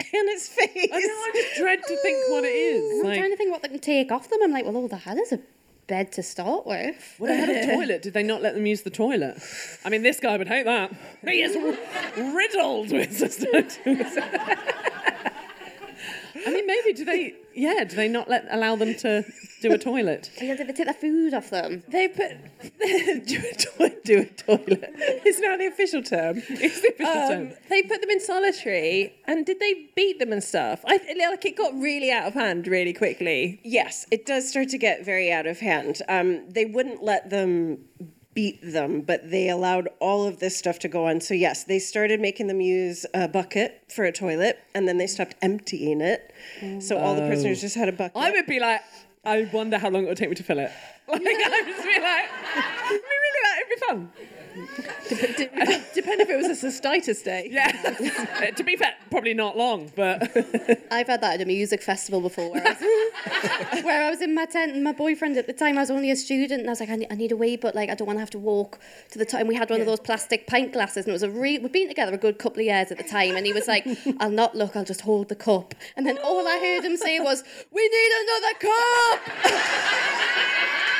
Hannah's 0.00 0.48
face. 0.48 0.68
I 0.92 1.00
know, 1.00 1.06
I 1.06 1.30
just 1.34 1.56
dread 1.58 1.80
to 1.86 1.96
think 1.98 2.30
what 2.30 2.44
it 2.44 2.48
is. 2.48 3.00
I'm 3.00 3.06
Like, 3.10 3.18
trying 3.18 3.30
to 3.30 3.36
think 3.36 3.52
what 3.52 3.62
they 3.62 3.68
can 3.68 3.78
take 3.78 4.10
off 4.10 4.30
them. 4.30 4.38
I'm 4.42 4.52
like, 4.52 4.64
well, 4.64 4.76
all 4.76 4.88
they 4.88 4.96
had 4.96 5.18
is 5.18 5.32
a 5.32 5.40
bed 5.86 6.12
to 6.12 6.22
start 6.22 6.66
with. 6.66 7.16
Well, 7.18 7.30
they 7.30 7.36
had 7.36 7.50
a 7.50 7.76
toilet. 7.76 8.00
Did 8.02 8.14
they 8.14 8.22
not 8.22 8.40
let 8.40 8.54
them 8.54 8.64
use 8.64 8.82
the 8.82 8.90
toilet? 8.90 9.38
I 9.84 9.90
mean, 9.90 10.02
this 10.02 10.18
guy 10.20 10.36
would 10.38 10.48
hate 10.48 10.64
that. 10.64 10.92
He 11.22 11.42
is 11.42 11.54
riddled 12.16 12.90
with. 12.92 13.20
I 16.46 16.50
mean, 16.50 16.66
maybe 16.66 16.92
do 16.92 17.04
they? 17.04 17.34
Yeah, 17.54 17.84
do 17.84 17.94
they 17.94 18.08
not 18.08 18.28
let 18.28 18.46
allow 18.50 18.74
them 18.76 18.94
to 18.96 19.24
do 19.62 19.72
a 19.72 19.78
toilet? 19.78 20.30
Yeah, 20.42 20.54
they 20.56 20.64
take 20.72 20.86
the 20.88 20.92
food 20.92 21.32
off 21.34 21.50
them? 21.50 21.82
They 21.88 22.08
put 22.08 22.32
do 23.26 23.38
a 23.38 23.54
toilet. 23.54 24.04
Do 24.04 24.18
a 24.20 24.24
toilet. 24.26 24.90
It's 25.24 25.38
now 25.40 25.56
the 25.56 25.66
official 25.66 26.02
term. 26.02 26.42
It's 26.48 26.80
the 26.80 26.88
official 26.88 27.06
Um, 27.12 27.28
term. 27.48 27.52
they 27.70 27.82
put 27.82 28.00
them 28.00 28.10
in 28.10 28.20
solitary, 28.20 29.14
and 29.26 29.46
did 29.46 29.60
they 29.60 29.88
beat 29.96 30.18
them 30.18 30.32
and 30.32 30.42
stuff? 30.42 30.84
I 30.86 30.98
like 31.18 31.44
it 31.44 31.56
got 31.56 31.72
really 31.74 32.10
out 32.10 32.26
of 32.26 32.34
hand 32.34 32.66
really 32.66 32.92
quickly. 32.92 33.60
Yes, 33.64 34.06
it 34.10 34.26
does 34.26 34.48
start 34.50 34.68
to 34.70 34.78
get 34.78 35.04
very 35.04 35.30
out 35.32 35.46
of 35.46 35.60
hand. 35.60 36.02
Um, 36.08 36.48
they 36.50 36.64
wouldn't 36.66 37.02
let 37.02 37.30
them 37.30 37.78
beat 38.34 38.60
them, 38.62 39.00
but 39.00 39.30
they 39.30 39.48
allowed 39.48 39.88
all 40.00 40.26
of 40.26 40.38
this 40.40 40.56
stuff 40.56 40.78
to 40.80 40.88
go 40.88 41.06
on. 41.06 41.20
So, 41.20 41.34
yes, 41.34 41.64
they 41.64 41.78
started 41.78 42.20
making 42.20 42.48
them 42.48 42.60
use 42.60 43.06
a 43.14 43.28
bucket 43.28 43.82
for 43.88 44.04
a 44.04 44.12
toilet, 44.12 44.58
and 44.74 44.86
then 44.88 44.98
they 44.98 45.06
stopped 45.06 45.36
emptying 45.40 46.00
it. 46.00 46.32
So, 46.80 46.98
all 46.98 47.14
the 47.14 47.26
prisoners 47.26 47.60
just 47.60 47.76
had 47.76 47.88
a 47.88 47.92
bucket. 47.92 48.16
I 48.16 48.30
would 48.30 48.46
be 48.46 48.60
like, 48.60 48.80
I 49.24 49.48
wonder 49.52 49.78
how 49.78 49.88
long 49.90 50.04
it 50.04 50.08
would 50.08 50.18
take 50.18 50.28
me 50.28 50.34
to 50.36 50.42
fill 50.42 50.58
it. 50.58 50.70
Like, 51.06 51.20
I 51.20 51.60
would 51.60 51.66
just 51.66 51.84
be 51.84 52.00
like, 52.00 52.24
it'd 52.90 53.02
be 53.02 53.08
really 53.22 53.42
like, 53.44 53.60
it'd 53.60 53.68
be 53.68 53.86
fun. 53.86 54.12
Depend 54.54 56.20
if 56.20 56.30
it 56.30 56.36
was 56.36 56.62
a 56.62 56.66
cystitis 56.66 57.22
day. 57.24 57.50
Yeah. 57.54 57.70
Uh, 57.84 58.46
to 58.52 58.64
be 58.64 58.76
fair, 58.76 58.94
probably 59.10 59.34
not 59.34 59.56
long, 59.56 59.92
but 59.94 60.22
I've 60.90 61.06
had 61.06 61.20
that 61.20 61.34
at 61.34 61.40
a 61.40 61.44
music 61.44 61.82
festival 61.82 62.20
before 62.20 62.50
where 62.50 62.66
I 62.66 62.70
was, 62.70 63.84
where 63.84 64.06
I 64.06 64.10
was 64.10 64.20
in 64.20 64.34
my 64.34 64.44
tent 64.44 64.72
and 64.72 64.82
my 64.82 64.92
boyfriend 64.92 65.36
at 65.36 65.46
the 65.46 65.52
time, 65.52 65.78
I 65.78 65.82
was 65.82 65.90
only 65.90 66.10
a 66.10 66.16
student 66.16 66.60
and 66.60 66.68
I 66.68 66.72
was 66.72 66.80
like, 66.80 66.88
I 66.90 66.96
need, 66.96 67.08
I 67.10 67.14
need 67.14 67.32
a 67.32 67.36
wee, 67.36 67.56
but 67.56 67.74
like, 67.74 67.90
I 67.90 67.94
don't 67.94 68.06
want 68.06 68.16
to 68.16 68.20
have 68.20 68.30
to 68.30 68.38
walk 68.38 68.78
to 69.10 69.18
the 69.18 69.24
time. 69.24 69.46
We 69.46 69.54
had 69.54 69.70
one 69.70 69.80
of 69.80 69.86
those 69.86 70.00
plastic 70.00 70.46
pint 70.46 70.72
glasses 70.72 71.04
and 71.04 71.08
it 71.08 71.12
was 71.12 71.22
a 71.22 71.30
re- 71.30 71.58
we'd 71.58 71.72
been 71.72 71.88
together 71.88 72.14
a 72.14 72.18
good 72.18 72.38
couple 72.38 72.60
of 72.60 72.66
years 72.66 72.90
at 72.90 72.98
the 72.98 73.04
time 73.04 73.36
and 73.36 73.46
he 73.46 73.52
was 73.52 73.68
like, 73.68 73.86
I'll 74.18 74.30
not 74.30 74.54
look, 74.56 74.74
I'll 74.74 74.84
just 74.84 75.02
hold 75.02 75.28
the 75.28 75.36
cup. 75.36 75.74
And 75.96 76.06
then 76.06 76.18
all 76.24 76.46
I 76.48 76.58
heard 76.58 76.84
him 76.84 76.96
say 76.96 77.20
was, 77.20 77.44
we 77.70 77.88
need 77.88 78.12
another 78.22 78.54
cup! 80.82 80.93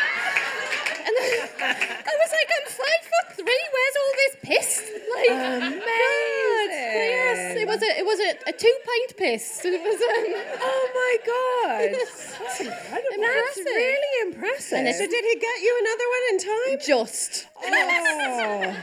And 1.04 1.12
then 1.16 1.30
I 1.60 2.14
was 2.16 2.30
like, 2.32 2.48
I'm 2.56 2.66
five 2.72 3.02
foot 3.10 3.28
three. 3.36 3.64
Where's 3.74 3.96
all 4.00 4.12
this 4.22 4.34
piss? 4.42 4.70
Like, 5.14 5.30
Amazing. 5.30 5.80
God, 5.84 6.70
yes, 6.72 7.56
it 7.60 7.68
was 7.68 7.82
a 7.82 7.90
it 7.98 8.06
was 8.06 8.20
a, 8.20 8.30
a 8.48 8.52
two 8.52 8.76
pint 8.84 9.16
piss. 9.16 9.60
It 9.64 9.80
was 9.82 10.00
um, 10.00 10.24
Oh 10.60 10.84
my 10.94 11.14
god. 11.26 11.92
That's 11.98 12.60
Impressive. 12.60 13.14
That's 13.20 13.58
really 13.58 14.14
impressive. 14.26 14.78
And 14.78 14.94
so, 14.94 15.06
did 15.06 15.24
he 15.24 15.34
get 15.40 15.56
you 15.62 15.72
another 15.82 16.06
one 16.14 16.24
in 16.30 16.38
time? 16.38 16.86
just. 16.86 17.46
Oh, 17.66 18.76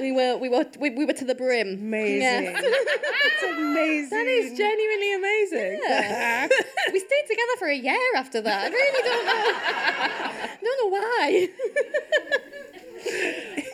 We 0.00 0.12
were 0.12 0.36
we 0.36 0.48
were 0.48 0.64
we, 0.78 0.90
we 0.90 1.04
were 1.04 1.12
to 1.12 1.24
the 1.24 1.34
brim. 1.34 1.74
amazing. 1.74 2.22
Yeah. 2.22 2.52
That's 2.52 3.42
amazing. 3.58 4.10
that 4.10 4.26
is 4.26 4.56
genuinely 4.56 5.14
amazing. 5.14 5.80
Yeah. 5.82 6.48
we 6.92 6.98
stayed 7.00 7.26
together 7.28 7.56
for 7.58 7.68
a 7.68 7.74
year 7.76 8.14
after 8.16 8.40
that. 8.42 8.66
I 8.66 8.68
really 8.68 9.02
don't 9.08 9.26
know. 9.26 10.48
don't 10.62 10.92
know 10.92 10.98
why. 10.98 11.48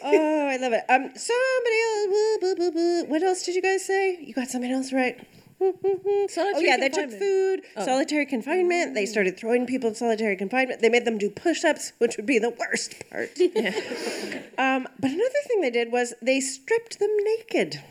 Oh, 0.06 0.46
I 0.48 0.56
love 0.58 0.74
it. 0.74 0.84
Um, 0.88 1.10
somebody 1.16 1.80
else. 1.82 2.06
blah, 2.10 2.36
blah, 2.40 2.54
blah, 2.56 2.70
blah. 2.70 3.02
What 3.10 3.22
else 3.22 3.42
did 3.42 3.54
you 3.54 3.62
guys 3.62 3.82
say? 3.86 4.18
You 4.20 4.34
got 4.34 4.48
something 4.48 4.70
else 4.70 4.92
right. 4.92 5.18
oh 5.60 6.60
yeah, 6.60 6.76
they 6.76 6.88
took 6.88 7.10
food, 7.10 7.62
solitary 7.76 8.26
confinement. 8.26 8.94
They 8.94 9.06
started 9.06 9.36
throwing 9.38 9.66
people 9.66 9.88
in 9.90 9.94
solitary 9.94 10.36
confinement. 10.36 10.80
They 10.80 10.88
made 10.88 11.04
them 11.04 11.18
do 11.18 11.30
push-ups, 11.30 11.92
which 11.98 12.16
would 12.16 12.26
be 12.26 12.38
the 12.38 12.50
worst 12.50 13.08
part. 13.10 13.30
um, 14.58 14.88
but 14.98 15.10
another 15.10 15.42
thing 15.46 15.60
they 15.60 15.70
did 15.70 15.92
was 15.92 16.14
they 16.20 16.40
stripped 16.40 16.98
them 16.98 17.10
naked. 17.24 17.82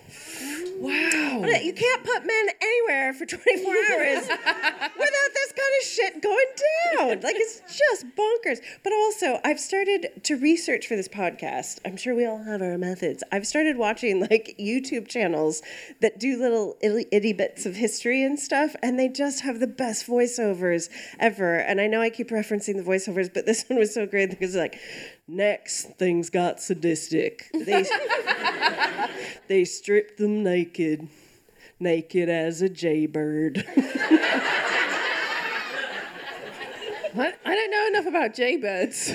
Wow. 0.83 1.45
You 1.45 1.71
can't 1.71 2.03
put 2.03 2.25
men 2.25 2.47
anywhere 2.61 3.13
for 3.13 3.25
24 3.25 3.73
hours 3.93 4.27
without 4.27 5.29
this 5.33 5.53
kind 5.53 5.73
of 5.79 5.87
shit 5.87 6.21
going 6.21 6.45
down. 6.97 7.21
Like, 7.21 7.37
it's 7.37 7.61
just 7.61 8.05
bonkers. 8.17 8.59
But 8.83 8.91
also, 8.91 9.39
I've 9.45 9.61
started 9.61 10.07
to 10.23 10.35
research 10.35 10.87
for 10.87 10.97
this 10.97 11.07
podcast. 11.07 11.79
I'm 11.85 11.95
sure 11.95 12.13
we 12.13 12.25
all 12.25 12.43
have 12.43 12.61
our 12.61 12.77
methods. 12.77 13.23
I've 13.31 13.47
started 13.47 13.77
watching, 13.77 14.19
like, 14.19 14.55
YouTube 14.59 15.07
channels 15.07 15.61
that 16.01 16.19
do 16.19 16.37
little 16.37 16.75
itty, 16.81 17.05
itty 17.13 17.31
bits 17.31 17.65
of 17.65 17.77
history 17.77 18.21
and 18.21 18.37
stuff, 18.37 18.75
and 18.83 18.99
they 18.99 19.07
just 19.07 19.39
have 19.41 19.61
the 19.61 19.67
best 19.67 20.05
voiceovers 20.05 20.89
ever. 21.17 21.59
And 21.59 21.79
I 21.79 21.87
know 21.87 22.01
I 22.01 22.09
keep 22.09 22.29
referencing 22.29 22.75
the 22.75 22.83
voiceovers, 22.83 23.33
but 23.33 23.45
this 23.45 23.63
one 23.69 23.79
was 23.79 23.93
so 23.93 24.05
great 24.05 24.29
because, 24.31 24.53
like, 24.53 24.77
next 25.27 25.97
things 25.97 26.29
got 26.29 26.59
sadistic. 26.59 27.49
They, 27.53 27.85
they 29.47 29.65
stripped 29.65 30.17
them 30.17 30.43
naked, 30.43 31.07
naked 31.79 32.29
as 32.29 32.61
a 32.61 32.69
jaybird. 32.69 33.65
What? 37.13 37.37
I 37.45 37.53
don't 37.53 37.69
know 37.69 37.87
enough 37.87 38.05
about 38.07 38.33
jaybirds. 38.33 39.11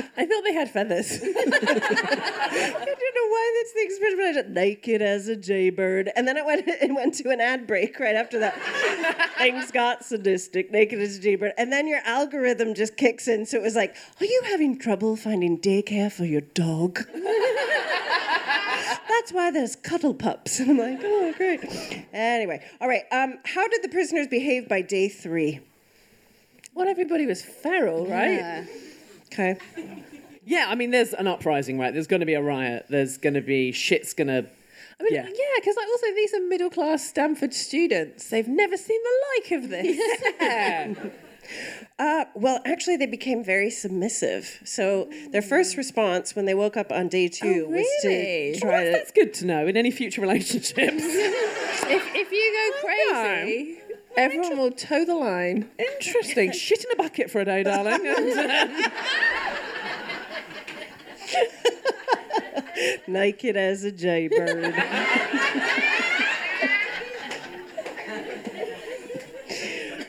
I 0.14 0.26
thought 0.26 0.44
they 0.44 0.52
had 0.52 0.70
feathers. 0.70 1.20
I 1.22 1.24
don't 1.24 1.54
know 1.54 3.28
why 3.28 3.62
that's 3.62 3.72
the 3.72 3.82
expression, 3.82 4.18
but 4.18 4.26
I 4.26 4.32
just 4.34 4.48
naked 4.48 5.00
as 5.00 5.26
a 5.28 5.36
jaybird. 5.36 6.10
And 6.14 6.28
then 6.28 6.36
it 6.36 6.44
went 6.44 6.64
it 6.66 6.94
went 6.94 7.14
to 7.14 7.30
an 7.30 7.40
ad 7.40 7.66
break 7.66 7.98
right 7.98 8.14
after 8.14 8.38
that. 8.40 8.54
Things 9.38 9.70
got 9.70 10.04
sadistic, 10.04 10.70
naked 10.70 11.00
as 11.00 11.16
a 11.16 11.20
jaybird. 11.20 11.52
And 11.56 11.72
then 11.72 11.86
your 11.88 12.00
algorithm 12.04 12.74
just 12.74 12.96
kicks 12.96 13.26
in. 13.26 13.46
So 13.46 13.56
it 13.56 13.62
was 13.62 13.74
like, 13.74 13.96
Are 14.20 14.26
you 14.26 14.42
having 14.46 14.78
trouble 14.78 15.16
finding 15.16 15.58
daycare 15.58 16.12
for 16.12 16.26
your 16.26 16.42
dog? 16.42 17.00
That's 19.08 19.32
why 19.32 19.50
there's 19.50 19.76
cuddle 19.76 20.14
pups. 20.14 20.58
And 20.58 20.70
I'm 20.70 20.78
like, 20.78 21.00
oh 21.02 21.32
great. 21.36 21.60
Anyway, 22.12 22.64
all 22.80 22.88
right. 22.88 23.04
Um, 23.12 23.38
how 23.44 23.66
did 23.68 23.82
the 23.82 23.88
prisoners 23.88 24.26
behave 24.26 24.68
by 24.68 24.82
day 24.82 25.08
three? 25.08 25.60
Well, 26.74 26.88
everybody 26.88 27.26
was 27.26 27.42
feral, 27.42 28.06
right? 28.06 28.38
Yeah. 28.38 28.64
Okay. 29.32 29.56
Yeah, 30.44 30.66
I 30.68 30.74
mean, 30.74 30.90
there's 30.90 31.14
an 31.14 31.26
uprising, 31.26 31.78
right? 31.78 31.92
There's 31.92 32.06
going 32.06 32.20
to 32.20 32.26
be 32.26 32.34
a 32.34 32.42
riot. 32.42 32.86
There's 32.88 33.16
going 33.16 33.34
to 33.34 33.40
be 33.40 33.72
shit's 33.72 34.12
going 34.12 34.28
to. 34.28 34.44
I 35.00 35.02
mean, 35.02 35.14
Yeah. 35.14 35.24
yeah, 35.26 35.60
because 35.60 35.76
like 35.76 35.86
also 35.88 36.06
these 36.14 36.34
are 36.34 36.40
middle 36.40 36.70
class 36.70 37.06
Stanford 37.06 37.54
students. 37.54 38.28
They've 38.28 38.48
never 38.48 38.76
seen 38.76 39.00
the 39.02 39.52
like 39.52 39.62
of 39.62 39.70
this. 39.70 41.12
Uh, 41.98 42.24
well, 42.34 42.60
actually, 42.64 42.96
they 42.96 43.06
became 43.06 43.44
very 43.44 43.68
submissive. 43.68 44.60
So 44.64 45.10
their 45.30 45.42
first 45.42 45.76
response 45.76 46.34
when 46.34 46.46
they 46.46 46.54
woke 46.54 46.76
up 46.76 46.90
on 46.90 47.08
day 47.08 47.28
two 47.28 47.68
was 47.68 47.86
to 48.02 48.58
try 48.58 48.84
to. 48.84 48.90
That's 48.90 49.10
good 49.10 49.34
to 49.34 49.46
know 49.46 49.66
in 49.66 49.76
any 49.76 49.90
future 49.90 50.20
relationships. 50.20 50.74
if, 50.78 52.14
if 52.14 52.32
you 52.32 52.72
go 52.72 52.86
crazy, 52.86 53.80
everyone 54.16 54.58
will 54.58 54.70
toe 54.70 55.04
the 55.04 55.14
line. 55.14 55.70
Interesting. 55.78 56.52
Shit 56.52 56.84
in 56.84 56.90
a 56.92 56.96
bucket 56.96 57.30
for 57.30 57.40
a 57.40 57.44
day, 57.44 57.62
darling. 57.62 58.06
And, 58.06 58.38
uh, 58.86 58.90
naked 63.06 63.56
as 63.56 63.84
a 63.84 63.92
jaybird. 63.92 64.74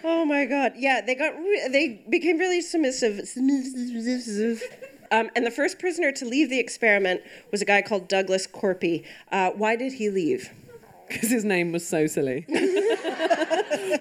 oh 0.03 0.25
my 0.25 0.45
god! 0.45 0.73
Yeah, 0.75 1.01
they 1.01 1.15
got 1.15 1.35
re- 1.37 1.67
they 1.71 2.03
became 2.09 2.37
really 2.37 2.61
submissive. 2.61 3.21
Um, 5.11 5.29
and 5.35 5.45
the 5.45 5.51
first 5.51 5.77
prisoner 5.77 6.11
to 6.13 6.25
leave 6.25 6.49
the 6.49 6.59
experiment 6.59 7.21
was 7.51 7.61
a 7.61 7.65
guy 7.65 7.83
called 7.83 8.07
Douglas 8.07 8.47
Korpi. 8.47 9.05
Uh, 9.31 9.51
why 9.51 9.75
did 9.75 9.93
he 9.93 10.09
leave? 10.09 10.49
Because 11.07 11.29
his 11.29 11.45
name 11.45 11.71
was 11.71 11.87
so 11.87 12.07
silly. 12.07 12.45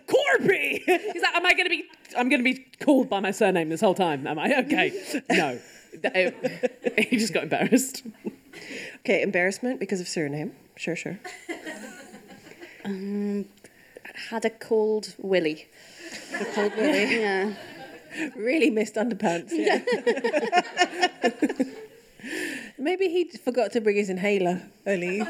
Corby. 0.07 0.83
He's 0.87 1.23
like, 1.23 1.35
am 1.35 1.47
I 1.47 1.53
going 1.55 1.65
to 1.65 1.71
be? 1.71 1.85
I'm 2.17 2.29
going 2.29 2.41
to 2.41 2.45
be 2.45 2.67
called 2.81 3.09
by 3.09 3.21
my 3.21 3.31
surname 3.31 3.69
this 3.69 3.81
whole 3.81 3.95
time. 3.95 4.27
Am 4.27 4.39
I? 4.39 4.53
Okay. 4.63 4.93
No. 5.31 5.59
he 6.99 7.19
just 7.19 7.35
got 7.35 7.45
embarrassed. 7.45 8.03
Okay, 9.01 9.23
embarrassment 9.23 9.81
because 9.81 10.01
of 10.01 10.09
surname. 10.09 10.53
Sure, 10.77 10.97
sure. 10.97 11.19
Um, 12.85 13.45
Had 14.31 14.45
a 14.45 14.51
cold 14.51 15.15
willy. 15.19 15.67
A 16.41 16.45
cold 16.47 16.75
willy. 16.77 17.21
Yeah. 17.21 17.55
Really 18.37 18.71
missed 18.71 18.95
underpants. 18.95 19.51
Yeah. 19.53 19.81
Maybe 22.79 23.09
he 23.09 23.25
forgot 23.39 23.73
to 23.73 23.81
bring 23.81 23.97
his 23.97 24.11
inhaler 24.11 24.63
early. 24.87 25.23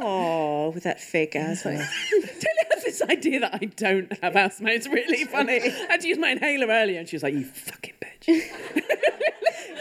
Oh, 0.00 0.70
with 0.70 0.84
that 0.84 1.00
fake 1.00 1.36
asthma. 1.36 1.72
Taylor 1.72 2.66
has 2.74 2.84
this 2.84 3.02
idea 3.02 3.40
that 3.40 3.54
I 3.54 3.66
don't 3.66 4.10
have 4.22 4.34
asthma. 4.36 4.70
It's 4.70 4.86
really 4.88 5.24
funny. 5.36 5.60
I 5.62 5.68
had 5.90 6.00
to 6.00 6.08
use 6.08 6.18
my 6.18 6.30
inhaler 6.30 6.66
earlier, 6.68 6.98
and 7.00 7.08
she 7.08 7.16
was 7.16 7.22
like, 7.22 7.34
"You 7.34 7.44
fucking 7.44 7.94
bitch." 8.02 8.50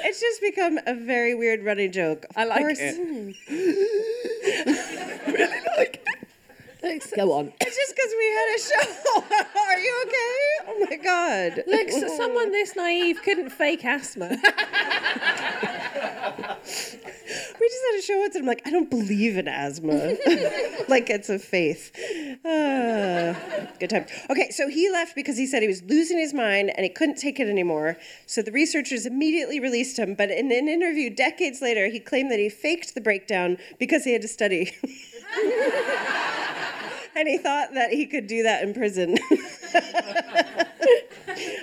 It's 0.02 0.22
just 0.22 0.42
become 0.42 0.80
a 0.88 0.94
very 0.96 1.36
weird 1.36 1.64
running 1.64 1.92
joke. 1.92 2.26
Of 2.32 2.38
I 2.38 2.46
like 2.46 2.60
course- 2.62 2.80
it. 2.80 2.96
Hmm. 2.96 3.32
really 5.32 5.62
like 5.78 6.02
it. 6.82 7.16
Go 7.16 7.34
on. 7.34 7.52
It's 7.62 7.76
just 7.76 7.94
because 7.96 8.14
we 8.18 8.26
had 8.34 8.56
a 8.56 8.60
show. 8.60 9.60
Are 9.60 9.78
you 9.78 10.04
okay? 10.06 10.40
Oh 10.68 10.88
my 10.90 10.96
god. 10.96 11.64
Look, 11.68 11.90
so 11.92 12.08
someone 12.18 12.52
this 12.52 12.76
naive 12.76 13.22
couldn't 13.22 13.50
fake 13.52 13.84
asthma. 13.86 14.38
We 17.60 17.68
just 17.68 17.82
had 17.92 18.00
a 18.00 18.02
show 18.02 18.20
once, 18.20 18.36
and 18.36 18.44
I'm 18.44 18.48
like, 18.48 18.62
I 18.66 18.70
don't 18.70 18.90
believe 18.90 19.38
in 19.38 19.48
asthma. 19.48 19.94
like 20.88 21.10
it's 21.10 21.30
a 21.30 21.38
faith. 21.38 21.92
Ah, 22.46 23.36
good 23.80 23.90
time. 23.90 24.06
Okay, 24.30 24.50
so 24.50 24.70
he 24.70 24.90
left 24.90 25.14
because 25.16 25.38
he 25.38 25.46
said 25.46 25.62
he 25.62 25.68
was 25.68 25.84
losing 25.84 26.18
his 26.18 26.34
mind 26.34 26.72
and 26.76 26.84
he 26.84 26.90
couldn't 26.90 27.18
take 27.18 27.40
it 27.40 27.50
anymore. 27.50 27.98
So 28.28 28.42
the 28.42 28.52
researchers 28.52 29.06
immediately 29.06 29.60
released 29.60 30.00
him. 30.00 30.16
But 30.16 30.32
in 30.32 30.52
an 30.52 30.70
interview 30.70 31.10
decades 31.10 31.62
later, 31.62 31.88
he 31.88 32.00
claimed 32.00 32.32
that 32.32 32.40
he 32.40 32.48
faked 32.48 32.96
the 32.96 33.02
breakdown 33.02 33.58
because 33.78 34.06
he 34.06 34.14
had 34.14 34.22
to 34.22 34.30
study. 34.30 34.74
and 37.16 37.28
he 37.28 37.38
thought 37.38 37.74
that 37.74 37.92
he 37.92 38.06
could 38.06 38.28
do 38.28 38.44
that 38.44 38.64
in 38.64 38.74
prison. 38.74 39.18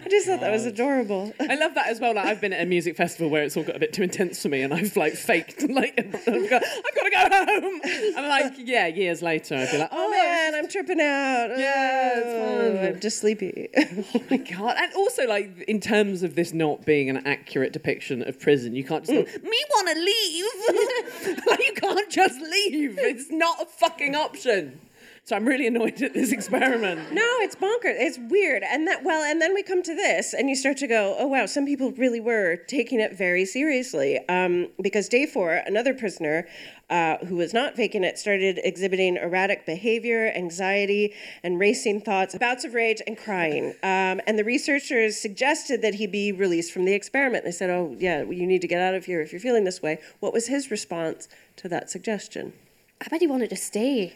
I 0.05 0.09
just 0.09 0.27
thought 0.27 0.41
that 0.41 0.51
was 0.51 0.65
adorable. 0.65 1.33
I 1.39 1.55
love 1.57 1.75
that 1.75 1.89
as 1.89 2.01
well. 2.01 2.15
Like 2.15 2.27
I've 2.27 2.41
been 2.41 2.53
at 2.53 2.63
a 2.63 2.67
music 2.67 2.97
festival 2.97 3.29
where 3.29 3.43
it's 3.43 3.57
all 3.57 3.65
got 3.65 3.77
a 3.77 3.79
bit 3.79 3.93
too 3.93 4.03
intense 4.03 4.41
for 4.41 4.49
me, 4.49 4.63
and 4.63 4.73
I've 4.73 4.97
like 4.97 5.15
faked 5.15 5.63
like 5.71 5.95
I've 5.99 6.51
got, 6.51 6.63
I've 6.65 6.95
got 6.95 7.03
to 7.03 7.11
go 7.11 7.61
home. 7.61 7.81
And 8.17 8.29
like 8.29 8.55
yeah, 8.59 8.87
years 8.87 9.23
later, 9.23 9.57
I'd 9.57 9.71
be 9.71 9.79
like, 9.79 9.91
Oh 9.93 10.07
oh, 10.07 10.11
man, 10.11 10.55
I'm 10.55 10.69
tripping 10.69 11.01
out. 11.01 11.59
Yeah, 11.59 12.23
Oh. 12.25 12.87
I'm 12.89 13.01
just 13.01 13.19
sleepy. 13.19 13.69
oh 13.77 14.23
my 14.31 14.37
god! 14.39 14.77
And 14.79 14.93
also 14.95 15.27
like 15.27 15.65
in 15.69 15.81
terms 15.81 16.23
of 16.23 16.35
this 16.35 16.53
not 16.53 16.85
being 16.85 17.11
an 17.11 17.27
accurate 17.27 17.73
depiction 17.73 18.23
of 18.23 18.39
prison, 18.39 18.75
you 18.75 18.85
can't 18.85 19.05
just 19.05 19.13
go, 19.13 19.23
mm. 19.23 19.43
me 19.43 19.65
want 19.71 19.89
to 19.89 19.95
leave. 20.01 21.47
like 21.47 21.67
you 21.67 21.73
can't 21.75 22.11
just 22.11 22.41
leave. 22.41 22.99
It's 22.99 23.31
not 23.31 23.63
a 23.63 23.67
fucking 23.67 24.15
option. 24.15 24.81
So 25.27 25.35
I'm 25.35 25.45
really 25.45 25.67
annoyed 25.67 26.01
at 26.03 26.15
this 26.15 26.31
experiment. 26.31 27.01
No, 27.13 27.27
it's 27.41 27.57
bonkers. 27.57 27.97
It's 27.99 28.17
weird. 28.17 28.63
And 28.63 28.87
that 28.87 29.03
well, 29.03 29.25
and 29.25 29.43
then 29.43 29.55
we 29.55 29.65
come 29.65 29.83
to 29.83 29.95
this, 29.95 30.35
and 30.35 30.49
you 30.49 30.55
start 30.55 30.77
to 30.77 30.87
go, 30.87 31.17
oh 31.19 31.27
wow, 31.27 31.47
some 31.47 31.67
people 31.67 31.91
really 31.93 32.21
were 32.21 32.57
taking 32.69 33.01
it 33.01 33.17
very 33.17 33.45
seriously. 33.45 34.21
Um, 34.29 34.69
because 34.81 35.09
day 35.09 35.27
four, 35.27 35.55
another 35.67 35.95
prisoner 35.95 36.47
uh, 36.91 37.17
who 37.27 37.35
was 37.37 37.53
not 37.53 37.75
faking 37.75 38.05
it 38.05 38.19
started 38.19 38.61
exhibiting 38.63 39.17
erratic 39.17 39.67
behavior, 39.67 40.31
anxiety, 40.37 41.13
and 41.43 41.59
racing 41.59 42.03
thoughts, 42.03 42.39
bouts 42.39 42.65
of 42.65 42.75
rage, 42.75 43.03
and 43.05 43.19
crying. 43.19 43.71
Um, 43.83 44.21
and 44.29 44.39
the 44.39 44.45
researchers 44.45 45.17
suggested 45.17 45.83
that 45.83 45.95
he 45.95 46.07
be 46.07 46.31
released 46.31 46.71
from 46.71 46.85
the 46.85 46.95
experiment. 46.95 47.45
They 47.45 47.51
said, 47.51 47.71
oh 47.71 47.97
yeah, 47.99 48.23
well, 48.23 48.35
you 48.35 48.47
need 48.47 48.61
to 48.61 48.69
get 48.69 48.81
out 48.81 48.95
of 48.95 49.07
here 49.07 49.23
if 49.23 49.33
you're 49.33 49.41
feeling 49.41 49.65
this 49.65 49.83
way. 49.83 49.99
What 50.21 50.33
was 50.33 50.47
his 50.47 50.71
response 50.71 51.27
to 51.57 51.69
that 51.69 51.91
suggestion? 51.91 52.53
I 53.01 53.09
bet 53.09 53.21
he 53.21 53.27
wanted 53.27 53.51
to 53.51 53.57
stay. 53.57 54.15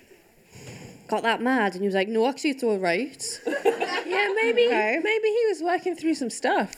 Got 1.10 1.22
that 1.24 1.42
mad, 1.42 1.72
and 1.74 1.82
he 1.82 1.88
was 1.88 1.94
like, 1.94 2.08
"No, 2.08 2.26
actually, 2.28 2.50
it's 2.50 2.62
all 2.62 2.78
right." 2.78 3.40
yeah, 3.46 4.32
maybe 4.34 4.66
Okay. 4.66 5.00
maybe 5.02 5.28
he 5.28 5.44
was 5.48 5.60
working 5.60 5.96
through 5.96 6.14
some 6.14 6.30
stuff. 6.30 6.72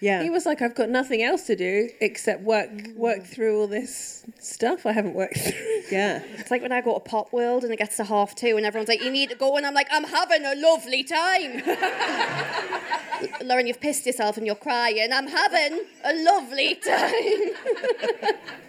Yeah. 0.00 0.22
He 0.22 0.28
was 0.28 0.44
like, 0.44 0.60
I've 0.60 0.74
got 0.74 0.90
nothing 0.90 1.22
else 1.22 1.44
to 1.44 1.56
do 1.56 1.88
except 2.02 2.42
work 2.42 2.68
work 2.96 3.24
through 3.24 3.58
all 3.58 3.66
this 3.66 4.24
stuff 4.40 4.84
I 4.84 4.92
haven't 4.92 5.14
worked 5.14 5.38
through. 5.38 5.82
Yeah. 5.90 6.20
It's 6.36 6.50
like 6.50 6.60
when 6.60 6.70
I 6.72 6.82
go 6.82 6.98
to 6.98 7.00
Popworld 7.10 7.62
and 7.64 7.72
it 7.72 7.78
gets 7.78 7.96
to 7.96 8.04
half 8.04 8.34
two, 8.34 8.56
and 8.58 8.66
everyone's 8.66 8.88
like, 8.88 9.02
"You 9.02 9.10
need 9.10 9.30
to 9.30 9.36
go," 9.36 9.56
and 9.56 9.64
I'm 9.64 9.72
like, 9.72 9.88
"I'm 9.90 10.04
having 10.04 10.44
a 10.44 10.54
lovely 10.56 11.02
time." 11.04 11.62
Lauren, 13.44 13.66
you've 13.66 13.80
pissed 13.80 14.04
yourself 14.04 14.36
and 14.36 14.44
you're 14.46 14.54
crying. 14.56 15.10
I'm 15.12 15.28
having 15.28 15.80
a 16.04 16.12
lovely 16.24 16.74
time. 16.74 18.34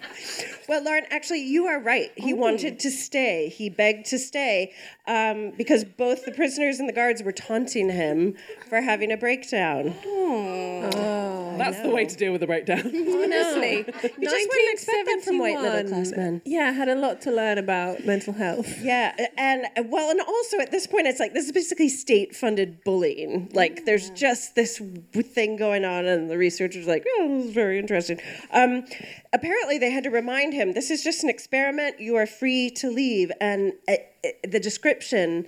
Well, 0.68 0.84
Lauren, 0.84 1.06
actually, 1.10 1.44
you 1.44 1.66
are 1.68 1.80
right. 1.80 2.12
He 2.18 2.34
wanted 2.34 2.80
to 2.80 2.92
stay. 2.92 3.48
He 3.50 3.70
begged 3.70 4.06
to 4.08 4.20
stay 4.20 4.74
um, 5.08 5.52
because 5.58 5.86
both 5.86 6.26
the 6.26 6.32
prisoners 6.34 6.80
and 6.80 6.90
the 6.90 6.94
guards 6.94 7.24
were 7.24 7.32
taunting 7.32 7.90
him 7.90 8.36
for 8.68 8.82
having 8.82 9.12
a 9.12 9.18
breakdown. 9.18 9.96
Oh, 10.06 11.56
That's 11.58 11.80
the 11.82 11.90
way 11.90 12.06
to 12.06 12.16
deal 12.16 12.34
with 12.34 12.44
a 12.44 12.48
breakdown. 12.48 12.80
Honestly, 12.86 13.78
You 13.78 13.84
just 13.86 14.48
wouldn't 14.50 14.74
expect 14.74 15.06
that 15.06 15.22
from 15.24 15.40
white 15.40 15.62
middle 15.62 15.90
class 15.90 16.12
men. 16.12 16.42
Yeah, 16.46 16.72
had 16.72 16.90
a 16.90 16.96
lot 16.96 17.22
to 17.22 17.32
learn 17.32 17.58
about 17.58 18.06
mental 18.06 18.34
health. 18.34 18.82
Yeah, 18.82 19.16
and 19.38 19.68
well, 19.90 20.12
and 20.12 20.20
also 20.22 20.60
at 20.60 20.72
this 20.72 20.86
point, 20.86 21.08
it's 21.08 21.20
like 21.20 21.34
this 21.34 21.46
is 21.46 21.52
basically 21.54 21.90
state-funded 21.90 22.84
bullying. 22.84 23.50
Like, 23.54 23.86
there's 23.86 24.10
just 24.12 24.56
this 24.56 24.82
thing 25.14 25.56
going 25.56 25.86
on, 25.86 26.06
and 26.06 26.30
the 26.30 26.38
researchers 26.38 26.86
are 26.88 26.92
like, 26.92 27.06
"Oh, 27.20 27.38
this 27.38 27.46
is 27.48 27.54
very 27.54 27.80
interesting." 27.80 28.20
Um, 28.52 28.86
apparently, 29.34 29.78
they 29.78 29.92
had 29.92 30.04
to 30.04 30.10
remind 30.10 30.54
him, 30.58 30.74
"This 30.74 30.92
is 30.92 31.04
just 31.04 31.24
an 31.24 31.30
experiment. 31.30 32.00
You 32.00 32.16
are 32.16 32.26
free 32.26 32.70
to 32.72 32.90
leave." 32.90 33.32
And 33.40 33.74
uh, 33.88 33.94
uh, 34.26 34.30
the 34.48 34.60
description 34.60 35.46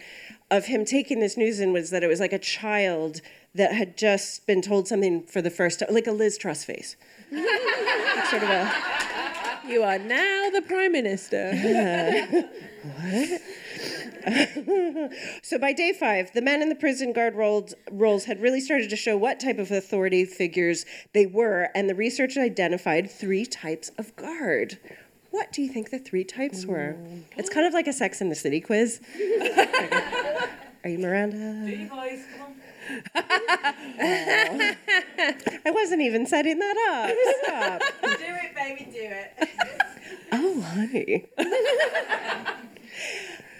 of 0.52 0.66
him 0.66 0.86
taking 0.86 1.20
this 1.20 1.38
news 1.38 1.60
in 1.60 1.74
was 1.74 1.90
that 1.90 2.04
it 2.04 2.08
was 2.08 2.20
like 2.20 2.34
a 2.34 2.40
child 2.40 3.22
that 3.56 3.74
had 3.74 3.98
just 3.98 4.48
been 4.48 4.62
told 4.62 4.88
something 4.88 5.24
for 5.24 5.42
the 5.42 5.50
first 5.50 5.80
time, 5.80 5.90
like 5.92 6.08
a 6.08 6.12
Liz 6.12 6.38
Truss 6.38 6.64
face. 6.64 6.96
Sort 7.32 8.44
of 8.44 8.50
a. 8.50 8.72
You 9.68 9.84
are 9.84 10.00
now 10.00 10.50
the 10.52 10.64
prime 10.64 10.94
minister. 10.94 11.52
So 15.42 15.58
by 15.58 15.74
day 15.74 15.94
five, 15.94 16.32
the 16.34 16.42
men 16.42 16.62
in 16.62 16.70
the 16.70 16.76
prison 16.76 17.14
guard 17.14 17.36
roles, 17.36 17.74
roles 17.92 18.26
had 18.26 18.42
really 18.42 18.60
started 18.60 18.90
to 18.90 18.96
show 18.96 19.18
what 19.18 19.40
type 19.40 19.58
of 19.58 19.72
authority 19.72 20.26
figures 20.26 20.86
they 21.14 21.26
were, 21.26 21.70
and 21.74 21.90
the 21.90 21.96
research 21.96 22.38
identified 22.38 23.10
three 23.10 23.46
types 23.46 23.90
of 23.98 24.16
guard. 24.16 24.78
What 25.32 25.52
do 25.52 25.62
you 25.62 25.70
think 25.70 25.92
the 25.92 26.00
three 26.00 26.24
types 26.24 26.66
were? 26.66 26.96
Mm. 26.98 27.24
It's 27.38 27.50
kind 27.50 27.66
of 27.66 27.74
like 27.74 27.88
a 27.88 27.94
Sex 27.94 28.22
in 28.22 28.30
the 28.30 28.36
City 28.36 28.62
quiz. 28.62 29.02
Are 30.84 30.90
you 30.90 31.00
Miranda? 31.00 31.88
I 33.16 34.66
wasn't 35.68 36.02
even 36.02 36.26
setting 36.26 36.60
that 36.60 36.78
up. 36.92 37.12
Stop. 37.44 37.82
Do 38.02 38.26
it, 38.26 38.56
baby, 38.56 38.86
do 38.92 39.02
it. 39.02 39.50
Oh, 40.32 40.62
honey. 40.62 41.26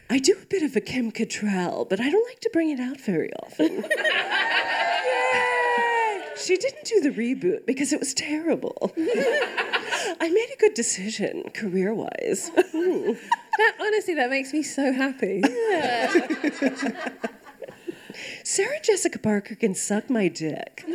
I 0.10 0.18
do 0.18 0.36
a 0.42 0.46
bit 0.46 0.64
of 0.64 0.76
a 0.76 0.82
Kim 0.82 1.12
Cattrall, 1.12 1.88
but 1.88 2.00
I 2.00 2.10
don't 2.10 2.28
like 2.28 2.40
to 2.42 2.50
bring 2.52 2.70
it 2.72 2.80
out 2.80 3.00
very 3.00 3.32
often. 3.44 3.86
She 6.40 6.58
didn't 6.58 6.86
do 6.86 7.02
the 7.02 7.10
reboot 7.10 7.66
because 7.66 7.92
it 7.92 8.00
was 8.00 8.14
terrible. 8.14 8.94
I 8.98 10.30
made 10.32 10.48
a 10.54 10.58
good 10.58 10.74
decision 10.74 11.50
career 11.54 11.94
wise. 11.94 12.50
Hmm. 12.50 13.12
that 13.58 13.76
honestly, 13.80 14.16
that 14.16 14.30
makes 14.30 14.54
me 14.54 14.64
so 14.64 14.94
happy. 14.94 15.44
Sarah 18.44 18.80
Jessica 18.82 19.20
Parker 19.20 19.56
can 19.56 19.76
suck 19.76 20.10
my 20.10 20.30
dick. 20.30 20.86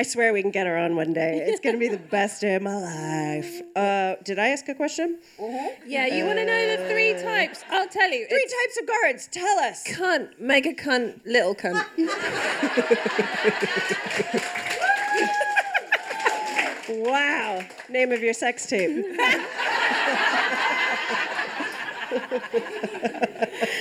I 0.00 0.02
swear 0.02 0.32
we 0.32 0.40
can 0.40 0.50
get 0.50 0.66
her 0.66 0.78
on 0.78 0.96
one 0.96 1.12
day. 1.12 1.44
It's 1.46 1.60
going 1.60 1.74
to 1.74 1.78
be 1.78 1.88
the 1.88 1.98
best 2.10 2.40
day 2.40 2.54
of 2.54 2.62
my 2.62 2.74
life. 2.74 3.60
Uh, 3.76 4.14
did 4.24 4.38
I 4.38 4.48
ask 4.48 4.66
a 4.70 4.74
question? 4.74 5.18
Yeah, 5.86 6.06
you 6.06 6.24
want 6.24 6.38
to 6.38 6.46
know 6.46 6.74
the 6.74 6.88
three 6.88 7.12
types? 7.22 7.62
I'll 7.68 7.86
tell 7.86 8.10
you. 8.10 8.26
Three 8.26 8.46
types 8.46 8.80
of 8.80 8.86
guards. 8.88 9.28
Tell 9.30 9.58
us. 9.58 9.84
cunt, 9.86 10.40
mega 10.40 10.72
cunt, 10.72 11.20
little 11.26 11.54
cunt. 11.54 11.84
Wow. 16.92 17.62
Name 17.88 18.10
of 18.10 18.20
your 18.20 18.34
sex 18.34 18.66
tape. 18.66 19.06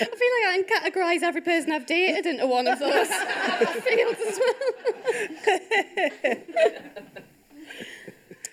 I 0.02 0.06
feel 0.06 0.32
like 0.36 0.48
I 0.48 0.64
can 0.64 0.92
categorise 0.92 1.24
every 1.24 1.42
person 1.42 1.72
I've 1.72 1.86
dated 1.86 2.26
into 2.26 2.48
one 2.48 2.68
of 2.68 2.80
those 2.80 3.08
fields 3.84 4.20
as 4.28 4.40
well. 4.40 4.56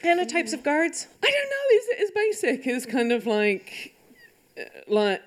Hannah, 0.03 0.27
types 0.27 0.53
of 0.53 0.63
guards? 0.63 1.07
I 1.23 1.31
don't 1.31 1.51
know. 1.51 1.67
Is 1.77 1.89
it 1.89 2.01
as 2.03 2.11
basic 2.11 2.67
as 2.67 2.87
kind 2.87 3.13
of 3.13 3.27
like, 3.27 3.95
uh, 4.59 4.65
like, 4.87 5.23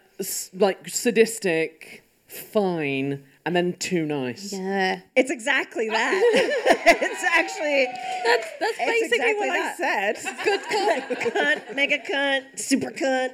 like 0.54 0.88
sadistic, 0.88 2.04
fine, 2.28 3.24
and 3.50 3.56
then 3.56 3.74
too 3.80 4.06
nice? 4.06 4.54
Yeah. 4.54 5.00
It's 5.16 5.32
exactly 5.32 5.90
that. 5.98 6.22
it's 6.86 7.24
actually 7.24 7.88
That's 8.24 8.48
that's 8.60 8.78
It's 8.80 9.10
basically 9.10 9.32
exactly 9.32 9.50
what 9.50 9.78
that. 9.80 10.16
I 10.16 10.22
said. 10.22 10.44
Good 10.44 10.62
cop. 10.70 11.34
cunt, 11.34 11.76
mega 11.76 11.98
cunt, 11.98 12.60
super 12.60 12.92
cunt. 12.92 13.34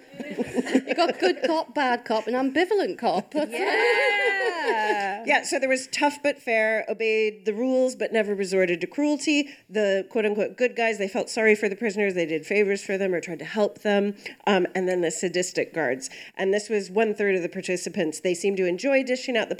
You 0.88 0.93
got 0.95 1.20
good 1.20 1.43
cop, 1.45 1.76
bad 1.76 2.05
cop, 2.05 2.28
and 2.28 2.36
ambivalent 2.38 2.97
cop. 2.97 3.34
Yeah. 3.36 5.24
yeah, 5.26 5.43
so 5.43 5.59
there 5.59 5.68
was 5.70 5.88
tough 5.88 6.18
but 6.24 6.41
fair, 6.41 6.86
obeyed 6.89 7.45
the 7.45 7.53
rules 7.53 7.95
but 7.95 8.11
never 8.13 8.34
resorted 8.34 8.80
to 8.82 8.88
cruelty. 8.88 9.49
The 9.70 10.07
quote 10.09 10.26
unquote 10.26 10.55
good 10.55 10.78
guys, 10.78 10.97
they 10.97 11.09
felt 11.09 11.30
sorry 11.30 11.55
for 11.55 11.68
the 11.68 11.76
prisoners, 11.76 12.13
they 12.13 12.26
did 12.26 12.45
favors 12.45 12.82
for 12.82 12.97
them 12.97 13.13
or 13.13 13.20
tried 13.20 13.39
to 13.39 13.45
help 13.45 13.80
them. 13.82 14.16
Um, 14.47 14.66
and 14.74 14.88
then 14.88 15.01
the 15.01 15.11
sadistic 15.11 15.74
guards. 15.74 16.09
And 16.38 16.53
this 16.53 16.70
was 16.70 16.89
one 16.89 17.13
third 17.13 17.36
of 17.36 17.41
the 17.41 17.49
participants. 17.49 18.22
They 18.22 18.34
seemed 18.34 18.57
to 18.57 18.66
enjoy 18.66 19.03
dishing 19.03 19.36
out 19.36 19.49
the 19.49 19.55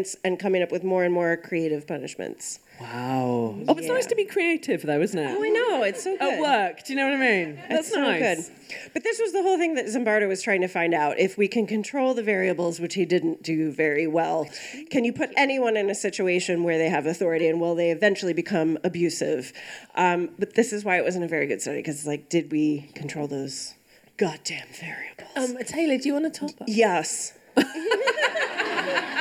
punishments 0.00 0.16
and 0.24 0.38
coming 0.38 0.62
up 0.62 0.72
with 0.72 0.84
more 0.84 1.04
and 1.04 1.12
more 1.12 1.36
creative 1.36 1.86
punishments. 1.86 2.60
Wow. 2.80 3.56
Oh, 3.68 3.74
it's 3.76 3.88
nice 3.88 4.06
to 4.06 4.14
be 4.14 4.24
creative, 4.24 4.82
though, 4.82 5.02
isn't 5.02 5.18
it? 5.18 5.36
Oh, 5.36 5.44
I 5.44 5.48
know, 5.48 5.82
it's 5.82 6.02
so 6.04 6.16
good. 6.16 6.32
At 6.34 6.40
work, 6.40 6.84
do 6.84 6.94
you 6.94 6.98
know 6.98 7.04
what 7.10 7.14
I 7.14 7.20
mean? 7.20 7.56
That's 7.68 7.88
It's 7.88 7.92
so 7.92 8.00
nice. 8.00 8.48
good. 8.48 8.56
But 8.94 9.02
this 9.02 9.18
was 9.20 9.32
the 9.32 9.42
whole 9.42 9.58
thing 9.58 9.74
that 9.74 9.86
Zimbardo 9.86 10.26
was 10.28 10.40
trying 10.42 10.62
to 10.62 10.68
find 10.68 10.94
out. 10.94 11.18
If 11.18 11.36
we 11.36 11.46
can 11.46 11.66
control 11.66 12.14
the 12.14 12.22
variables, 12.22 12.80
which 12.80 12.94
he 12.94 13.04
didn't 13.04 13.42
do 13.42 13.70
very 13.70 14.06
well, 14.06 14.48
can 14.90 15.04
you 15.04 15.12
put 15.12 15.30
anyone 15.36 15.76
in 15.76 15.90
a 15.90 15.94
situation 15.94 16.62
where 16.62 16.78
they 16.78 16.88
have 16.88 17.04
authority 17.04 17.46
and 17.48 17.60
will 17.60 17.74
they 17.74 17.90
eventually 17.90 18.32
become 18.32 18.78
abusive? 18.82 19.52
Um, 19.94 20.30
but 20.38 20.54
this 20.54 20.72
is 20.72 20.82
why 20.82 20.96
it 20.96 21.04
wasn't 21.04 21.24
a 21.24 21.28
very 21.28 21.46
good 21.46 21.60
study 21.60 21.78
because 21.80 21.96
it's 21.98 22.06
like, 22.06 22.30
did 22.30 22.50
we 22.50 22.90
control 22.94 23.26
those 23.26 23.74
goddamn 24.16 24.68
variables? 24.72 25.36
Um, 25.36 25.58
Taylor, 25.66 25.98
do 25.98 26.08
you 26.08 26.14
want 26.14 26.32
to 26.32 26.40
top 26.40 26.50
up? 26.62 26.66
Yes. 26.66 27.34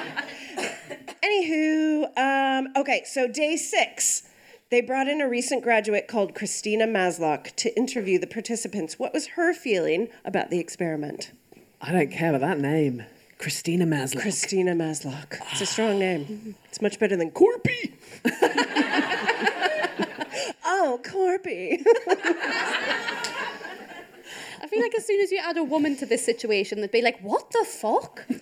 Anywho, 1.39 2.17
um, 2.17 2.67
okay, 2.75 3.03
so 3.05 3.27
day 3.27 3.55
six, 3.55 4.23
they 4.71 4.81
brought 4.81 5.07
in 5.07 5.21
a 5.21 5.29
recent 5.29 5.63
graduate 5.63 6.07
called 6.07 6.35
Christina 6.35 6.85
Maslach 6.85 7.55
to 7.55 7.75
interview 7.77 8.19
the 8.19 8.27
participants. 8.27 8.99
What 8.99 9.13
was 9.13 9.27
her 9.27 9.53
feeling 9.53 10.09
about 10.25 10.49
the 10.49 10.59
experiment? 10.59 11.31
I 11.81 11.93
don't 11.93 12.11
care 12.11 12.35
about 12.35 12.41
that 12.41 12.59
name. 12.59 13.05
Christina 13.37 13.85
Maslow. 13.85 14.21
Christina 14.21 14.73
Maslach. 14.73 15.39
It's 15.51 15.61
a 15.61 15.65
strong 15.65 15.99
name. 15.99 16.55
It's 16.65 16.81
much 16.81 16.99
better 16.99 17.15
than 17.15 17.31
Korpi. 17.31 17.93
oh, 20.65 20.99
Korpi. 21.05 21.81
I 24.70 24.72
feel 24.72 24.82
like 24.84 24.93
as 24.95 25.05
soon 25.07 25.20
as 25.20 25.32
you 25.32 25.39
add 25.39 25.57
a 25.57 25.63
woman 25.63 25.95
to 25.97 26.05
this 26.05 26.24
situation, 26.24 26.82
they'd 26.82 26.91
be 26.91 27.01
like, 27.01 27.20
"What 27.22 27.49
the 27.51 27.65
fuck? 27.65 28.26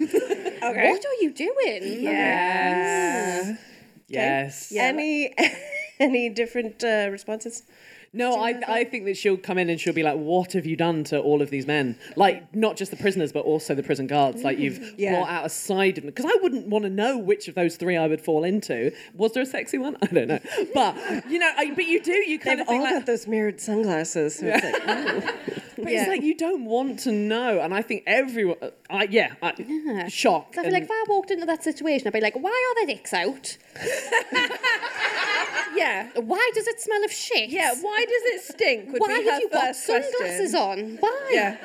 Okay. 0.69 0.89
What 0.89 1.05
are 1.05 1.17
you 1.21 1.31
doing?" 1.31 2.01
Yes. 2.01 3.57
Yes. 4.09 4.73
Any 4.75 5.33
any 5.99 6.27
different 6.29 6.83
uh, 6.83 7.07
responses? 7.11 7.63
No, 8.17 8.41
I, 8.41 8.59
I 8.67 8.83
think 8.83 9.05
that 9.05 9.15
she'll 9.17 9.37
come 9.37 9.57
in 9.57 9.69
and 9.69 9.79
she'll 9.79 9.93
be 9.93 10.03
like, 10.03 10.17
"What 10.17 10.53
have 10.53 10.65
you 10.65 10.75
done 10.75 11.03
to 11.05 11.19
all 11.19 11.41
of 11.41 11.49
these 11.49 11.67
men? 11.67 11.97
Like, 12.15 12.53
not 12.55 12.75
just 12.77 12.91
the 12.91 12.97
prisoners, 12.97 13.31
but 13.31 13.45
also 13.45 13.75
the 13.75 13.83
prison 13.83 14.07
guards. 14.07 14.43
Like, 14.43 14.57
you've 14.57 14.79
mm, 14.79 14.93
Yeah. 14.97 15.15
brought 15.15 15.29
out 15.29 15.45
a 15.45 15.49
side 15.49 15.97
of 15.97 16.03
them. 16.03 16.13
Because 16.13 16.25
I 16.25 16.37
wouldn't 16.41 16.67
want 16.67 16.83
to 16.83 16.89
know 16.89 17.17
which 17.17 17.47
of 17.47 17.55
those 17.55 17.75
three 17.77 17.95
I 17.95 18.07
would 18.07 18.21
fall 18.21 18.43
into. 18.43 18.91
Was 19.15 19.33
there 19.33 19.43
a 19.43 19.45
sexy 19.45 19.77
one? 19.77 19.97
I 20.01 20.07
don't 20.07 20.27
know. 20.27 20.39
But 20.73 20.95
you 21.29 21.39
know, 21.39 21.51
I, 21.57 21.71
but 21.73 21.85
you 21.85 22.01
do. 22.01 22.11
You 22.13 22.39
kind 22.39 22.59
They've 22.59 22.67
of 22.67 22.73
all 22.73 22.81
like, 22.81 22.93
got 22.93 23.05
those 23.05 23.27
mirrored 23.27 23.61
sunglasses. 23.61 24.39
So 24.39 24.47
it's 24.47 24.63
like, 24.63 24.75
oh. 24.87 25.21
but 25.77 25.91
it's 25.91 26.07
like 26.07 26.21
you 26.23 26.35
don't 26.35 26.65
want 26.65 26.99
to 27.01 27.11
know. 27.11 27.59
And 27.59 27.73
I 27.73 27.81
think 27.81 28.03
everyone, 28.07 28.57
I 28.89 29.03
yeah, 29.09 29.35
I, 29.41 30.07
shock. 30.09 30.55
So 30.55 30.61
I 30.61 30.63
feel 30.65 30.73
like 30.73 30.83
if 30.83 30.91
I 30.91 31.03
walked 31.07 31.31
into 31.31 31.45
that 31.45 31.63
situation, 31.63 32.07
I'd 32.07 32.13
be 32.13 32.21
like, 32.21 32.35
"Why 32.35 32.49
are 32.51 32.85
their 32.85 32.95
dicks 32.95 33.13
out? 33.13 33.57
Yeah. 35.75 36.09
Why 36.15 36.51
does 36.53 36.67
it 36.67 36.79
smell 36.81 37.03
of 37.03 37.11
shit? 37.11 37.49
Yeah, 37.49 37.73
why 37.81 38.05
does 38.05 38.23
it 38.33 38.41
stink? 38.53 38.91
Would 38.93 39.01
Why 39.01 39.11
have 39.19 39.41
you 39.41 39.49
got 39.49 39.75
first 39.75 39.85
question. 39.85 40.11
sunglasses 40.17 40.55
on? 40.55 40.97
Why? 40.99 41.29
Yeah. 41.31 41.57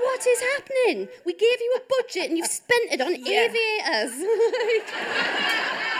What 0.00 0.26
is 0.26 0.40
happening? 0.40 1.08
We 1.24 1.32
gave 1.32 1.60
you 1.60 1.78
a 1.78 1.82
budget 2.02 2.28
and 2.30 2.38
you've 2.38 2.46
spent 2.48 2.92
it 2.92 3.00
on 3.00 3.14
aviators. 3.14 4.12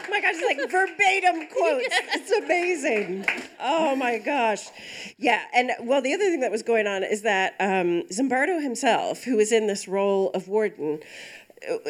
Oh 0.00 0.10
my 0.10 0.20
gosh, 0.22 0.36
it's 0.38 0.58
like 0.58 0.70
verbatim 0.70 1.48
quotes. 1.48 1.86
It's 2.14 2.30
amazing. 2.30 3.26
Oh 3.60 3.94
my 3.94 4.16
gosh. 4.18 4.68
Yeah, 5.18 5.42
and 5.54 5.72
well, 5.82 6.00
the 6.00 6.14
other 6.14 6.24
thing 6.24 6.40
that 6.40 6.50
was 6.50 6.62
going 6.62 6.86
on 6.86 7.04
is 7.04 7.22
that 7.22 7.54
um, 7.60 8.04
Zimbardo 8.10 8.62
himself, 8.62 9.24
who 9.24 9.36
was 9.36 9.52
in 9.52 9.66
this 9.66 9.86
role 9.86 10.30
of 10.30 10.48
warden, 10.48 11.00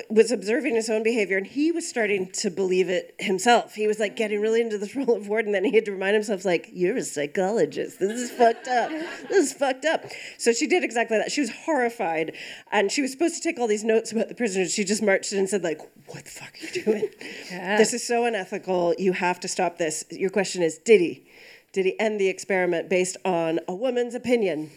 was 0.08 0.30
observing 0.30 0.74
his 0.74 0.88
own 0.88 1.02
behavior 1.02 1.36
and 1.36 1.46
he 1.46 1.70
was 1.72 1.86
starting 1.86 2.30
to 2.30 2.50
believe 2.50 2.88
it 2.88 3.14
himself. 3.18 3.74
He 3.74 3.86
was 3.86 3.98
like 3.98 4.16
getting 4.16 4.40
really 4.40 4.60
into 4.60 4.78
this 4.78 4.96
role 4.96 5.16
of 5.16 5.28
warden. 5.28 5.52
Then 5.52 5.64
he 5.64 5.74
had 5.74 5.84
to 5.86 5.92
remind 5.92 6.14
himself, 6.14 6.44
like, 6.44 6.70
you're 6.72 6.96
a 6.96 7.02
psychologist. 7.02 7.98
This 7.98 8.20
is 8.20 8.30
fucked 8.30 8.68
up. 8.68 8.90
This 9.28 9.46
is 9.46 9.52
fucked 9.52 9.84
up. 9.84 10.04
So 10.38 10.52
she 10.52 10.66
did 10.66 10.84
exactly 10.84 11.18
that. 11.18 11.30
She 11.30 11.40
was 11.40 11.50
horrified 11.50 12.34
and 12.72 12.90
she 12.90 13.02
was 13.02 13.12
supposed 13.12 13.36
to 13.36 13.42
take 13.42 13.58
all 13.58 13.66
these 13.66 13.84
notes 13.84 14.12
about 14.12 14.28
the 14.28 14.34
prisoners. 14.34 14.72
She 14.72 14.84
just 14.84 15.02
marched 15.02 15.32
in 15.32 15.38
and 15.38 15.48
said, 15.48 15.62
like, 15.62 15.80
what 16.06 16.24
the 16.24 16.30
fuck 16.30 16.54
are 16.54 16.66
you 16.66 16.84
doing? 16.84 17.10
This 17.50 17.92
is 17.92 18.06
so 18.06 18.24
unethical. 18.24 18.94
You 18.98 19.12
have 19.12 19.40
to 19.40 19.48
stop 19.48 19.78
this. 19.78 20.04
Your 20.10 20.30
question 20.30 20.62
is, 20.62 20.78
did 20.78 21.00
he? 21.00 21.24
Did 21.72 21.84
he 21.84 22.00
end 22.00 22.18
the 22.18 22.28
experiment 22.28 22.88
based 22.88 23.18
on 23.24 23.60
a 23.68 23.74
woman's 23.74 24.14
opinion? 24.14 24.70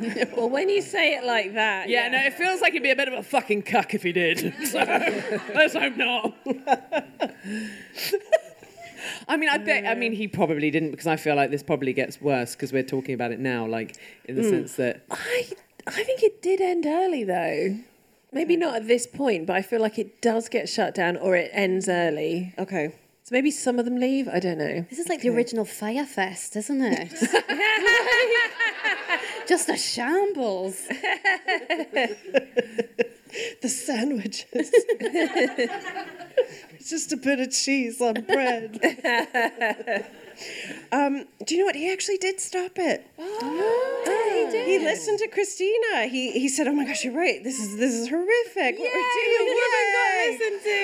well, 0.36 0.48
when 0.48 0.68
you 0.68 0.80
say 0.82 1.14
it 1.14 1.24
like 1.24 1.54
that, 1.54 1.88
Yeah, 1.88 2.08
no, 2.08 2.18
it 2.18 2.34
feels 2.34 2.60
like 2.60 2.72
he'd 2.72 2.82
be 2.82 2.90
a 2.90 2.96
bit 2.96 3.08
of 3.08 3.14
a 3.14 3.22
fucking 3.22 3.62
cuck 3.62 3.94
if 3.94 4.02
he 4.02 4.12
did. 4.12 4.54
So 4.66 4.78
let's 5.54 5.74
hope 5.74 5.96
not. 5.96 6.34
I 9.28 9.36
mean, 9.36 9.48
I 9.48 9.58
bet. 9.58 9.86
I 9.86 9.94
mean, 9.94 10.12
he 10.12 10.28
probably 10.28 10.70
didn't 10.70 10.90
because 10.90 11.06
I 11.06 11.16
feel 11.16 11.34
like 11.36 11.50
this 11.50 11.62
probably 11.62 11.92
gets 11.92 12.20
worse 12.20 12.54
because 12.54 12.72
we're 12.72 12.82
talking 12.82 13.14
about 13.14 13.32
it 13.32 13.38
now, 13.40 13.66
like 13.66 13.96
in 14.26 14.34
the 14.36 14.42
Mm. 14.42 14.50
sense 14.50 14.76
that 14.76 15.02
I 15.10 15.46
I 15.86 16.02
think 16.04 16.22
it 16.22 16.42
did 16.42 16.60
end 16.60 16.84
early 16.86 17.24
though. 17.24 17.78
Maybe 18.32 18.56
not 18.56 18.76
at 18.76 18.86
this 18.86 19.06
point, 19.06 19.46
but 19.46 19.56
I 19.56 19.62
feel 19.62 19.80
like 19.80 19.98
it 19.98 20.20
does 20.22 20.48
get 20.48 20.68
shut 20.68 20.94
down 20.94 21.16
or 21.16 21.34
it 21.34 21.50
ends 21.52 21.88
early. 21.88 22.54
Okay. 22.58 22.94
So 23.30 23.36
maybe 23.36 23.52
some 23.52 23.78
of 23.78 23.84
them 23.84 24.00
leave. 24.00 24.26
I 24.26 24.40
don't 24.40 24.58
know. 24.58 24.84
This 24.90 24.98
is 24.98 25.08
like 25.08 25.20
the 25.20 25.28
original 25.28 25.64
Fyre 25.64 26.04
Fest, 26.04 26.56
isn't 26.56 26.82
it? 26.82 27.12
Just 29.46 29.68
a 29.68 29.76
shambles. 29.76 30.84
the 33.62 33.68
sandwiches. 33.68 34.72
it's 36.74 36.90
just 36.90 37.12
a 37.12 37.16
bit 37.16 37.38
of 37.38 37.52
cheese 37.52 38.00
on 38.00 38.14
bread. 38.14 38.80
Um, 40.92 41.24
do 41.46 41.54
you 41.54 41.60
know 41.60 41.66
what? 41.66 41.76
He 41.76 41.92
actually 41.92 42.18
did 42.18 42.40
stop 42.40 42.72
it. 42.76 43.06
Oh, 43.18 44.46
he 44.46 44.50
did. 44.50 44.66
He 44.66 44.78
listened 44.78 45.18
to 45.20 45.28
Christina. 45.28 46.06
He 46.06 46.32
he 46.32 46.48
said, 46.48 46.66
"Oh 46.66 46.72
my 46.72 46.84
gosh, 46.84 47.04
you're 47.04 47.16
right. 47.16 47.42
This 47.42 47.58
is 47.58 47.76
this 47.76 47.94
is 47.94 48.08
horrific. 48.08 48.78
What 48.78 48.90
we're 48.92 49.12
doing, 49.16 49.36
the 49.38 49.44
woman 49.60 49.86
got 49.96 50.10
listened 50.26 50.60
to. 50.64 50.80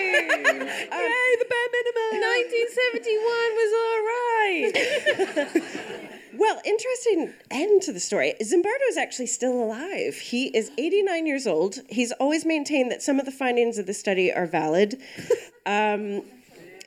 Um, 0.86 1.00
Yay, 1.00 1.36
the 1.38 1.46
bare 1.48 1.70
minimum. 1.76 2.10
1971 2.22 3.56
was 3.60 3.72
all 3.82 4.00
right. 4.12 6.06
Well, 6.38 6.60
interesting 6.66 7.32
end 7.50 7.80
to 7.82 7.92
the 7.92 8.00
story. 8.00 8.34
Zimbardo 8.42 8.88
is 8.90 8.98
actually 8.98 9.26
still 9.26 9.54
alive. 9.54 10.16
He 10.16 10.48
is 10.48 10.70
89 10.76 11.26
years 11.26 11.46
old. 11.46 11.78
He's 11.88 12.12
always 12.12 12.44
maintained 12.44 12.90
that 12.90 13.02
some 13.02 13.18
of 13.18 13.24
the 13.24 13.32
findings 13.32 13.78
of 13.78 13.86
the 13.86 13.94
study 13.94 14.32
are 14.32 14.46
valid. 14.46 15.00
Um, 15.68 16.22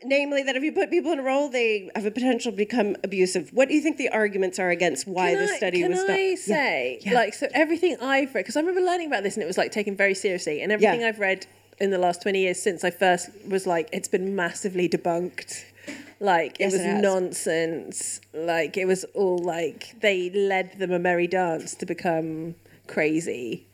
namely, 0.04 0.44
that 0.44 0.56
if 0.56 0.64
you 0.64 0.72
put 0.72 0.90
people 0.90 1.12
in 1.12 1.20
a 1.20 1.24
role, 1.24 1.50
they 1.50 1.90
have 1.96 2.06
a 2.06 2.12
potential 2.12 2.52
to 2.52 2.58
become 2.58 2.96
abusive. 3.04 3.50
What 3.54 3.68
do 3.70 3.76
you 3.76 3.82
think 3.82 3.98
the 3.98 4.10
arguments 4.10 4.60
are 4.60 4.70
against 4.70 5.08
why 5.08 5.32
Can 5.34 5.46
the 5.46 5.52
I- 5.54 5.58
study 5.58 5.84
was 5.88 5.98
done? 5.98 6.08
Can 6.08 6.16
I 6.16 6.36
say, 6.36 7.00
like, 7.12 7.34
so 7.34 7.48
everything 7.54 7.98
I've 8.02 8.34
read, 8.34 8.42
because 8.44 8.56
I 8.58 8.60
remember 8.62 8.82
learning 8.82 9.08
about 9.08 9.24
this 9.24 9.36
and 9.36 9.44
it 9.44 9.48
was 9.48 9.58
like 9.58 9.72
taken 9.72 9.96
very 9.96 10.14
seriously, 10.16 10.62
and 10.62 10.72
everything 10.72 11.02
Yeah. 11.02 11.08
I've 11.10 11.20
read 11.20 11.46
in 11.80 11.92
the 11.92 11.98
last 11.98 12.22
20 12.22 12.40
years 12.40 12.62
since 12.62 12.84
I 12.84 12.90
first 12.92 13.30
was 13.48 13.66
like, 13.66 13.88
it's 13.94 14.08
been 14.10 14.36
massively 14.36 14.90
debunked. 14.90 15.64
Like, 16.20 16.58
Yes, 16.60 16.74
it 16.74 16.78
was 16.78 16.86
it 16.86 17.02
nonsense. 17.02 18.20
Like, 18.34 18.76
it 18.76 18.86
was 18.86 19.06
all 19.14 19.38
like, 19.38 19.96
they 20.02 20.30
led 20.30 20.78
them 20.78 20.92
a 20.92 21.00
merry 21.00 21.28
dance 21.28 21.74
to 21.76 21.86
become 21.86 22.56
crazy. 22.88 23.66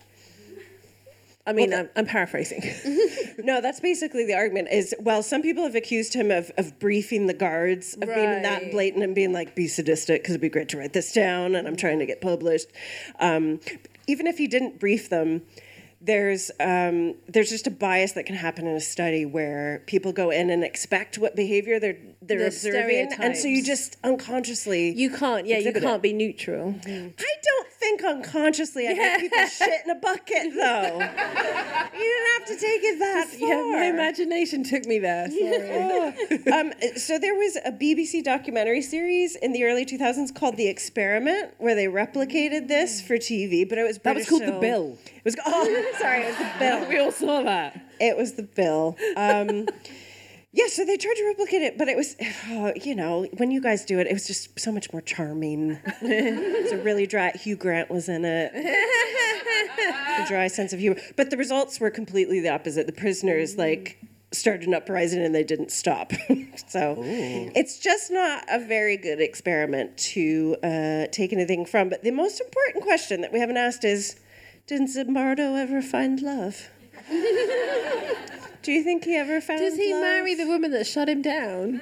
I 1.47 1.53
mean, 1.53 1.73
I'm, 1.73 1.89
I'm 1.95 2.05
paraphrasing. 2.05 2.63
no, 3.37 3.61
that's 3.61 3.79
basically 3.79 4.25
the 4.25 4.33
argument. 4.33 4.69
Is 4.71 4.95
well, 4.99 5.21
some 5.21 5.41
people 5.41 5.63
have 5.63 5.75
accused 5.75 6.13
him 6.13 6.31
of, 6.31 6.51
of 6.57 6.79
briefing 6.79 7.27
the 7.27 7.33
guards, 7.33 7.93
of 7.93 8.07
being 8.07 8.41
that 8.41 8.71
blatant 8.71 9.03
and 9.03 9.13
being 9.13 9.31
like, 9.31 9.55
"Be 9.55 9.67
sadistic," 9.67 10.23
because 10.23 10.33
it'd 10.33 10.41
be 10.41 10.49
great 10.49 10.69
to 10.69 10.77
write 10.77 10.93
this 10.93 11.13
down, 11.13 11.55
and 11.55 11.67
I'm 11.67 11.75
trying 11.75 11.99
to 11.99 12.05
get 12.05 12.19
published. 12.19 12.67
Um, 13.19 13.59
even 14.07 14.25
if 14.25 14.37
he 14.37 14.47
didn't 14.47 14.79
brief 14.79 15.09
them, 15.09 15.43
there's 16.01 16.51
um, 16.59 17.15
there's 17.27 17.49
just 17.49 17.67
a 17.67 17.71
bias 17.71 18.13
that 18.13 18.25
can 18.25 18.35
happen 18.35 18.67
in 18.67 18.75
a 18.75 18.81
study 18.81 19.25
where 19.25 19.83
people 19.87 20.13
go 20.13 20.29
in 20.29 20.49
and 20.49 20.63
expect 20.63 21.17
what 21.17 21.35
behavior 21.35 21.79
they're 21.79 21.97
they're 22.21 22.39
The 22.39 22.47
observing, 22.47 23.11
and 23.19 23.35
so 23.37 23.47
you 23.47 23.63
just 23.63 23.97
unconsciously 24.03 24.91
you 24.91 25.09
can't, 25.09 25.45
yeah, 25.45 25.57
you 25.57 25.73
can't 25.73 26.01
be 26.01 26.13
neutral. 26.13 26.75
I 26.85 27.13
don't 27.43 27.54
unconsciously 28.05 28.87
I 28.87 28.93
make 28.93 29.19
people 29.19 29.45
shit 29.47 29.85
in 29.85 29.91
a 29.91 29.95
bucket 29.95 30.53
though. 30.53 30.99
you 31.93 31.99
didn't 31.99 32.31
have 32.33 32.45
to 32.47 32.57
take 32.59 32.83
it 32.83 32.99
that 32.99 33.27
far. 33.29 33.49
Yeah, 33.49 33.79
my 33.79 33.85
imagination 33.85 34.63
took 34.63 34.85
me 34.85 34.99
there. 34.99 35.29
Sorry. 35.29 36.47
um, 36.53 36.73
so 36.97 37.17
there 37.19 37.35
was 37.35 37.57
a 37.65 37.71
BBC 37.71 38.23
documentary 38.23 38.81
series 38.81 39.35
in 39.35 39.53
the 39.53 39.63
early 39.63 39.85
2000s 39.85 40.33
called 40.33 40.57
The 40.57 40.67
Experiment, 40.67 41.53
where 41.57 41.75
they 41.75 41.85
replicated 41.85 42.67
this 42.67 43.01
for 43.01 43.15
TV, 43.17 43.67
but 43.67 43.77
it 43.77 43.83
was 43.83 43.97
That 43.99 44.15
was 44.15 44.27
British, 44.27 44.29
called 44.29 44.55
The 44.55 44.59
Bill. 44.59 44.97
It 45.15 45.25
was 45.25 45.35
oh, 45.45 45.93
sorry, 45.99 46.23
it 46.23 46.27
was 46.27 46.37
the 46.37 46.51
Bill. 46.59 46.89
we 46.89 46.99
all 46.99 47.11
saw 47.11 47.41
that. 47.43 47.81
It 47.99 48.17
was 48.17 48.33
the 48.33 48.43
Bill. 48.43 48.97
Um, 49.15 49.67
yeah, 50.55 50.67
so 50.67 50.85
they 50.85 50.95
tried 50.95 51.15
to 51.15 51.25
replicate 51.25 51.61
it, 51.61 51.77
but 51.77 51.89
it 51.89 51.97
was, 51.97 52.15
oh, 52.49 52.71
you 52.81 52.95
know, 52.95 53.27
when 53.37 53.51
you 53.51 53.61
guys 53.61 53.83
do 53.83 53.99
it, 53.99 54.07
it 54.07 54.13
was 54.13 54.25
just 54.25 54.57
so 54.57 54.71
much 54.71 54.91
more 54.93 55.01
charming. 55.01 55.71
it 56.01 56.63
was 56.63 56.71
a 56.71 56.77
really 56.77 57.05
dry. 57.05 57.31
Hugh 57.31 57.57
Grant 57.57 57.91
was 57.91 58.07
in 58.07 58.23
it. 58.23 58.53
a 58.55 60.25
dry 60.27 60.47
sense 60.47 60.71
of 60.71 60.79
humor, 60.79 60.99
but 61.17 61.29
the 61.29 61.37
results 61.37 61.79
were 61.79 61.91
completely 61.91 62.39
the 62.39 62.49
opposite. 62.49 62.87
The 62.87 62.93
prisoners 62.93 63.57
like 63.57 63.99
started 64.31 64.67
an 64.67 64.73
uprising 64.73 65.23
and 65.23 65.35
they 65.35 65.43
didn't 65.43 65.71
stop. 65.71 66.13
so 66.67 66.95
it's 66.99 67.77
just 67.79 68.09
not 68.11 68.45
a 68.49 68.59
very 68.59 68.95
good 68.97 69.19
experiment 69.19 69.97
to 69.97 70.55
uh, 70.63 71.07
take 71.11 71.33
anything 71.33 71.65
from. 71.65 71.89
But 71.89 72.03
the 72.03 72.11
most 72.11 72.39
important 72.39 72.83
question 72.83 73.21
that 73.21 73.33
we 73.33 73.39
haven't 73.39 73.57
asked 73.57 73.83
is, 73.83 74.19
did 74.67 74.83
Zimbardo 74.83 75.57
ever 75.57 75.81
find 75.81 76.21
love? 76.21 76.69
Do 78.65 78.71
you 78.71 78.83
think 78.83 79.03
he 79.05 79.15
ever 79.15 79.39
found? 79.41 79.59
Does 79.59 79.75
he 79.77 79.93
love? 79.93 80.01
marry 80.01 80.33
the 80.33 80.47
woman 80.47 80.71
that 80.71 80.87
shut 80.87 81.07
him 81.07 81.21
down? 81.21 81.79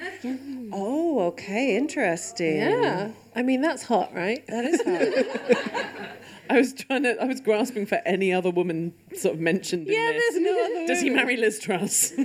Oh, 0.70 1.20
okay, 1.28 1.76
interesting. 1.76 2.58
Yeah. 2.58 3.08
I 3.34 3.42
mean, 3.42 3.62
that's 3.62 3.84
hot, 3.84 4.12
right? 4.14 4.46
That 4.48 4.66
is 4.66 4.82
hot. 4.82 6.10
I 6.50 6.58
was 6.58 6.74
trying 6.74 7.04
to. 7.04 7.16
I 7.22 7.24
was 7.24 7.40
grasping 7.40 7.86
for 7.86 8.02
any 8.04 8.34
other 8.34 8.50
woman 8.50 8.92
sort 9.14 9.36
of 9.36 9.40
mentioned. 9.40 9.86
in 9.88 9.94
Yeah, 9.94 10.12
this. 10.12 10.34
there's 10.34 10.44
no 10.44 10.62
other 10.62 10.86
Does 10.86 11.00
he 11.00 11.08
marry 11.08 11.38
Liz 11.38 11.58
Truss? 11.58 12.10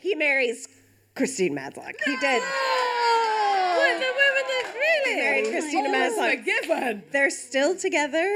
he 0.00 0.16
marries 0.16 0.66
Christine 1.14 1.54
Madlock. 1.54 1.94
He 2.04 2.16
did. 2.16 2.42
Ah! 2.44 3.23
What, 5.16 5.16
the 5.16 5.22
women 5.22 5.22
that 5.22 5.22
really? 5.22 5.22
He 5.22 5.22
married 5.22 5.50
Christina 5.50 5.88
Madlock. 5.90 6.38
Forgiven. 6.38 7.02
They're 7.10 7.30
still 7.30 7.74
together. 7.76 8.26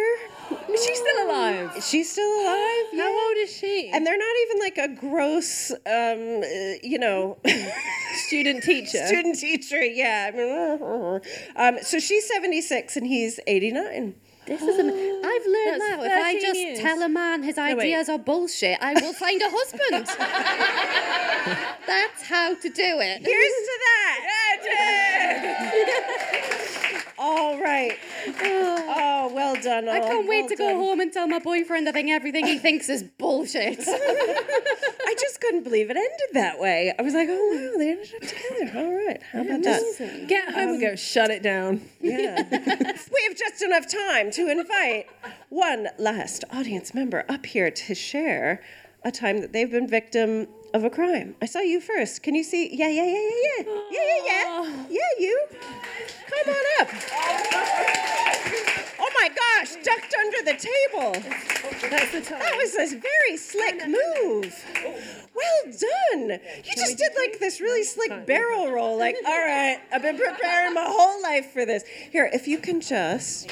Is 0.73 0.85
she 0.85 0.95
still 0.95 1.27
alive? 1.27 1.73
She's 1.85 2.11
still 2.13 2.31
alive. 2.43 2.87
How 2.93 2.93
yeah. 2.93 3.27
old 3.29 3.37
is 3.39 3.53
she? 3.57 3.91
And 3.93 4.07
they're 4.07 4.19
not 4.19 4.37
even 4.43 4.59
like 4.61 4.79
a 4.79 4.89
gross, 4.89 5.71
um, 5.71 5.79
uh, 5.87 6.75
you 6.83 6.99
know, 6.99 7.39
student 8.27 8.63
teacher. 8.65 9.07
student 9.07 9.39
teacher. 9.39 9.83
Yeah. 9.83 10.31
I 10.33 10.37
mean, 10.37 11.21
um, 11.57 11.79
so 11.83 11.99
she's 11.99 12.27
76 12.27 12.97
and 12.97 13.07
he's 13.07 13.41
89. 13.47 14.15
This 14.49 14.63
is. 14.63 14.79
Am- 14.79 14.87
I've 14.89 15.47
learned 15.47 15.81
That's 15.81 15.91
now. 15.91 16.03
If 16.03 16.13
I 16.13 16.33
13 16.33 16.41
just 16.41 16.59
years. 16.59 16.81
tell 16.81 17.03
a 17.03 17.09
man 17.09 17.43
his 17.43 17.59
wait. 17.59 17.79
ideas 17.79 18.09
are 18.09 18.19
bullshit, 18.19 18.79
I 18.81 18.95
will 18.95 19.13
find 19.13 19.43
a 19.43 19.51
husband. 19.51 20.07
That's 21.87 22.23
how 22.23 22.55
to 22.55 22.69
do 22.71 23.01
it. 23.01 23.27
Here's 23.27 23.53
to 23.53 23.79
that. 23.85 23.99
All 27.19 27.61
right. 27.61 27.99
Oh, 28.41 29.31
well 29.35 29.55
done. 29.61 29.89
I 29.89 29.99
can't 29.99 30.29
wait 30.29 30.43
Well 30.43 30.49
to 30.51 30.57
go 30.57 30.69
done. 30.69 30.77
home 30.77 31.01
and 31.01 31.13
tell 31.13 31.27
my 31.27 31.41
boyfriend 31.41 31.89
I 31.89 31.93
think 31.93 32.11
everything 32.11 32.47
he 32.47 32.59
thinks 32.59 32.89
is 32.89 33.03
bullshit. 33.03 33.81
I 33.89 35.15
just 35.19 35.41
couldn't 35.41 35.65
believe 35.65 35.91
it 35.91 35.97
ended 35.97 36.35
that 36.35 36.61
way. 36.61 36.95
I 36.97 37.03
was 37.03 37.15
like, 37.15 37.29
oh 37.31 37.71
wow, 37.73 37.79
they 37.79 37.91
ended 37.91 38.15
up 38.15 38.29
together. 38.29 38.79
All 38.79 39.07
right, 39.07 39.21
how 39.33 39.41
about 39.41 39.63
that? 39.65 40.25
Get 40.29 40.55
home 40.55 40.69
and 40.69 40.81
go, 40.81 40.95
shut 40.95 41.31
it 41.31 41.43
down. 41.43 41.81
Yeah. 42.01 42.43
we 42.51 43.25
have 43.29 43.37
just 43.37 43.63
enough 43.63 43.91
time 43.91 44.31
to 44.33 44.49
invite 44.49 45.07
one 45.49 45.89
last 45.99 46.45
audience 46.53 46.95
member 46.95 47.25
up 47.29 47.47
here 47.47 47.71
to 47.71 47.95
share 47.95 48.63
a 49.09 49.13
time 49.13 49.41
that 49.41 49.53
they've 49.53 49.71
been 49.71 49.89
victim 49.89 50.47
of 50.75 50.85
a 50.85 50.91
crime. 50.91 51.35
I 51.41 51.47
saw 51.47 51.61
you 51.61 51.81
first. 51.81 52.23
Can 52.23 52.35
you 52.35 52.45
see? 52.45 52.69
Yeah, 52.77 52.89
yeah, 52.89 53.05
yeah, 53.05 53.13
yeah, 53.13 53.41
yeah. 53.47 53.65
Yeah, 53.91 54.01
yeah, 54.07 54.23
yeah. 54.27 54.45
Ah. 54.47 54.87
Yeah, 54.91 55.13
you. 55.19 55.47
Come 56.31 56.55
on 56.55 56.65
up. 56.81 56.89
Oh 59.01 59.11
my 59.21 59.29
gosh, 59.29 59.77
ducked 59.83 60.15
under 60.21 60.43
the 60.45 60.57
table. 60.71 61.13
That's 61.91 62.13
the 62.13 62.21
time. 62.21 62.39
That 62.41 62.57
was 62.57 62.75
a 62.77 62.97
very 62.97 63.37
slick 63.37 63.87
move. 63.89 64.65
Well 65.35 65.65
done. 65.65 66.41
You 66.65 66.73
just 66.77 66.99
did 66.99 67.13
like 67.17 67.39
this 67.39 67.61
really 67.61 67.85
slick 67.85 68.27
barrel 68.27 68.71
roll. 68.71 68.99
Like, 68.99 69.17
all 69.27 69.39
right, 69.39 69.81
I've 69.91 70.03
been 70.03 70.19
preparing 70.19 70.75
my 70.75 70.85
whole 70.87 71.23
life 71.23 71.51
for 71.53 71.65
this. 71.65 71.85
Here, 72.11 72.29
if 72.33 72.47
you 72.47 72.59
can 72.59 72.81
just. 72.81 73.51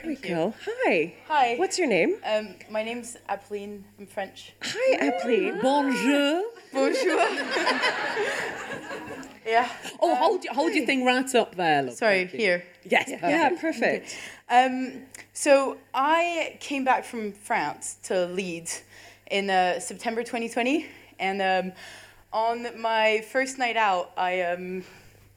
There 0.00 0.10
we 0.10 0.14
Good 0.16 0.28
girl. 0.28 0.54
Hi. 0.64 1.14
Hi. 1.26 1.54
What's 1.56 1.78
your 1.78 1.88
name? 1.88 2.16
Um, 2.24 2.54
my 2.70 2.82
name's 2.84 3.16
Appeline. 3.28 3.84
I'm 3.98 4.06
French. 4.06 4.52
Hi, 4.62 4.96
Appeline. 5.06 5.60
Bonjour. 5.60 6.44
Bonjour. 6.72 7.18
yeah. 9.46 9.68
Oh, 10.00 10.14
hold 10.14 10.44
your- 10.44 10.54
hold 10.54 10.72
your 10.74 10.86
thing 10.86 11.04
right 11.04 11.34
up 11.34 11.56
there. 11.56 11.82
Love. 11.82 11.94
Sorry, 11.94 12.26
here. 12.26 12.64
Yes, 12.84 13.08
Yeah, 13.10 13.50
perfect. 13.60 14.16
Um, 14.48 15.02
so 15.32 15.78
I 15.92 16.56
came 16.60 16.84
back 16.84 17.04
from 17.04 17.32
France 17.32 17.96
to 18.04 18.26
Leeds 18.26 18.82
in 19.30 19.50
uh, 19.50 19.80
September 19.80 20.22
2020, 20.22 20.86
and 21.18 21.42
um, 21.42 21.72
on 22.32 22.80
my 22.80 23.24
first 23.32 23.58
night 23.58 23.76
out, 23.76 24.12
I 24.16 24.42
um, 24.42 24.84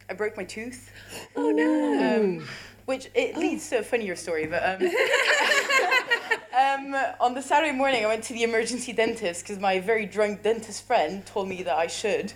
I 0.10 0.14
broke 0.14 0.38
my 0.38 0.44
tooth. 0.44 0.92
Oh 1.36 1.52
no. 1.52 2.22
Um, 2.40 2.48
which 2.86 3.10
it 3.14 3.38
leads 3.38 3.70
to 3.70 3.80
a 3.80 3.84
funnier 3.84 4.16
story, 4.16 4.48
but 4.48 4.64
um, 4.64 4.82
um, 6.94 6.96
on 7.20 7.34
the 7.34 7.42
Saturday 7.42 7.72
morning, 7.72 8.04
I 8.04 8.08
went 8.08 8.24
to 8.26 8.34
the 8.34 8.44
emergency 8.44 8.94
dentist 8.94 9.44
because 9.44 9.60
my 9.60 9.80
very 9.80 10.06
drunk 10.06 10.44
dentist 10.44 10.86
friend 10.86 11.26
told 11.26 11.48
me 11.48 11.64
that 11.64 11.76
I 11.76 11.88
should. 11.88 12.34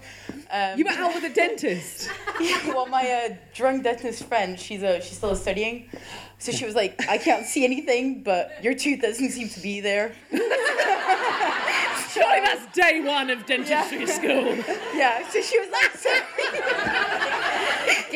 Um, 0.52 0.78
You 0.78 0.86
went 0.86 1.00
out 1.00 1.14
with 1.14 1.24
a 1.24 1.34
dentist. 1.34 2.10
yeah, 2.40 2.68
well, 2.68 2.86
my 2.86 3.10
uh, 3.10 3.36
drunk 3.54 3.84
dentist 3.84 4.26
friend, 4.26 4.60
she's 4.60 4.84
uh, 4.84 5.00
she's 5.02 5.18
still 5.18 5.36
studying, 5.36 5.90
so 6.38 6.52
she 6.52 6.66
was 6.66 6.76
like, 6.76 7.00
I 7.10 7.18
can't 7.18 7.46
see 7.46 7.64
anything, 7.64 8.24
but 8.24 8.64
your 8.64 8.76
tooth 8.76 9.02
doesn't 9.02 9.32
seem 9.32 9.50
to 9.50 9.60
be 9.60 9.82
there. 9.82 10.14
Surely 10.32 12.42
that's 12.42 12.66
day 12.74 13.02
one 13.02 13.30
of 13.30 13.46
dentistry 13.46 14.06
school. 14.06 14.56
Yeah, 14.96 15.28
so 15.30 15.42
she 15.42 15.60
was 15.60 15.70
like. 15.70 17.55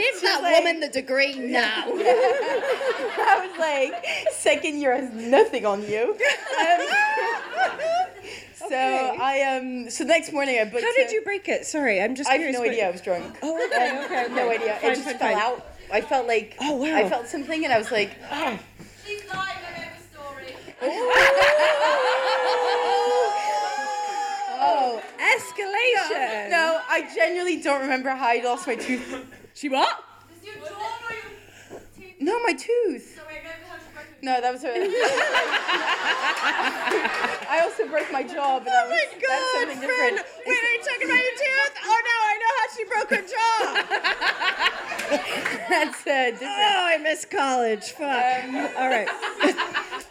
Give 0.02 0.22
that 0.22 0.41
like- 0.43 0.56
woman 0.58 0.80
the 0.80 0.88
degree 0.89 1.36
now. 1.38 1.84
I 1.88 3.47
was 3.47 3.58
like, 3.60 4.06
second 4.34 4.80
year 4.80 4.95
has 4.95 5.12
nothing 5.14 5.66
on 5.66 5.82
you. 5.84 6.16
Um, 6.60 6.88
so 8.70 8.76
I 8.78 9.58
um, 9.58 9.89
so 9.89 10.04
next 10.04 10.32
morning 10.34 10.60
I 10.60 10.66
booked. 10.66 10.84
How 10.84 10.93
did 10.93 11.10
a- 11.10 11.14
you 11.14 11.22
break 11.24 11.47
it? 11.47 11.66
Sorry, 11.66 12.00
I'm 12.02 12.14
just 12.16 12.30
I 12.30 12.36
have 12.36 12.54
no 12.54 12.60
what- 12.60 12.70
idea. 12.70 12.88
I 12.88 12.91
was 12.91 13.02
drunk. 13.02 13.38
Oh, 13.41 13.56
okay, 13.68 14.04
okay, 14.06 14.26
okay. 14.26 14.34
No 14.36 14.50
idea. 14.52 14.76
Fine, 14.76 14.91
it 14.91 14.95
just 14.95 15.06
fine, 15.08 15.18
fell 15.18 15.34
fine. 15.34 15.41
out. 15.41 15.66
I 15.91 16.02
felt 16.02 16.28
like. 16.28 16.56
Oh, 16.60 16.76
wow. 16.76 16.95
I 16.95 17.10
felt 17.10 17.28
something, 17.28 17.64
and 17.64 17.74
I 17.74 17.78
was 17.80 17.91
like, 17.91 18.12
oh. 18.32 18.60
She's 19.06 19.24
lying 19.34 19.58
about 19.58 19.91
the 19.95 20.02
story. 20.14 20.56
Oh, 24.62 25.02
escalation. 25.18 26.50
No, 26.50 26.82
I 26.89 27.10
genuinely 27.16 27.62
don't 27.62 27.82
remember 27.82 28.10
how 28.10 28.28
I 28.28 28.41
lost 28.43 28.68
my 28.68 28.76
tooth. 28.76 29.26
She 29.60 29.68
what? 29.68 29.91
Is 30.39 30.45
your 30.47 30.55
jaw 30.55 30.72
or 30.72 31.14
your 31.14 31.82
teeth? 31.93 32.16
No, 32.22 32.39
my 32.43 32.53
tooth. 32.53 33.16
So 33.18 33.24
wait, 33.28 33.43
maybe 33.43 33.68
how 33.68 33.76
she 33.76 33.91
broke. 33.93 34.07
No, 34.24 34.39
that 34.39 34.53
was 34.53 34.62
her. 34.64 34.72
I 37.51 37.60
also 37.64 37.86
broke 37.89 38.10
my 38.10 38.24
jaw, 38.24 38.60
but 38.60 38.72
Oh 38.72 38.88
was 38.88 38.95
my 38.95 39.03
that's 39.03 39.20
god, 39.20 39.60
something 39.60 39.80
friend! 39.84 40.16
different. 40.16 40.47
Wait, 40.47 40.64
are 40.64 40.72
you 40.72 40.80
talking 40.80 41.07
about 41.12 41.20
your 41.28 41.36
tooth? 41.43 41.76
Oh 41.84 41.99
no, 42.07 42.16
I 42.24 42.36
know 42.39 42.53
how 42.55 42.68
she 42.72 42.84
broke 42.88 43.10
her 43.12 43.24
jaw. 43.36 43.60
That's 45.70 46.01
uh, 46.07 46.32
different. 46.32 46.51
oh, 46.53 46.86
I 46.88 46.97
miss 47.03 47.26
college. 47.26 47.91
Fuck. 47.91 48.78
All 48.80 48.88
right. 48.89 49.10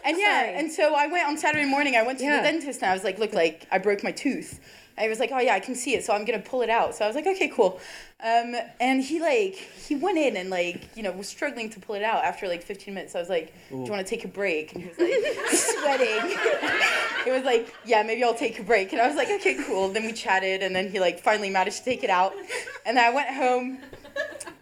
And 0.05 0.17
yeah, 0.17 0.41
Sorry. 0.45 0.55
and 0.55 0.71
so 0.71 0.95
I 0.95 1.07
went 1.07 1.27
on 1.27 1.37
Saturday 1.37 1.65
morning. 1.65 1.95
I 1.95 2.03
went 2.03 2.19
to 2.19 2.25
Yeah. 2.25 2.37
the 2.37 2.43
dentist 2.51 2.81
and 2.81 2.89
I 2.89 2.93
was 2.93 3.03
like, 3.03 3.19
"Look, 3.19 3.33
like 3.33 3.67
I 3.71 3.77
broke 3.79 4.01
my 4.03 4.11
tooth." 4.11 4.59
He 4.99 5.07
was 5.07 5.19
like, 5.19 5.31
"Oh 5.33 5.39
yeah, 5.39 5.53
I 5.53 5.59
can 5.59 5.75
see 5.75 5.95
it, 5.95 6.03
so 6.03 6.13
I'm 6.13 6.25
gonna 6.25 6.39
pull 6.39 6.61
it 6.61 6.69
out." 6.69 6.95
So 6.95 7.05
I 7.05 7.07
was 7.07 7.15
like, 7.15 7.27
"Okay, 7.27 7.47
cool." 7.47 7.79
Um, 8.21 8.53
and 8.81 9.01
he 9.01 9.19
like 9.21 9.55
he 9.55 9.95
went 9.95 10.17
in 10.17 10.35
and 10.35 10.49
like 10.49 10.89
you 10.95 11.03
know 11.03 11.11
was 11.11 11.27
struggling 11.27 11.69
to 11.69 11.79
pull 11.79 11.95
it 11.95 12.03
out 12.03 12.23
after 12.25 12.47
like 12.47 12.61
15 12.63 12.93
minutes. 12.93 13.15
I 13.15 13.19
was 13.19 13.29
like, 13.29 13.53
"Do 13.69 13.75
you 13.77 13.91
want 13.91 14.05
to 14.05 14.09
take 14.09 14.25
a 14.25 14.27
break?" 14.27 14.73
And 14.73 14.83
he 14.83 14.89
was 14.89 14.97
like 14.99 15.49
sweating. 15.51 16.37
it 17.25 17.31
was 17.31 17.43
like, 17.43 17.73
"Yeah, 17.85 18.03
maybe 18.03 18.23
I'll 18.23 18.33
take 18.33 18.59
a 18.59 18.63
break." 18.63 18.91
And 18.91 19.01
I 19.01 19.07
was 19.07 19.15
like, 19.15 19.29
"Okay, 19.29 19.55
cool." 19.65 19.89
Then 19.89 20.05
we 20.05 20.11
chatted, 20.11 20.63
and 20.63 20.75
then 20.75 20.91
he 20.91 20.99
like 20.99 21.19
finally 21.19 21.49
managed 21.49 21.77
to 21.79 21.85
take 21.85 22.03
it 22.03 22.09
out. 22.09 22.33
And 22.85 22.97
then 22.97 23.05
I 23.05 23.13
went 23.15 23.29
home, 23.29 23.77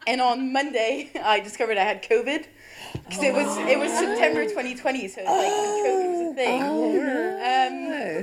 and 0.06 0.22
on 0.22 0.54
Monday 0.54 1.12
I 1.24 1.40
discovered 1.40 1.78
I 1.78 1.84
had 1.84 2.04
COVID. 2.04 2.46
Because 3.08 3.24
it 3.24 3.34
was 3.34 3.58
it 3.58 3.80
was 3.80 3.92
September 3.92 4.44
2020, 4.44 5.08
so 5.08 5.22
it 5.22 5.26
was 5.28 5.38
like 5.38 5.52
when 5.52 5.86
COVID 5.86 6.10
was 6.12 6.32
a 6.32 6.36
thing. 6.36 6.62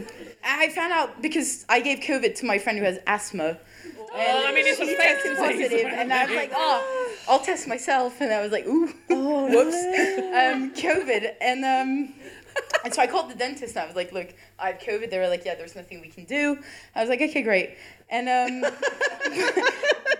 Um, 0.00 0.06
I 0.44 0.68
found 0.68 0.92
out 0.92 1.22
because 1.22 1.64
I 1.68 1.80
gave 1.80 2.00
COVID 2.00 2.36
to 2.36 2.46
my 2.46 2.58
friend 2.58 2.78
who 2.78 2.84
has 2.84 2.98
asthma. 3.06 3.58
Oh, 4.16 4.44
I 4.46 4.52
mean, 4.54 4.64
it's 4.66 4.78
a 4.78 4.84
she 4.84 4.94
fake 4.94 5.22
tested 5.22 5.36
positive, 5.36 5.86
and 5.86 6.12
I 6.12 6.26
was 6.26 6.36
like, 6.36 6.52
oh, 6.54 7.14
I'll 7.28 7.40
test 7.40 7.66
myself, 7.66 8.20
and 8.20 8.32
I 8.32 8.42
was 8.42 8.52
like, 8.52 8.64
ooh, 8.64 8.86
whoops, 9.08 9.74
um, 9.74 10.72
COVID, 10.72 11.32
and 11.40 11.64
um, 11.64 12.14
and 12.84 12.94
so 12.94 13.02
I 13.02 13.08
called 13.08 13.28
the 13.28 13.34
dentist, 13.34 13.74
and 13.74 13.82
I 13.82 13.86
was 13.86 13.96
like, 13.96 14.12
look, 14.12 14.32
I 14.58 14.68
have 14.68 14.78
COVID. 14.80 15.10
They 15.10 15.18
were 15.18 15.28
like, 15.28 15.44
yeah, 15.44 15.56
there's 15.56 15.74
nothing 15.74 16.00
we 16.00 16.08
can 16.08 16.24
do. 16.24 16.58
I 16.94 17.00
was 17.00 17.08
like, 17.08 17.22
okay, 17.22 17.42
great, 17.42 17.76
and 18.08 18.28
um, 18.28 18.70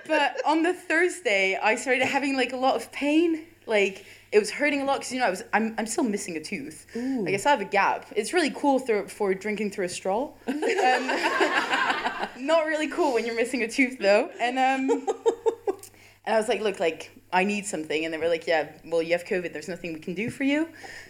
but 0.09 0.41
on 0.45 0.64
the 0.64 0.75
Thursday, 0.75 1.57
I 1.62 1.77
started 1.77 2.05
having 2.05 2.37
like 2.37 2.53
a 2.53 2.59
lot 2.59 2.77
of 2.77 2.91
pain, 2.91 3.45
like. 3.66 4.05
It 4.35 4.41
was 4.41 4.51
hurting 4.51 4.82
a 4.82 4.85
lot 4.85 4.99
because 4.99 5.12
you 5.12 5.20
know 5.20 5.26
I 5.26 5.30
was 5.30 5.45
I'm, 5.53 5.76
I'm 5.78 5.87
still 5.87 6.03
missing 6.03 6.37
a 6.37 6.41
tooth. 6.41 6.87
I 6.97 7.30
guess 7.30 7.47
I 7.47 7.51
have 7.51 7.61
a 7.61 7.64
gap. 7.64 8.07
It's 8.16 8.32
really 8.32 8.51
cool 8.51 8.80
through, 8.80 9.07
for 9.07 9.32
drinking 9.32 9.70
through 9.70 9.85
a 9.85 9.89
straw. 9.89 10.32
Um, 10.49 11.07
not 12.47 12.66
really 12.66 12.89
cool 12.89 13.14
when 13.14 13.24
you're 13.24 13.37
missing 13.37 13.62
a 13.62 13.68
tooth 13.68 13.97
though. 14.01 14.28
And 14.41 14.59
um, 14.59 15.07
and 16.26 16.35
I 16.35 16.37
was 16.37 16.49
like, 16.49 16.61
look, 16.61 16.80
like 16.80 17.12
I 17.32 17.45
need 17.45 17.64
something, 17.64 18.05
and 18.05 18.12
they 18.12 18.18
were 18.18 18.28
like, 18.28 18.49
yeah, 18.49 18.72
well 18.85 19.03
you 19.03 19.12
have 19.12 19.24
COVID. 19.24 19.53
There's 19.53 19.68
nothing 19.68 19.93
we 19.93 20.01
can 20.01 20.14
do 20.14 20.30
for 20.30 20.43
you. 20.43 20.68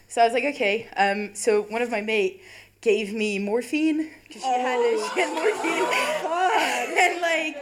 So 0.08 0.20
I 0.20 0.24
was 0.26 0.34
like, 0.34 0.44
okay. 0.44 0.86
Um, 0.94 1.34
so 1.34 1.62
one 1.62 1.80
of 1.80 1.90
my 1.90 2.02
mate 2.02 2.42
gave 2.84 3.14
me 3.14 3.38
morphine 3.38 4.10
because 4.28 4.42
she 4.42 4.48
had 4.48 4.78
a, 4.78 4.98
she 5.14 5.20
had 5.20 5.32
morphine, 5.32 5.72
and 6.98 7.20
like 7.22 7.56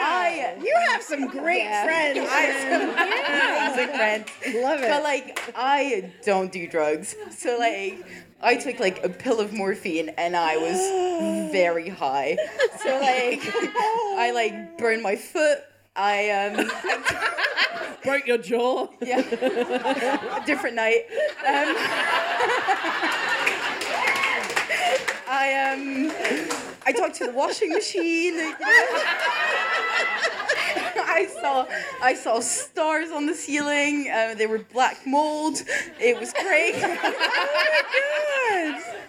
I 0.00 0.56
You 0.60 0.74
have 0.90 1.00
some 1.02 1.28
great 1.28 1.62
yeah, 1.62 1.84
friends. 1.84 2.18
I 2.18 2.40
have 2.40 3.76
some 3.76 3.86
amazing 3.86 3.96
friends. 3.96 4.62
Love 4.62 4.80
it. 4.82 4.88
But 4.88 5.02
like 5.04 5.52
I 5.54 6.10
don't 6.24 6.50
do 6.50 6.66
drugs. 6.66 7.14
So 7.30 7.56
like 7.56 8.04
I 8.42 8.56
took 8.56 8.80
like 8.80 9.04
a 9.04 9.08
pill 9.08 9.38
of 9.40 9.52
morphine 9.52 10.08
and 10.18 10.36
I 10.36 10.56
was 10.56 11.52
very 11.52 11.88
high. 11.88 12.36
So 12.82 12.90
like 12.98 13.40
I 13.44 14.32
like 14.34 14.76
burned 14.76 15.02
my 15.04 15.14
foot. 15.14 15.58
I 15.94 16.30
um 16.30 16.68
Broke 18.04 18.26
your 18.26 18.38
jaw. 18.38 18.88
yeah. 19.02 19.22
Different 20.46 20.76
night. 20.76 21.04
Um 21.46 21.74
I 25.40 25.70
um 25.70 26.10
I 26.84 26.90
talked 26.90 27.14
to 27.16 27.26
the 27.26 27.32
washing 27.32 27.70
machine. 27.72 28.34
I 31.00 31.28
saw 31.40 31.64
I 32.02 32.14
saw 32.14 32.40
stars 32.40 33.12
on 33.12 33.26
the 33.26 33.34
ceiling. 33.34 34.10
Uh, 34.12 34.34
they 34.36 34.48
were 34.48 34.58
black 34.58 35.06
mold. 35.06 35.62
It 36.00 36.18
was 36.18 36.32
great. 36.32 36.74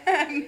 um, 0.08 0.46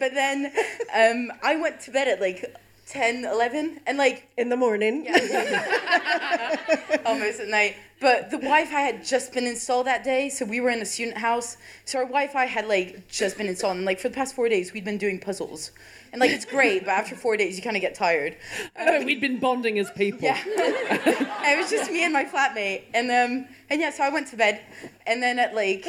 but 0.00 0.14
then 0.14 0.52
um, 0.92 1.30
I 1.44 1.54
went 1.54 1.78
to 1.82 1.92
bed 1.92 2.08
at 2.08 2.20
like 2.20 2.52
10, 2.90 3.24
11, 3.24 3.80
and 3.86 3.98
like 3.98 4.28
In 4.36 4.48
the 4.48 4.56
morning. 4.56 5.06
almost 7.06 7.40
at 7.40 7.48
night. 7.48 7.76
But 8.00 8.30
the 8.30 8.38
Wi-Fi 8.38 8.80
had 8.80 9.04
just 9.04 9.32
been 9.32 9.46
installed 9.46 9.86
that 9.86 10.02
day, 10.02 10.28
so 10.28 10.44
we 10.44 10.60
were 10.60 10.70
in 10.70 10.80
a 10.80 10.86
student 10.86 11.18
house. 11.18 11.56
So 11.84 11.98
our 11.98 12.04
Wi-Fi 12.04 12.46
had 12.46 12.66
like 12.66 13.08
just 13.08 13.36
been 13.36 13.46
installed, 13.46 13.76
and 13.76 13.84
like 13.84 14.00
for 14.00 14.08
the 14.08 14.14
past 14.14 14.34
four 14.34 14.48
days, 14.48 14.72
we'd 14.72 14.84
been 14.84 14.98
doing 14.98 15.20
puzzles, 15.20 15.72
and 16.12 16.20
like 16.20 16.30
it's 16.30 16.44
great, 16.44 16.84
but 16.84 16.92
after 16.92 17.14
four 17.14 17.36
days, 17.36 17.56
you 17.56 17.62
kind 17.62 17.76
of 17.76 17.82
get 17.82 17.94
tired. 17.94 18.36
Oh, 18.78 19.04
we'd 19.04 19.20
been 19.20 19.38
bonding 19.38 19.78
as 19.78 19.90
people. 19.92 20.22
Yeah. 20.22 20.42
it 20.46 21.58
was 21.58 21.70
just 21.70 21.90
me 21.90 22.04
and 22.04 22.12
my 22.12 22.24
flatmate. 22.24 22.84
And 22.94 23.10
um 23.10 23.46
and 23.68 23.80
yeah, 23.80 23.90
so 23.90 24.02
I 24.02 24.08
went 24.08 24.28
to 24.28 24.36
bed 24.36 24.60
and 25.06 25.22
then 25.22 25.38
at 25.38 25.54
like 25.54 25.84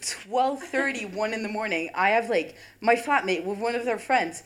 12:30, 0.00 1.12
1 1.12 1.34
in 1.34 1.42
the 1.42 1.48
morning, 1.48 1.90
I 1.94 2.10
have 2.10 2.30
like 2.30 2.56
my 2.80 2.94
flatmate 2.94 3.44
with 3.44 3.58
one 3.58 3.74
of 3.74 3.84
their 3.84 3.98
friends 3.98 4.44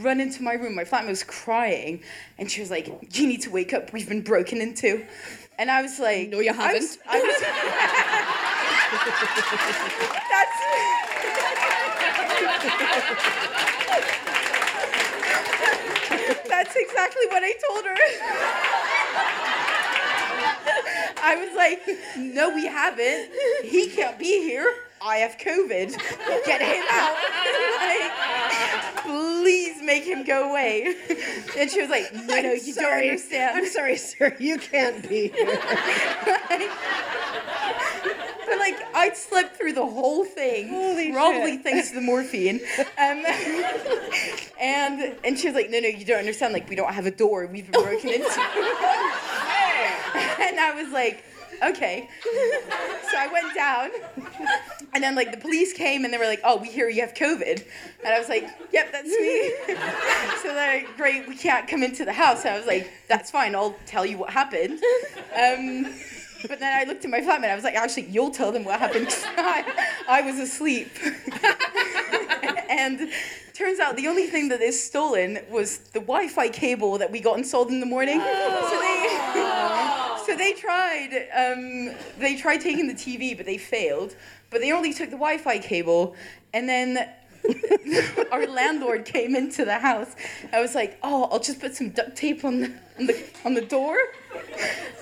run 0.00 0.20
into 0.20 0.42
my 0.42 0.54
room. 0.54 0.74
My 0.74 0.84
flatmate 0.84 1.08
was 1.08 1.24
crying 1.24 2.02
and 2.38 2.50
she 2.50 2.60
was 2.60 2.70
like, 2.70 2.86
"You 3.16 3.26
need 3.26 3.42
to 3.42 3.50
wake 3.50 3.72
up. 3.72 3.92
We've 3.92 4.08
been 4.08 4.22
broken 4.22 4.60
into." 4.60 5.04
And 5.58 5.70
I 5.70 5.82
was 5.82 5.98
like, 6.00 6.28
No, 6.30 6.40
you 6.40 6.50
I 6.50 6.72
was- 6.72 6.98
I 7.06 7.20
was, 7.20 7.40
That's 10.30 10.52
That's 16.48 16.76
exactly 16.76 17.26
what 17.28 17.42
I 17.44 17.52
told 17.68 17.84
her. 17.84 17.96
I 21.24 21.36
was 21.36 21.54
like, 21.56 21.82
no, 22.18 22.50
we 22.54 22.66
haven't. 22.66 23.30
He 23.64 23.88
can't 23.88 24.18
be 24.18 24.42
here. 24.42 24.72
I 25.04 25.16
have 25.16 25.36
COVID. 25.38 25.98
Get 26.46 26.62
him 26.62 26.84
out. 26.90 27.16
Like, 27.82 29.04
please 29.04 29.82
make 29.82 30.04
him 30.04 30.24
go 30.24 30.50
away. 30.50 30.94
And 31.58 31.70
she 31.70 31.80
was 31.80 31.90
like, 31.90 32.14
no, 32.14 32.40
no, 32.40 32.52
you 32.52 32.74
don't 32.74 32.92
understand. 32.92 33.58
I'm 33.58 33.66
sorry, 33.66 33.96
sir. 33.96 34.36
You 34.38 34.58
can't 34.58 35.08
be 35.08 35.28
here. 35.28 35.58
but 38.46 38.58
like 38.58 38.76
I 38.94 39.10
slept 39.14 39.56
through 39.56 39.72
the 39.72 39.86
whole 39.86 40.24
thing, 40.24 41.12
probably 41.12 41.52
shit. 41.52 41.62
thanks 41.64 41.88
to 41.88 41.96
the 41.96 42.00
morphine. 42.00 42.60
Um, 42.98 43.24
and 44.60 45.16
and 45.24 45.38
she 45.38 45.48
was 45.48 45.54
like, 45.54 45.70
no, 45.70 45.80
no, 45.80 45.88
you 45.88 46.04
don't 46.04 46.20
understand. 46.20 46.52
Like 46.52 46.68
we 46.68 46.76
don't 46.76 46.92
have 46.92 47.06
a 47.06 47.10
door. 47.10 47.46
We've 47.46 47.70
been 47.70 47.82
broken 47.82 48.10
into. 48.10 48.24
and 50.14 50.60
I 50.60 50.72
was 50.74 50.92
like, 50.92 51.24
okay. 51.62 52.08
So 53.12 53.18
I 53.18 53.26
went 53.26 53.54
down, 53.54 53.90
and 54.94 55.04
then 55.04 55.14
like 55.14 55.32
the 55.32 55.36
police 55.36 55.74
came 55.74 56.06
and 56.06 56.14
they 56.14 56.16
were 56.16 56.24
like, 56.24 56.40
oh, 56.44 56.56
we 56.56 56.70
hear 56.70 56.88
you 56.88 57.02
have 57.02 57.12
COVID, 57.12 57.62
and 58.02 58.14
I 58.14 58.18
was 58.18 58.30
like, 58.30 58.48
yep, 58.72 58.90
that's 58.90 59.06
me. 59.06 59.52
so 60.40 60.54
they're 60.54 60.78
like, 60.78 60.96
great, 60.96 61.28
we 61.28 61.36
can't 61.36 61.68
come 61.68 61.82
into 61.82 62.06
the 62.06 62.12
house. 62.12 62.46
And 62.46 62.54
I 62.54 62.56
was 62.56 62.66
like, 62.66 62.90
that's 63.08 63.30
fine. 63.30 63.54
I'll 63.54 63.76
tell 63.84 64.06
you 64.06 64.16
what 64.16 64.30
happened. 64.30 64.80
Um, 65.36 65.92
but 66.48 66.58
then 66.58 66.74
I 66.74 66.84
looked 66.88 67.04
at 67.04 67.10
my 67.10 67.20
flatmate. 67.20 67.50
I 67.50 67.54
was 67.54 67.64
like, 67.64 67.74
actually, 67.74 68.06
you'll 68.06 68.30
tell 68.30 68.50
them 68.50 68.64
what 68.64 68.80
happened. 68.80 69.08
I, 69.36 69.90
I 70.08 70.22
was 70.22 70.38
asleep. 70.38 70.90
and 72.70 73.10
turns 73.54 73.78
out 73.78 73.96
the 73.96 74.08
only 74.08 74.26
thing 74.26 74.48
that 74.48 74.60
is 74.60 74.82
stolen 74.82 75.38
was 75.50 75.78
the 75.78 76.00
Wi-Fi 76.00 76.48
cable 76.48 76.98
that 76.98 77.12
we 77.12 77.20
got 77.20 77.38
installed 77.38 77.68
in 77.68 77.80
the 77.80 77.86
morning. 77.86 78.18
So 78.20 78.80
they, 78.80 79.91
so 80.24 80.36
they 80.36 80.52
tried, 80.52 81.28
um, 81.34 81.94
they 82.18 82.36
tried 82.36 82.60
taking 82.60 82.88
the 82.88 82.94
TV, 82.94 83.36
but 83.36 83.46
they 83.46 83.58
failed. 83.58 84.14
But 84.50 84.60
they 84.60 84.72
only 84.72 84.92
took 84.92 85.10
the 85.10 85.16
Wi-Fi 85.16 85.58
cable, 85.58 86.14
and 86.52 86.68
then 86.68 87.08
our 88.32 88.46
landlord 88.46 89.04
came 89.04 89.34
into 89.34 89.64
the 89.64 89.78
house. 89.78 90.14
I 90.52 90.60
was 90.60 90.74
like, 90.74 90.98
"Oh, 91.02 91.24
I'll 91.30 91.40
just 91.40 91.60
put 91.60 91.74
some 91.74 91.90
duct 91.90 92.16
tape 92.16 92.44
on 92.44 92.60
the 92.60 92.72
on 92.98 93.06
the, 93.06 93.24
on 93.44 93.54
the 93.54 93.62
door," 93.62 93.96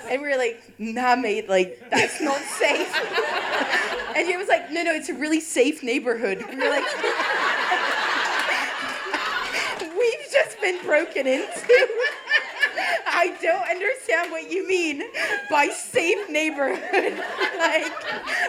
and 0.09 0.23
we 0.23 0.29
were 0.29 0.37
like, 0.37 0.63
"Nah, 0.79 1.17
mate, 1.17 1.49
like 1.49 1.83
that's 1.91 2.21
not 2.21 2.41
safe." 2.41 2.95
And 4.17 4.27
he 4.27 4.37
was 4.37 4.49
like, 4.49 4.73
"No, 4.73 4.83
no, 4.83 4.93
it's 4.93 5.09
a 5.09 5.15
really 5.15 5.39
safe 5.41 5.85
neighborhood." 5.85 6.39
We 6.39 6.57
were 6.57 6.69
like, 6.69 6.85
"We've 9.81 10.33
just 10.33 10.61
been 10.61 10.83
broken 10.85 11.29
into." 11.29 11.89
I 13.07 13.37
don't 13.43 13.69
understand 13.69 14.31
what 14.31 14.51
you 14.51 14.67
mean 14.67 15.03
by 15.49 15.69
safe 15.69 16.29
neighborhood. 16.29 17.19
like, 17.59 17.93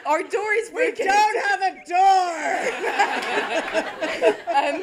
our 0.06 0.24
door 0.24 0.54
is 0.54 0.70
broken. 0.70 0.96
We 1.00 1.06
don't 1.06 1.38
have 1.50 1.62
a 1.62 1.76
door. 1.88 2.32
um, 4.58 4.82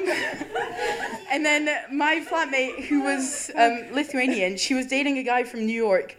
and 1.31 1.45
then 1.45 1.69
my 1.93 2.21
flatmate, 2.21 2.85
who 2.87 3.03
was 3.03 3.51
um, 3.57 3.93
Lithuanian, 3.93 4.57
she 4.57 4.75
was 4.75 4.87
dating 4.87 5.19
a 5.19 5.23
guy 5.23 5.45
from 5.45 5.67
New 5.67 5.73
York. 5.73 6.17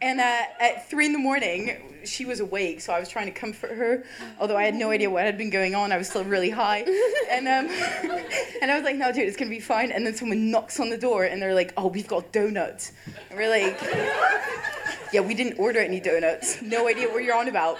And 0.00 0.20
uh, 0.20 0.42
at 0.60 0.88
three 0.88 1.06
in 1.06 1.12
the 1.12 1.18
morning, 1.18 1.98
she 2.04 2.24
was 2.24 2.40
awake, 2.40 2.80
so 2.80 2.92
I 2.92 3.00
was 3.00 3.08
trying 3.08 3.26
to 3.26 3.32
comfort 3.32 3.72
her. 3.72 4.04
Although 4.40 4.56
I 4.56 4.64
had 4.64 4.74
no 4.74 4.90
idea 4.90 5.10
what 5.10 5.24
had 5.24 5.36
been 5.36 5.50
going 5.50 5.74
on, 5.74 5.92
I 5.92 5.96
was 5.96 6.08
still 6.08 6.24
really 6.24 6.50
high. 6.50 6.84
And 7.30 7.46
um, 7.46 7.68
and 8.62 8.70
I 8.70 8.74
was 8.74 8.84
like, 8.84 8.96
"No, 8.96 9.12
dude, 9.12 9.28
it's 9.28 9.36
gonna 9.36 9.50
be 9.50 9.60
fine." 9.60 9.92
And 9.92 10.06
then 10.06 10.14
someone 10.14 10.50
knocks 10.50 10.80
on 10.80 10.88
the 10.88 10.96
door, 10.96 11.24
and 11.24 11.42
they're 11.42 11.54
like, 11.54 11.72
"Oh, 11.76 11.88
we've 11.88 12.08
got 12.08 12.32
donuts." 12.32 12.92
And 13.28 13.38
we're 13.38 13.50
like, 13.50 13.78
"Yeah, 15.12 15.20
we 15.20 15.34
didn't 15.34 15.58
order 15.58 15.78
any 15.78 16.00
donuts. 16.00 16.62
No 16.62 16.88
idea 16.88 17.08
what 17.08 17.22
you're 17.22 17.36
on 17.36 17.48
about." 17.48 17.78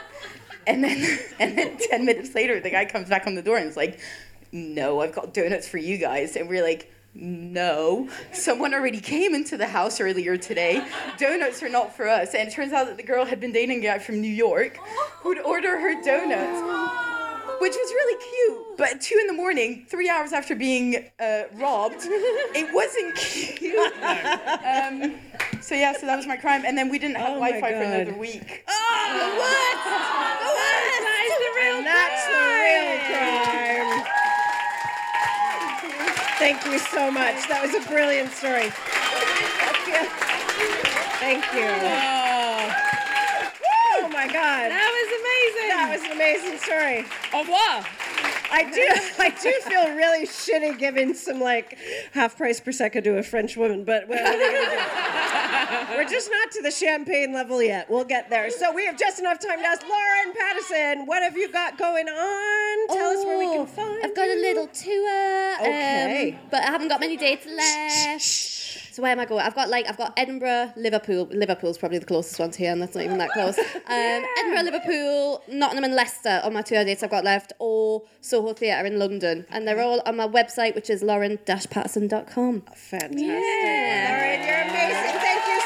And 0.67 0.85
then 0.85 1.19
and 1.41 1.57
then 1.57 1.79
ten 1.79 2.05
minutes 2.05 2.35
later, 2.35 2.61
the 2.61 2.71
guy 2.71 2.85
comes 2.85 3.09
back 3.09 3.27
on 3.27 3.35
the 3.35 3.43
door 3.43 3.57
and 3.57 3.69
is 3.71 3.77
like, 3.77 4.01
"No, 4.53 5.01
I've 5.01 5.15
got 5.15 5.33
donuts 5.33 5.67
for 5.67 5.79
you 5.79 5.97
guys." 5.97 6.37
And 6.37 6.49
we're 6.49 6.63
like. 6.63 6.93
No, 7.21 8.09
someone 8.33 8.73
already 8.73 9.01
came 9.01 9.35
into 9.35 9.57
the 9.57 9.67
house 9.67 10.01
earlier 10.01 10.37
today. 10.37 10.87
Donuts 11.19 11.61
are 11.65 11.69
not 11.69 11.97
for 11.97 12.09
us. 12.09 12.33
And 12.35 12.49
it 12.49 12.53
turns 12.53 12.73
out 12.73 12.87
that 12.87 12.97
the 12.97 13.03
girl 13.03 13.25
had 13.25 13.41
been 13.41 13.51
dating 13.51 13.81
a 13.81 13.83
guy 13.83 13.99
from 13.99 14.21
New 14.21 14.33
York 14.33 14.77
who'd 15.21 15.41
order 15.41 15.81
her 15.81 16.01
donuts, 16.01 16.61
which 17.61 17.73
was 17.73 17.91
really 17.93 18.23
cute. 18.23 18.79
But 18.79 18.91
at 18.91 19.01
two 19.01 19.19
in 19.21 19.27
the 19.27 19.33
morning, 19.33 19.85
three 19.89 20.09
hours 20.09 20.33
after 20.33 20.55
being 20.55 21.11
uh, 21.19 21.43
robbed, 21.55 22.03
it 22.03 22.73
wasn't 22.73 23.17
cute. 23.17 23.93
Um, 24.69 25.15
so 25.61 25.75
yeah, 25.75 25.93
so 25.93 26.07
that 26.07 26.17
was 26.17 26.27
my 26.27 26.37
crime. 26.37 26.63
And 26.65 26.77
then 26.79 26.89
we 26.89 26.99
didn't 26.99 27.17
have 27.17 27.31
Oh 27.31 27.41
Wi-Fi 27.41 27.73
for 27.73 27.83
another 27.83 28.17
week. 28.17 28.65
Oh, 28.69 29.35
what? 29.39 29.77
What? 30.45 31.03
That 31.03 31.23
is 31.27 31.35
the 31.43 31.51
real 31.59 31.77
and 31.79 31.87
that's 31.87 32.27
the 32.27 32.39
real 32.63 34.05
crime. 34.05 34.28
Thank 36.39 36.65
you 36.67 36.79
so 36.79 37.11
much. 37.11 37.49
That 37.49 37.61
was 37.61 37.75
a 37.75 37.81
brilliant 37.89 38.31
story. 38.31 38.71
Thank 41.19 41.45
you. 41.53 41.67
Oh 44.01 44.09
my 44.09 44.27
God. 44.27 44.71
That 44.71 44.91
was 44.95 45.09
amazing. 45.19 45.69
That 45.69 45.91
was 45.93 46.03
an 46.05 46.13
amazing 46.13 46.59
story. 46.59 47.05
Au 47.35 47.41
revoir. 47.41 47.85
I 48.51 48.65
do, 48.71 48.87
I 49.19 49.31
do 49.31 49.53
feel 49.69 49.95
really 49.95 50.27
shitty 50.27 50.79
giving 50.79 51.15
some 51.15 51.41
like 51.41 51.77
half 52.13 52.37
price 52.37 52.61
prosecco 52.61 53.03
to 53.03 53.19
a 53.19 53.23
French 53.23 53.57
woman, 53.57 53.85
but 53.85 54.09
what, 54.09 54.23
what 54.23 54.35
are 54.35 54.39
you 54.39 54.65
gonna 54.65 54.77
do? 54.77 55.08
We're 55.97 56.09
just 56.09 56.31
not 56.31 56.51
to 56.53 56.63
the 56.63 56.71
champagne 56.71 57.33
level 57.33 57.63
yet. 57.63 57.91
We'll 57.91 58.05
get 58.05 58.31
there. 58.31 58.51
So 58.51 58.73
we 58.73 58.87
have 58.87 58.99
just 58.99 59.19
enough 59.19 59.39
time 59.41 59.59
to 59.59 59.67
ask 59.67 59.83
Lauren 59.83 60.35
Pattison, 60.37 61.07
what 61.07 61.23
have 61.23 61.37
you 61.37 61.51
got 61.51 61.79
going 61.79 62.09
on? 62.09 62.89
Tell 62.89 63.11
us 63.11 63.25
where 63.25 63.39
we 63.39 63.47
can 63.47 63.67
find. 63.67 63.89
Oh, 63.89 64.01
I've 64.05 64.15
got 64.15 64.29
a 64.29 64.35
little 64.35 64.67
tour. 64.69 65.55
Okay. 65.61 66.33
Um, 66.33 66.39
but 66.51 66.63
I 66.63 66.67
haven't 66.67 66.89
got 66.89 67.01
many 67.01 67.17
dates 67.17 67.47
left. 67.47 68.58
So 68.99 69.03
where 69.03 69.13
am 69.13 69.21
I 69.21 69.27
going? 69.27 69.47
I've 69.47 69.55
got 69.55 69.69
like 69.69 69.89
I've 69.89 69.97
got 69.97 70.13
Edinburgh, 70.17 70.73
Liverpool. 70.75 71.29
Liverpool's 71.31 71.79
probably 71.79 71.99
the 71.99 72.05
closest 72.05 72.41
one 72.41 72.51
to 72.51 72.59
here, 72.59 72.73
and 72.73 72.83
that's 72.83 72.97
not 72.97 73.05
even 73.05 73.19
that 73.19 73.31
close. 73.31 73.57
Um, 73.89 74.25
Edinburgh, 74.39 74.63
Liverpool, 74.65 75.43
Nottingham, 75.49 75.85
and 75.85 75.95
Leicester 75.95 76.41
on 76.43 76.53
my 76.53 76.63
tour 76.63 76.85
dates 76.85 77.05
I've 77.05 77.11
got 77.11 77.23
left, 77.23 77.53
or 77.61 78.03
Soho 78.21 78.55
Theatre 78.55 78.85
in 78.85 78.99
London, 78.99 79.47
and 79.51 79.69
they're 79.69 79.81
all 79.81 80.03
on 80.05 80.17
my 80.17 80.27
website, 80.27 80.75
which 80.75 80.91
is 80.91 81.05
lauren-pattison.com. 81.05 82.63
Fantastic. 82.75 83.21
Lauren, 83.21 84.43
you're 84.43 84.63
amazing. 84.63 85.21
Thank 85.21 85.47
you 85.47 85.58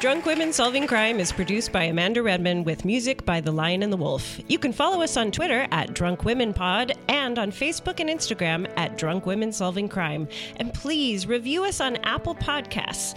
Drunk 0.00 0.24
Women 0.24 0.50
Solving 0.50 0.86
Crime 0.86 1.20
is 1.20 1.30
produced 1.30 1.72
by 1.72 1.84
Amanda 1.84 2.22
Redman 2.22 2.64
with 2.64 2.86
music 2.86 3.26
by 3.26 3.42
The 3.42 3.52
Lion 3.52 3.82
and 3.82 3.92
the 3.92 3.98
Wolf. 3.98 4.40
You 4.48 4.58
can 4.58 4.72
follow 4.72 5.02
us 5.02 5.18
on 5.18 5.30
Twitter 5.30 5.68
at 5.72 5.92
Drunk 5.92 6.24
Women 6.24 6.54
Pod 6.54 6.92
and 7.10 7.38
on 7.38 7.52
Facebook 7.52 8.00
and 8.00 8.08
Instagram 8.08 8.66
at 8.78 8.96
Drunk 8.96 9.26
Women 9.26 9.52
Solving 9.52 9.90
Crime. 9.90 10.26
And 10.56 10.72
please 10.72 11.26
review 11.26 11.64
us 11.64 11.82
on 11.82 11.96
Apple 11.96 12.34
Podcasts. 12.34 13.14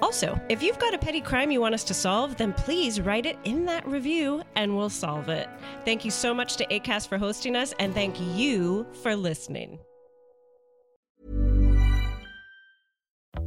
Also, 0.00 0.40
if 0.48 0.62
you've 0.62 0.78
got 0.78 0.94
a 0.94 0.98
petty 0.98 1.20
crime 1.20 1.50
you 1.50 1.60
want 1.60 1.74
us 1.74 1.84
to 1.84 1.92
solve, 1.92 2.38
then 2.38 2.54
please 2.54 2.98
write 2.98 3.26
it 3.26 3.36
in 3.44 3.66
that 3.66 3.86
review 3.86 4.42
and 4.56 4.74
we'll 4.74 4.88
solve 4.88 5.28
it. 5.28 5.50
Thank 5.84 6.02
you 6.02 6.10
so 6.10 6.32
much 6.32 6.56
to 6.56 6.66
ACAST 6.68 7.08
for 7.08 7.18
hosting 7.18 7.54
us, 7.56 7.74
and 7.78 7.92
thank 7.92 8.18
you 8.34 8.86
for 9.02 9.14
listening. 9.14 9.78